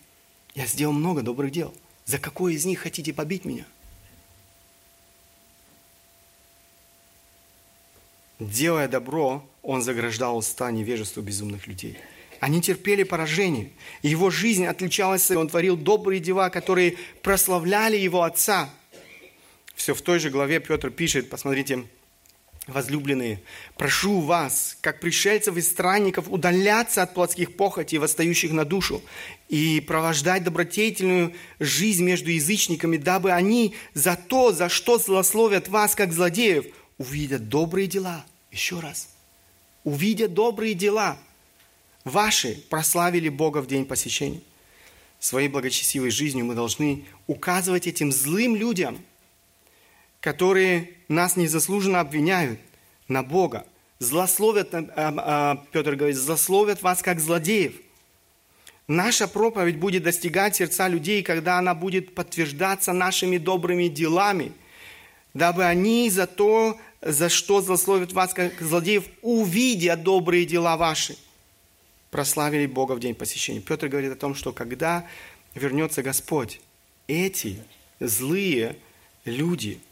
я 0.55 0.65
сделал 0.67 0.95
много 0.95 1.23
добрых 1.23 1.51
дел. 1.51 1.75
За 2.07 2.19
какое 2.19 2.55
из 2.55 2.65
них 2.65 2.81
хотите 2.81 3.13
побить 3.13 3.45
меня? 3.45 3.67
Делая 8.39 8.89
добро, 8.89 9.45
он 9.63 9.83
заграждал 9.83 10.37
уста 10.37 10.71
невежеству 10.71 11.23
безумных 11.23 11.67
людей. 11.67 11.99
Они 12.41 12.61
терпели 12.61 13.03
поражение. 13.03 13.73
Его 14.03 14.31
жизнь 14.31 14.67
отличалась, 14.67 15.31
он 15.31 15.49
творил 15.49 15.77
добрые 15.77 16.21
дела, 16.21 16.51
которые 16.51 16.97
прославляли 17.23 17.97
его 17.97 18.23
отца. 18.23 18.71
Все 19.75 19.95
в 19.95 20.03
той 20.03 20.19
же 20.21 20.31
главе 20.31 20.61
Петр 20.61 20.91
пишет, 20.91 21.31
посмотрите, 21.31 21.87
Возлюбленные, 22.67 23.43
прошу 23.77 24.21
вас, 24.21 24.79
как 24.81 24.99
пришельцев 24.99 25.55
и 25.59 25.61
странников, 25.61 26.31
удаляться 26.31 27.03
от 27.03 27.13
плотских 27.13 27.57
похотей, 27.57 27.99
восстающих 27.99 28.53
на 28.53 28.65
душу, 28.65 29.03
и 29.51 29.81
провождать 29.81 30.45
добродетельную 30.45 31.35
жизнь 31.61 32.03
между 32.03 32.31
язычниками, 32.31 32.97
дабы 32.97 33.33
они 33.33 33.75
за 33.93 34.17
то, 34.17 34.51
за 34.51 34.71
что 34.71 34.99
злословят 34.99 35.69
вас, 35.69 35.95
как 35.95 36.15
злодеев, 36.15 36.65
увидят 36.97 37.51
добрые 37.51 37.87
дела. 37.87 38.25
Еще 38.51 38.81
раз. 38.81 39.11
Увидят 39.83 40.33
добрые 40.33 40.73
дела. 40.73 41.19
Ваши 42.05 42.55
прославили 42.71 43.29
Бога 43.29 43.59
в 43.59 43.67
день 43.67 43.85
посещения. 43.85 44.41
Своей 45.19 45.49
благочестивой 45.49 46.11
жизнью 46.11 46.47
мы 46.47 46.55
должны 46.55 47.05
указывать 47.27 47.87
этим 47.87 48.11
злым 48.11 48.57
людям– 48.57 49.05
которые 50.25 50.89
нас 51.09 51.37
незаслуженно 51.37 52.01
обвиняют 52.01 52.59
на 53.09 53.23
Бога, 53.23 53.67
злословят, 53.99 54.75
а, 54.75 54.89
а, 54.97 55.67
Петр 55.71 55.97
говорит, 55.97 56.17
злословят 56.17 56.81
вас 56.81 57.03
как 57.03 57.21
злодеев. 57.21 57.75
Наша 58.89 59.29
проповедь 59.29 59.77
будет 59.77 60.03
достигать 60.03 60.57
сердца 60.57 60.89
людей, 60.89 61.23
когда 61.23 61.59
она 61.59 61.75
будет 61.75 62.15
подтверждаться 62.15 62.95
нашими 62.95 63.37
добрыми 63.37 63.89
делами, 63.89 64.53
дабы 65.35 65.67
они 65.67 66.09
за 66.09 66.27
то, 66.27 66.81
за 67.03 67.29
что 67.29 67.61
злословят 67.61 68.15
вас 68.15 68.33
как 68.33 68.59
злодеев, 68.63 69.05
увидя 69.21 69.95
добрые 69.95 70.47
дела 70.47 70.79
ваши, 70.79 71.19
прославили 72.11 72.65
Бога 72.65 72.93
в 72.93 73.01
день 73.01 73.15
посещения. 73.15 73.61
Петр 73.61 73.89
говорит 73.89 74.13
о 74.13 74.17
том, 74.17 74.35
что 74.35 74.53
когда 74.53 75.07
вернется 75.55 76.03
Господь, 76.03 76.63
эти 77.09 77.63
злые 78.01 78.79
люди– 79.27 79.81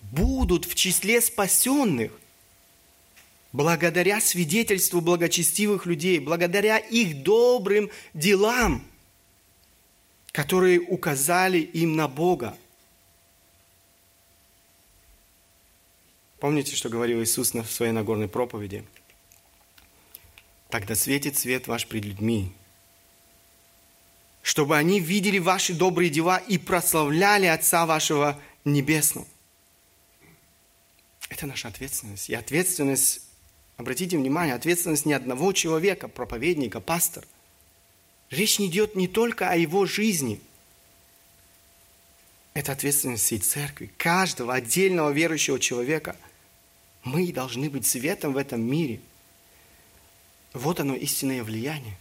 будут 0.00 0.64
в 0.64 0.74
числе 0.74 1.20
спасенных 1.20 2.12
благодаря 3.52 4.20
свидетельству 4.20 5.00
благочестивых 5.00 5.86
людей, 5.86 6.18
благодаря 6.18 6.78
их 6.78 7.22
добрым 7.22 7.90
делам, 8.14 8.84
которые 10.32 10.80
указали 10.80 11.58
им 11.58 11.96
на 11.96 12.08
Бога. 12.08 12.56
Помните, 16.40 16.76
что 16.76 16.88
говорил 16.88 17.22
Иисус 17.22 17.52
в 17.52 17.66
своей 17.66 17.92
Нагорной 17.92 18.28
проповеди? 18.28 18.84
«Тогда 20.70 20.94
светит 20.94 21.36
свет 21.36 21.66
ваш 21.66 21.86
пред 21.86 22.04
людьми, 22.04 22.52
чтобы 24.42 24.76
они 24.76 25.00
видели 25.00 25.38
ваши 25.38 25.72
добрые 25.72 26.10
дела 26.10 26.36
и 26.36 26.58
прославляли 26.58 27.46
Отца 27.46 27.86
вашего 27.86 28.38
Небесного». 28.64 29.26
Это 31.28 31.46
наша 31.46 31.68
ответственность. 31.68 32.30
И 32.30 32.34
ответственность, 32.34 33.22
обратите 33.76 34.16
внимание, 34.16 34.54
ответственность 34.54 35.06
не 35.06 35.12
одного 35.12 35.52
человека, 35.52 36.08
проповедника, 36.08 36.80
пастора. 36.80 37.26
Речь 38.30 38.58
не 38.58 38.66
идет 38.66 38.94
не 38.94 39.08
только 39.08 39.50
о 39.50 39.56
его 39.56 39.86
жизни. 39.86 40.40
Это 42.54 42.72
ответственность 42.72 43.24
всей 43.24 43.38
церкви, 43.38 43.90
каждого 43.96 44.54
отдельного 44.54 45.10
верующего 45.10 45.60
человека. 45.60 46.16
Мы 47.04 47.32
должны 47.32 47.70
быть 47.70 47.86
светом 47.86 48.32
в 48.32 48.36
этом 48.36 48.60
мире. 48.60 49.00
Вот 50.52 50.80
оно 50.80 50.94
истинное 50.94 51.44
влияние. 51.44 51.96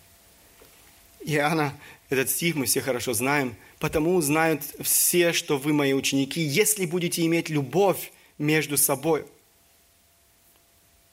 Иоанна, 1.23 1.78
этот 2.09 2.30
стих 2.30 2.55
мы 2.55 2.65
все 2.65 2.82
хорошо 2.82 3.13
знаем. 3.13 3.55
«Потому 3.80 4.19
знают 4.21 4.63
все, 4.82 5.34
что 5.34 5.57
вы 5.57 5.71
мои 5.71 5.93
ученики, 5.93 6.41
если 6.41 6.88
будете 6.88 7.23
иметь 7.25 7.49
любовь 7.49 8.11
между 8.38 8.77
собой. 8.77 9.25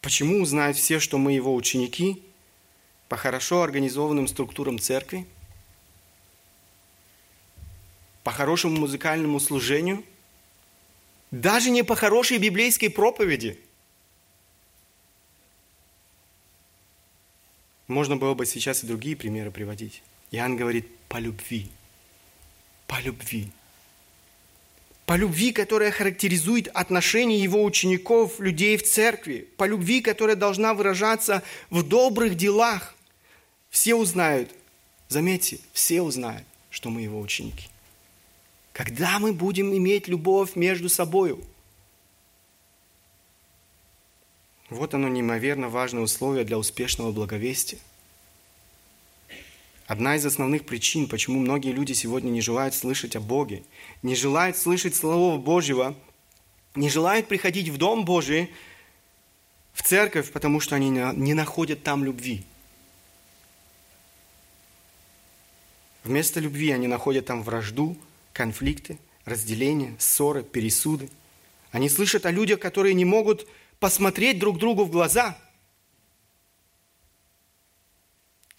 Почему 0.01 0.43
узнают 0.43 0.77
все, 0.77 1.01
что 1.01 1.19
мы 1.19 1.33
его 1.33 1.55
ученики? 1.55 2.23
По 3.09 3.17
хорошо 3.17 3.63
организованным 3.63 4.27
структурам 4.27 4.79
церкви, 4.79 5.27
по 8.23 8.33
хорошему 8.33 8.81
музыкальному 8.81 9.39
служению, 9.41 10.05
даже 11.31 11.71
не 11.71 11.83
по 11.83 11.95
хорошей 11.95 12.39
библейской 12.39 12.89
проповеди. 12.89 13.59
Можно 17.87 18.17
было 18.17 18.35
бы 18.35 18.47
сейчас 18.47 18.83
и 18.83 18.87
другие 18.87 19.17
примеры 19.17 19.51
приводить. 19.51 20.03
Иоанн 20.31 20.57
говорит 20.57 20.89
по 21.09 21.19
любви. 21.19 21.71
По 22.87 23.01
любви. 23.01 23.53
По 25.07 25.17
любви, 25.17 25.53
которая 25.53 25.91
характеризует 25.91 26.69
отношения 26.69 27.39
его 27.39 27.63
учеников, 27.63 28.41
людей 28.41 28.77
в 28.79 28.85
церкви. 28.85 29.47
По 29.59 29.65
любви, 29.65 30.01
которая 30.01 30.37
должна 30.37 30.73
выражаться 30.73 31.43
в 31.69 31.83
добрых 31.83 32.37
делах. 32.37 32.95
Все 33.69 33.95
узнают, 33.95 34.51
заметьте, 35.09 35.59
все 35.73 36.01
узнают, 36.01 36.47
что 36.71 36.91
мы 36.91 37.03
его 37.03 37.21
ученики. 37.21 37.69
Когда 38.73 39.19
мы 39.19 39.33
будем 39.33 39.77
иметь 39.77 40.09
любовь 40.09 40.57
между 40.57 40.89
собой? 40.89 41.39
Вот 44.71 44.95
оно 44.95 45.09
неимоверно 45.09 45.69
важное 45.69 46.03
условие 46.03 46.45
для 46.45 46.59
успешного 46.59 47.13
благовестия. 47.13 47.79
Одна 49.87 50.17
из 50.17 50.25
основных 50.25 50.65
причин, 50.65 51.09
почему 51.09 51.39
многие 51.41 51.73
люди 51.73 51.93
сегодня 51.93 52.31
не 52.31 52.41
желают 52.41 52.75
слышать 52.75 53.17
о 53.17 53.21
Боге, 53.21 53.65
не 54.03 54.15
желают 54.15 54.57
слышать 54.57 54.95
Слово 54.95 55.39
Божьего, 55.39 55.95
не 56.75 56.89
желают 56.89 57.29
приходить 57.29 57.69
в 57.69 57.77
Дом 57.77 58.07
Божий, 58.07 58.51
в 59.75 59.83
церковь, 59.83 60.33
потому 60.33 60.61
что 60.61 60.77
они 60.77 60.89
не 60.89 61.35
находят 61.35 61.83
там 61.83 62.05
любви. 62.05 62.45
Вместо 66.03 66.41
любви 66.41 66.71
они 66.71 66.87
находят 66.87 67.27
там 67.27 67.43
вражду, 67.43 67.97
конфликты, 68.33 68.99
разделения, 69.25 69.97
ссоры, 69.99 70.43
пересуды. 70.43 71.11
Они 71.73 71.89
слышат 71.91 72.25
о 72.25 72.31
людях, 72.31 72.61
которые 72.61 72.95
не 72.95 73.05
могут 73.05 73.47
посмотреть 73.81 74.39
друг 74.39 74.59
другу 74.59 74.85
в 74.85 74.91
глаза, 74.91 75.37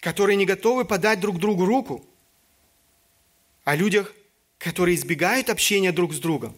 которые 0.06 0.36
не 0.36 0.46
готовы 0.46 0.84
подать 0.84 1.18
друг 1.18 1.40
другу 1.40 1.66
руку, 1.66 2.06
о 3.64 3.74
людях, 3.74 4.14
которые 4.56 4.94
избегают 4.94 5.50
общения 5.50 5.90
друг 5.90 6.14
с 6.14 6.20
другом, 6.20 6.54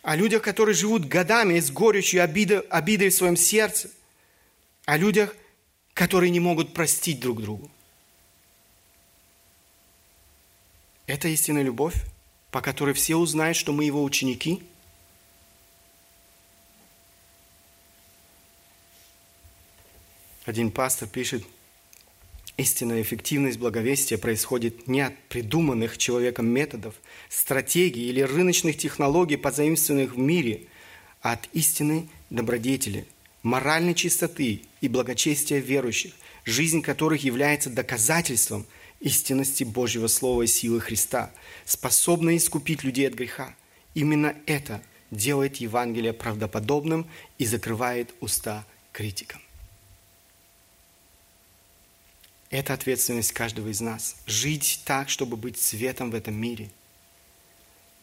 о 0.00 0.16
людях, 0.16 0.40
которые 0.40 0.74
живут 0.74 1.04
годами 1.04 1.60
с 1.60 1.70
горечью 1.70 2.24
обидой, 2.24 2.60
обидой 2.60 3.10
в 3.10 3.14
своем 3.14 3.36
сердце, 3.36 3.90
о 4.86 4.96
людях, 4.96 5.36
которые 5.92 6.30
не 6.30 6.40
могут 6.40 6.72
простить 6.72 7.20
друг 7.20 7.42
другу. 7.42 7.70
Это 11.06 11.28
истинная 11.28 11.62
любовь, 11.62 11.96
по 12.50 12.62
которой 12.62 12.94
все 12.94 13.16
узнают, 13.16 13.58
что 13.58 13.74
мы 13.74 13.84
его 13.84 14.02
ученики– 14.02 14.62
Один 20.48 20.70
пастор 20.70 21.06
пишет, 21.06 21.44
истинная 22.56 23.02
эффективность 23.02 23.58
благовестия 23.58 24.16
происходит 24.16 24.88
не 24.88 25.02
от 25.02 25.14
придуманных 25.28 25.98
человеком 25.98 26.46
методов, 26.46 26.94
стратегий 27.28 28.08
или 28.08 28.22
рыночных 28.22 28.78
технологий, 28.78 29.36
позаимствованных 29.36 30.14
в 30.14 30.18
мире, 30.18 30.62
а 31.20 31.32
от 31.32 31.50
истинной 31.52 32.08
добродетели, 32.30 33.06
моральной 33.42 33.92
чистоты 33.92 34.62
и 34.80 34.88
благочестия 34.88 35.58
верующих, 35.58 36.14
жизнь 36.46 36.80
которых 36.80 37.24
является 37.24 37.68
доказательством 37.68 38.64
истинности 39.00 39.64
Божьего 39.64 40.06
Слова 40.06 40.40
и 40.40 40.46
силы 40.46 40.80
Христа, 40.80 41.30
способной 41.66 42.38
искупить 42.38 42.84
людей 42.84 43.06
от 43.06 43.12
греха. 43.12 43.54
Именно 43.92 44.34
это 44.46 44.82
делает 45.10 45.56
Евангелие 45.56 46.14
правдоподобным 46.14 47.06
и 47.36 47.44
закрывает 47.44 48.14
уста 48.22 48.64
критикам. 48.92 49.42
Это 52.50 52.72
ответственность 52.72 53.32
каждого 53.32 53.68
из 53.68 53.80
нас. 53.80 54.16
Жить 54.26 54.82
так, 54.84 55.10
чтобы 55.10 55.36
быть 55.36 55.60
светом 55.60 56.10
в 56.10 56.14
этом 56.14 56.34
мире. 56.34 56.70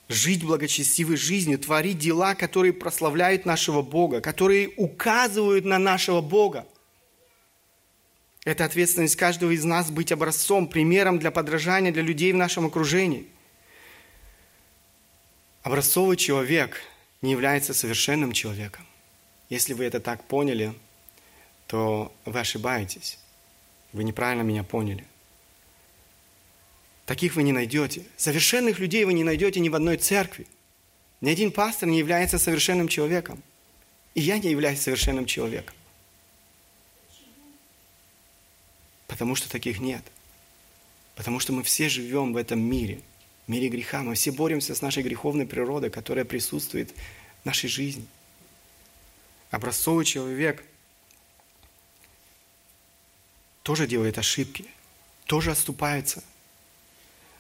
Жить 0.08 0.44
благочестивой 0.44 1.18
жизнью, 1.18 1.58
творить 1.58 1.98
дела, 1.98 2.36
которые 2.36 2.74
прославляют 2.74 3.46
нашего 3.46 3.82
Бога, 3.82 4.22
которые 4.22 4.70
указывают 4.78 5.66
на 5.66 5.80
нашего 5.80 6.22
Бога. 6.22 6.68
Это 8.44 8.66
ответственность 8.66 9.16
каждого 9.16 9.50
из 9.50 9.64
нас 9.64 9.90
быть 9.90 10.12
образцом, 10.12 10.68
примером 10.68 11.18
для 11.18 11.32
подражания 11.32 11.92
для 11.92 12.04
людей 12.04 12.32
в 12.32 12.36
нашем 12.36 12.68
окружении. 12.68 13.26
Образцовый 15.64 16.18
человек 16.18 16.84
не 17.24 17.32
является 17.32 17.74
совершенным 17.74 18.34
человеком. 18.34 18.86
Если 19.50 19.74
вы 19.74 19.86
это 19.86 20.00
так 20.00 20.24
поняли, 20.26 20.76
то 21.66 22.14
вы 22.26 22.40
ошибаетесь. 22.40 23.18
Вы 23.96 24.04
неправильно 24.04 24.42
меня 24.42 24.64
поняли. 24.64 25.06
Таких 27.06 27.38
вы 27.38 27.44
не 27.44 27.54
найдете. 27.54 28.04
Совершенных 28.18 28.78
людей 28.78 29.06
вы 29.06 29.14
не 29.14 29.24
найдете 29.24 29.62
ни 29.62 29.70
в 29.70 29.76
одной 29.76 29.96
церкви. 29.96 30.48
Ни 31.22 31.30
один 31.30 31.50
пастор 31.50 31.88
не 31.88 31.98
является 31.98 32.38
совершенным 32.38 32.90
человеком. 32.90 33.42
И 34.14 34.20
я 34.20 34.38
не 34.38 34.52
являюсь 34.52 34.82
совершенным 34.82 35.26
человеком. 35.26 35.74
Потому 39.08 39.36
что 39.36 39.50
таких 39.50 39.80
нет. 39.80 40.04
Потому 41.16 41.40
что 41.40 41.54
мы 41.54 41.64
все 41.64 41.88
живем 41.88 42.34
в 42.34 42.38
этом 42.38 42.60
мире, 42.60 43.00
мире 43.48 43.70
греха. 43.70 44.04
Мы 44.04 44.16
все 44.16 44.34
боремся 44.34 44.76
с 44.76 44.82
нашей 44.82 45.04
греховной 45.04 45.46
природой, 45.46 45.90
которая 45.90 46.26
присутствует 46.26 46.92
в 47.44 47.46
нашей 47.46 47.70
жизни. 47.70 48.06
Образцовый 49.52 50.04
человек– 50.04 50.66
тоже 53.66 53.88
делает 53.88 54.20
ошибки, 54.20 54.66
тоже 55.26 55.50
оступается. 55.50 56.24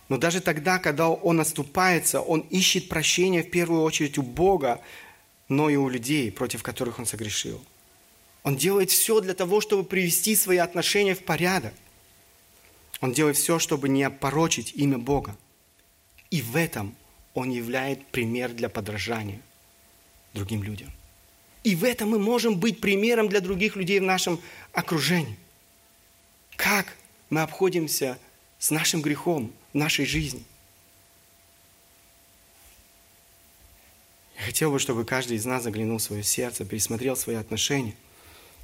Но 0.09 0.17
даже 0.17 0.41
тогда, 0.41 0.79
когда 0.79 1.07
он 1.07 1.39
оступается, 1.39 2.19
он 2.19 2.39
ищет 2.49 2.89
прощения 2.89 3.43
в 3.43 3.51
первую 3.51 3.83
очередь 3.83 4.17
у 4.17 4.23
Бога, 4.23 4.81
но 5.49 5.69
и 5.69 5.75
у 5.75 5.87
людей, 5.87 6.31
против 6.31 6.63
которых 6.63 6.97
он 6.97 7.05
согрешил. 7.05 7.63
Он 8.41 8.57
делает 8.57 8.89
все 8.89 9.21
для 9.21 9.35
того, 9.35 9.61
чтобы 9.61 9.83
привести 9.83 10.35
свои 10.35 10.57
отношения 10.57 11.13
в 11.13 11.23
порядок. 11.23 11.75
Он 13.01 13.13
делает 13.13 13.37
все, 13.37 13.59
чтобы 13.59 13.87
не 13.87 14.01
опорочить 14.01 14.73
имя 14.73 14.97
Бога. 14.97 15.37
И 16.31 16.41
в 16.41 16.55
этом 16.55 16.95
он 17.35 17.51
являет 17.51 18.03
пример 18.07 18.51
для 18.51 18.69
подражания 18.69 19.41
другим 20.33 20.63
людям. 20.63 20.91
И 21.63 21.75
в 21.75 21.83
этом 21.83 22.09
мы 22.09 22.17
можем 22.17 22.59
быть 22.59 22.81
примером 22.81 23.29
для 23.29 23.41
других 23.41 23.75
людей 23.75 23.99
в 23.99 24.03
нашем 24.03 24.41
окружении. 24.73 25.37
Как 26.55 26.95
мы 27.29 27.41
обходимся 27.41 28.17
с 28.59 28.71
нашим 28.71 29.01
грехом 29.01 29.51
в 29.73 29.77
нашей 29.77 30.05
жизни? 30.05 30.43
Я 34.37 34.43
хотел 34.43 34.71
бы, 34.71 34.79
чтобы 34.79 35.05
каждый 35.05 35.37
из 35.37 35.45
нас 35.45 35.63
заглянул 35.63 35.97
в 35.97 36.01
свое 36.01 36.23
сердце, 36.23 36.65
пересмотрел 36.65 37.15
свои 37.15 37.35
отношения. 37.35 37.95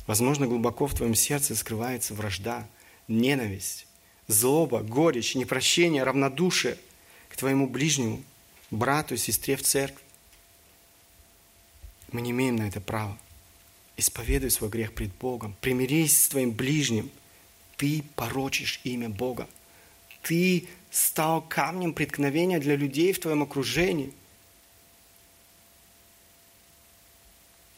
Возможно, 0.08 0.48
глубоко 0.48 0.88
в 0.88 0.96
твоем 0.96 1.16
сердце 1.16 1.56
скрывается 1.56 2.14
вражда, 2.14 2.68
ненависть, 3.08 3.88
злоба, 4.28 4.82
горечь, 4.82 5.36
непрощение, 5.36 6.04
равнодушие 6.04 6.78
к 7.30 7.38
твоему 7.38 7.68
ближнему, 7.68 8.24
брату, 8.70 9.18
сестре 9.18 9.56
в 9.56 9.64
церкви. 9.64 10.04
Мы 12.12 12.22
не 12.22 12.32
имеем 12.32 12.58
на 12.58 12.68
это 12.68 12.82
права. 12.82 13.18
Исповедуй 13.96 14.50
свой 14.50 14.70
грех 14.70 14.94
пред 14.94 15.14
Богом. 15.16 15.56
Примирись 15.62 16.24
с 16.24 16.30
твоим 16.30 16.52
ближним– 16.52 17.10
ты 17.82 18.04
порочишь 18.16 18.80
имя 18.84 19.10
Бога. 19.10 19.48
Ты 20.22 20.68
стал 20.92 21.42
камнем 21.42 21.94
преткновения 21.94 22.60
для 22.60 22.76
людей 22.76 23.12
в 23.12 23.20
твоем 23.20 23.42
окружении. 23.42 24.14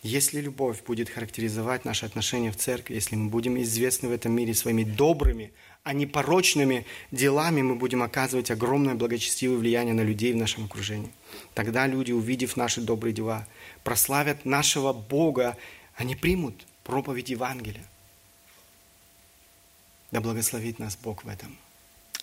Если 0.01 0.41
любовь 0.41 0.83
будет 0.83 1.07
характеризовать 1.07 1.85
наши 1.85 2.05
отношения 2.05 2.51
в 2.51 2.57
церкви, 2.57 2.95
если 2.95 3.15
мы 3.15 3.29
будем 3.29 3.61
известны 3.61 4.09
в 4.09 4.11
этом 4.11 4.33
мире 4.33 4.53
своими 4.53 4.83
добрыми, 4.83 5.53
а 5.83 5.93
не 5.93 6.05
порочными 6.05 6.85
делами, 7.11 7.61
мы 7.61 7.75
будем 7.75 8.03
оказывать 8.03 8.51
огромное 8.51 8.95
благочестивое 8.95 9.57
влияние 9.57 9.93
на 9.93 10.01
людей 10.01 10.33
в 10.33 10.37
нашем 10.37 10.65
окружении. 10.65 11.13
Тогда 11.53 11.87
люди, 11.87 12.11
увидев 12.11 12.57
наши 12.57 12.81
добрые 12.81 13.13
дела, 13.13 13.47
прославят 13.85 14.43
нашего 14.43 14.91
Бога, 14.91 15.55
они 15.95 16.17
примут 16.17 16.67
проповедь 16.83 17.29
Евангелия. 17.29 17.85
Да 20.13 20.21
благословит 20.21 20.77
нас 20.77 20.95
Бог 20.95 21.23
в 21.23 21.27
этом. 21.27 21.57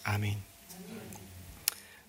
Аминь. 0.05 0.41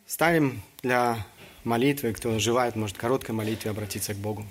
Ставим 0.05 0.61
для 0.83 1.25
молитвы, 1.63 2.13
кто 2.13 2.37
желает, 2.37 2.75
может, 2.75 2.99
короткой 2.99 3.33
молитве 3.33 3.71
обратиться 3.71 4.13
к 4.13 4.17
Богу. 4.17 4.45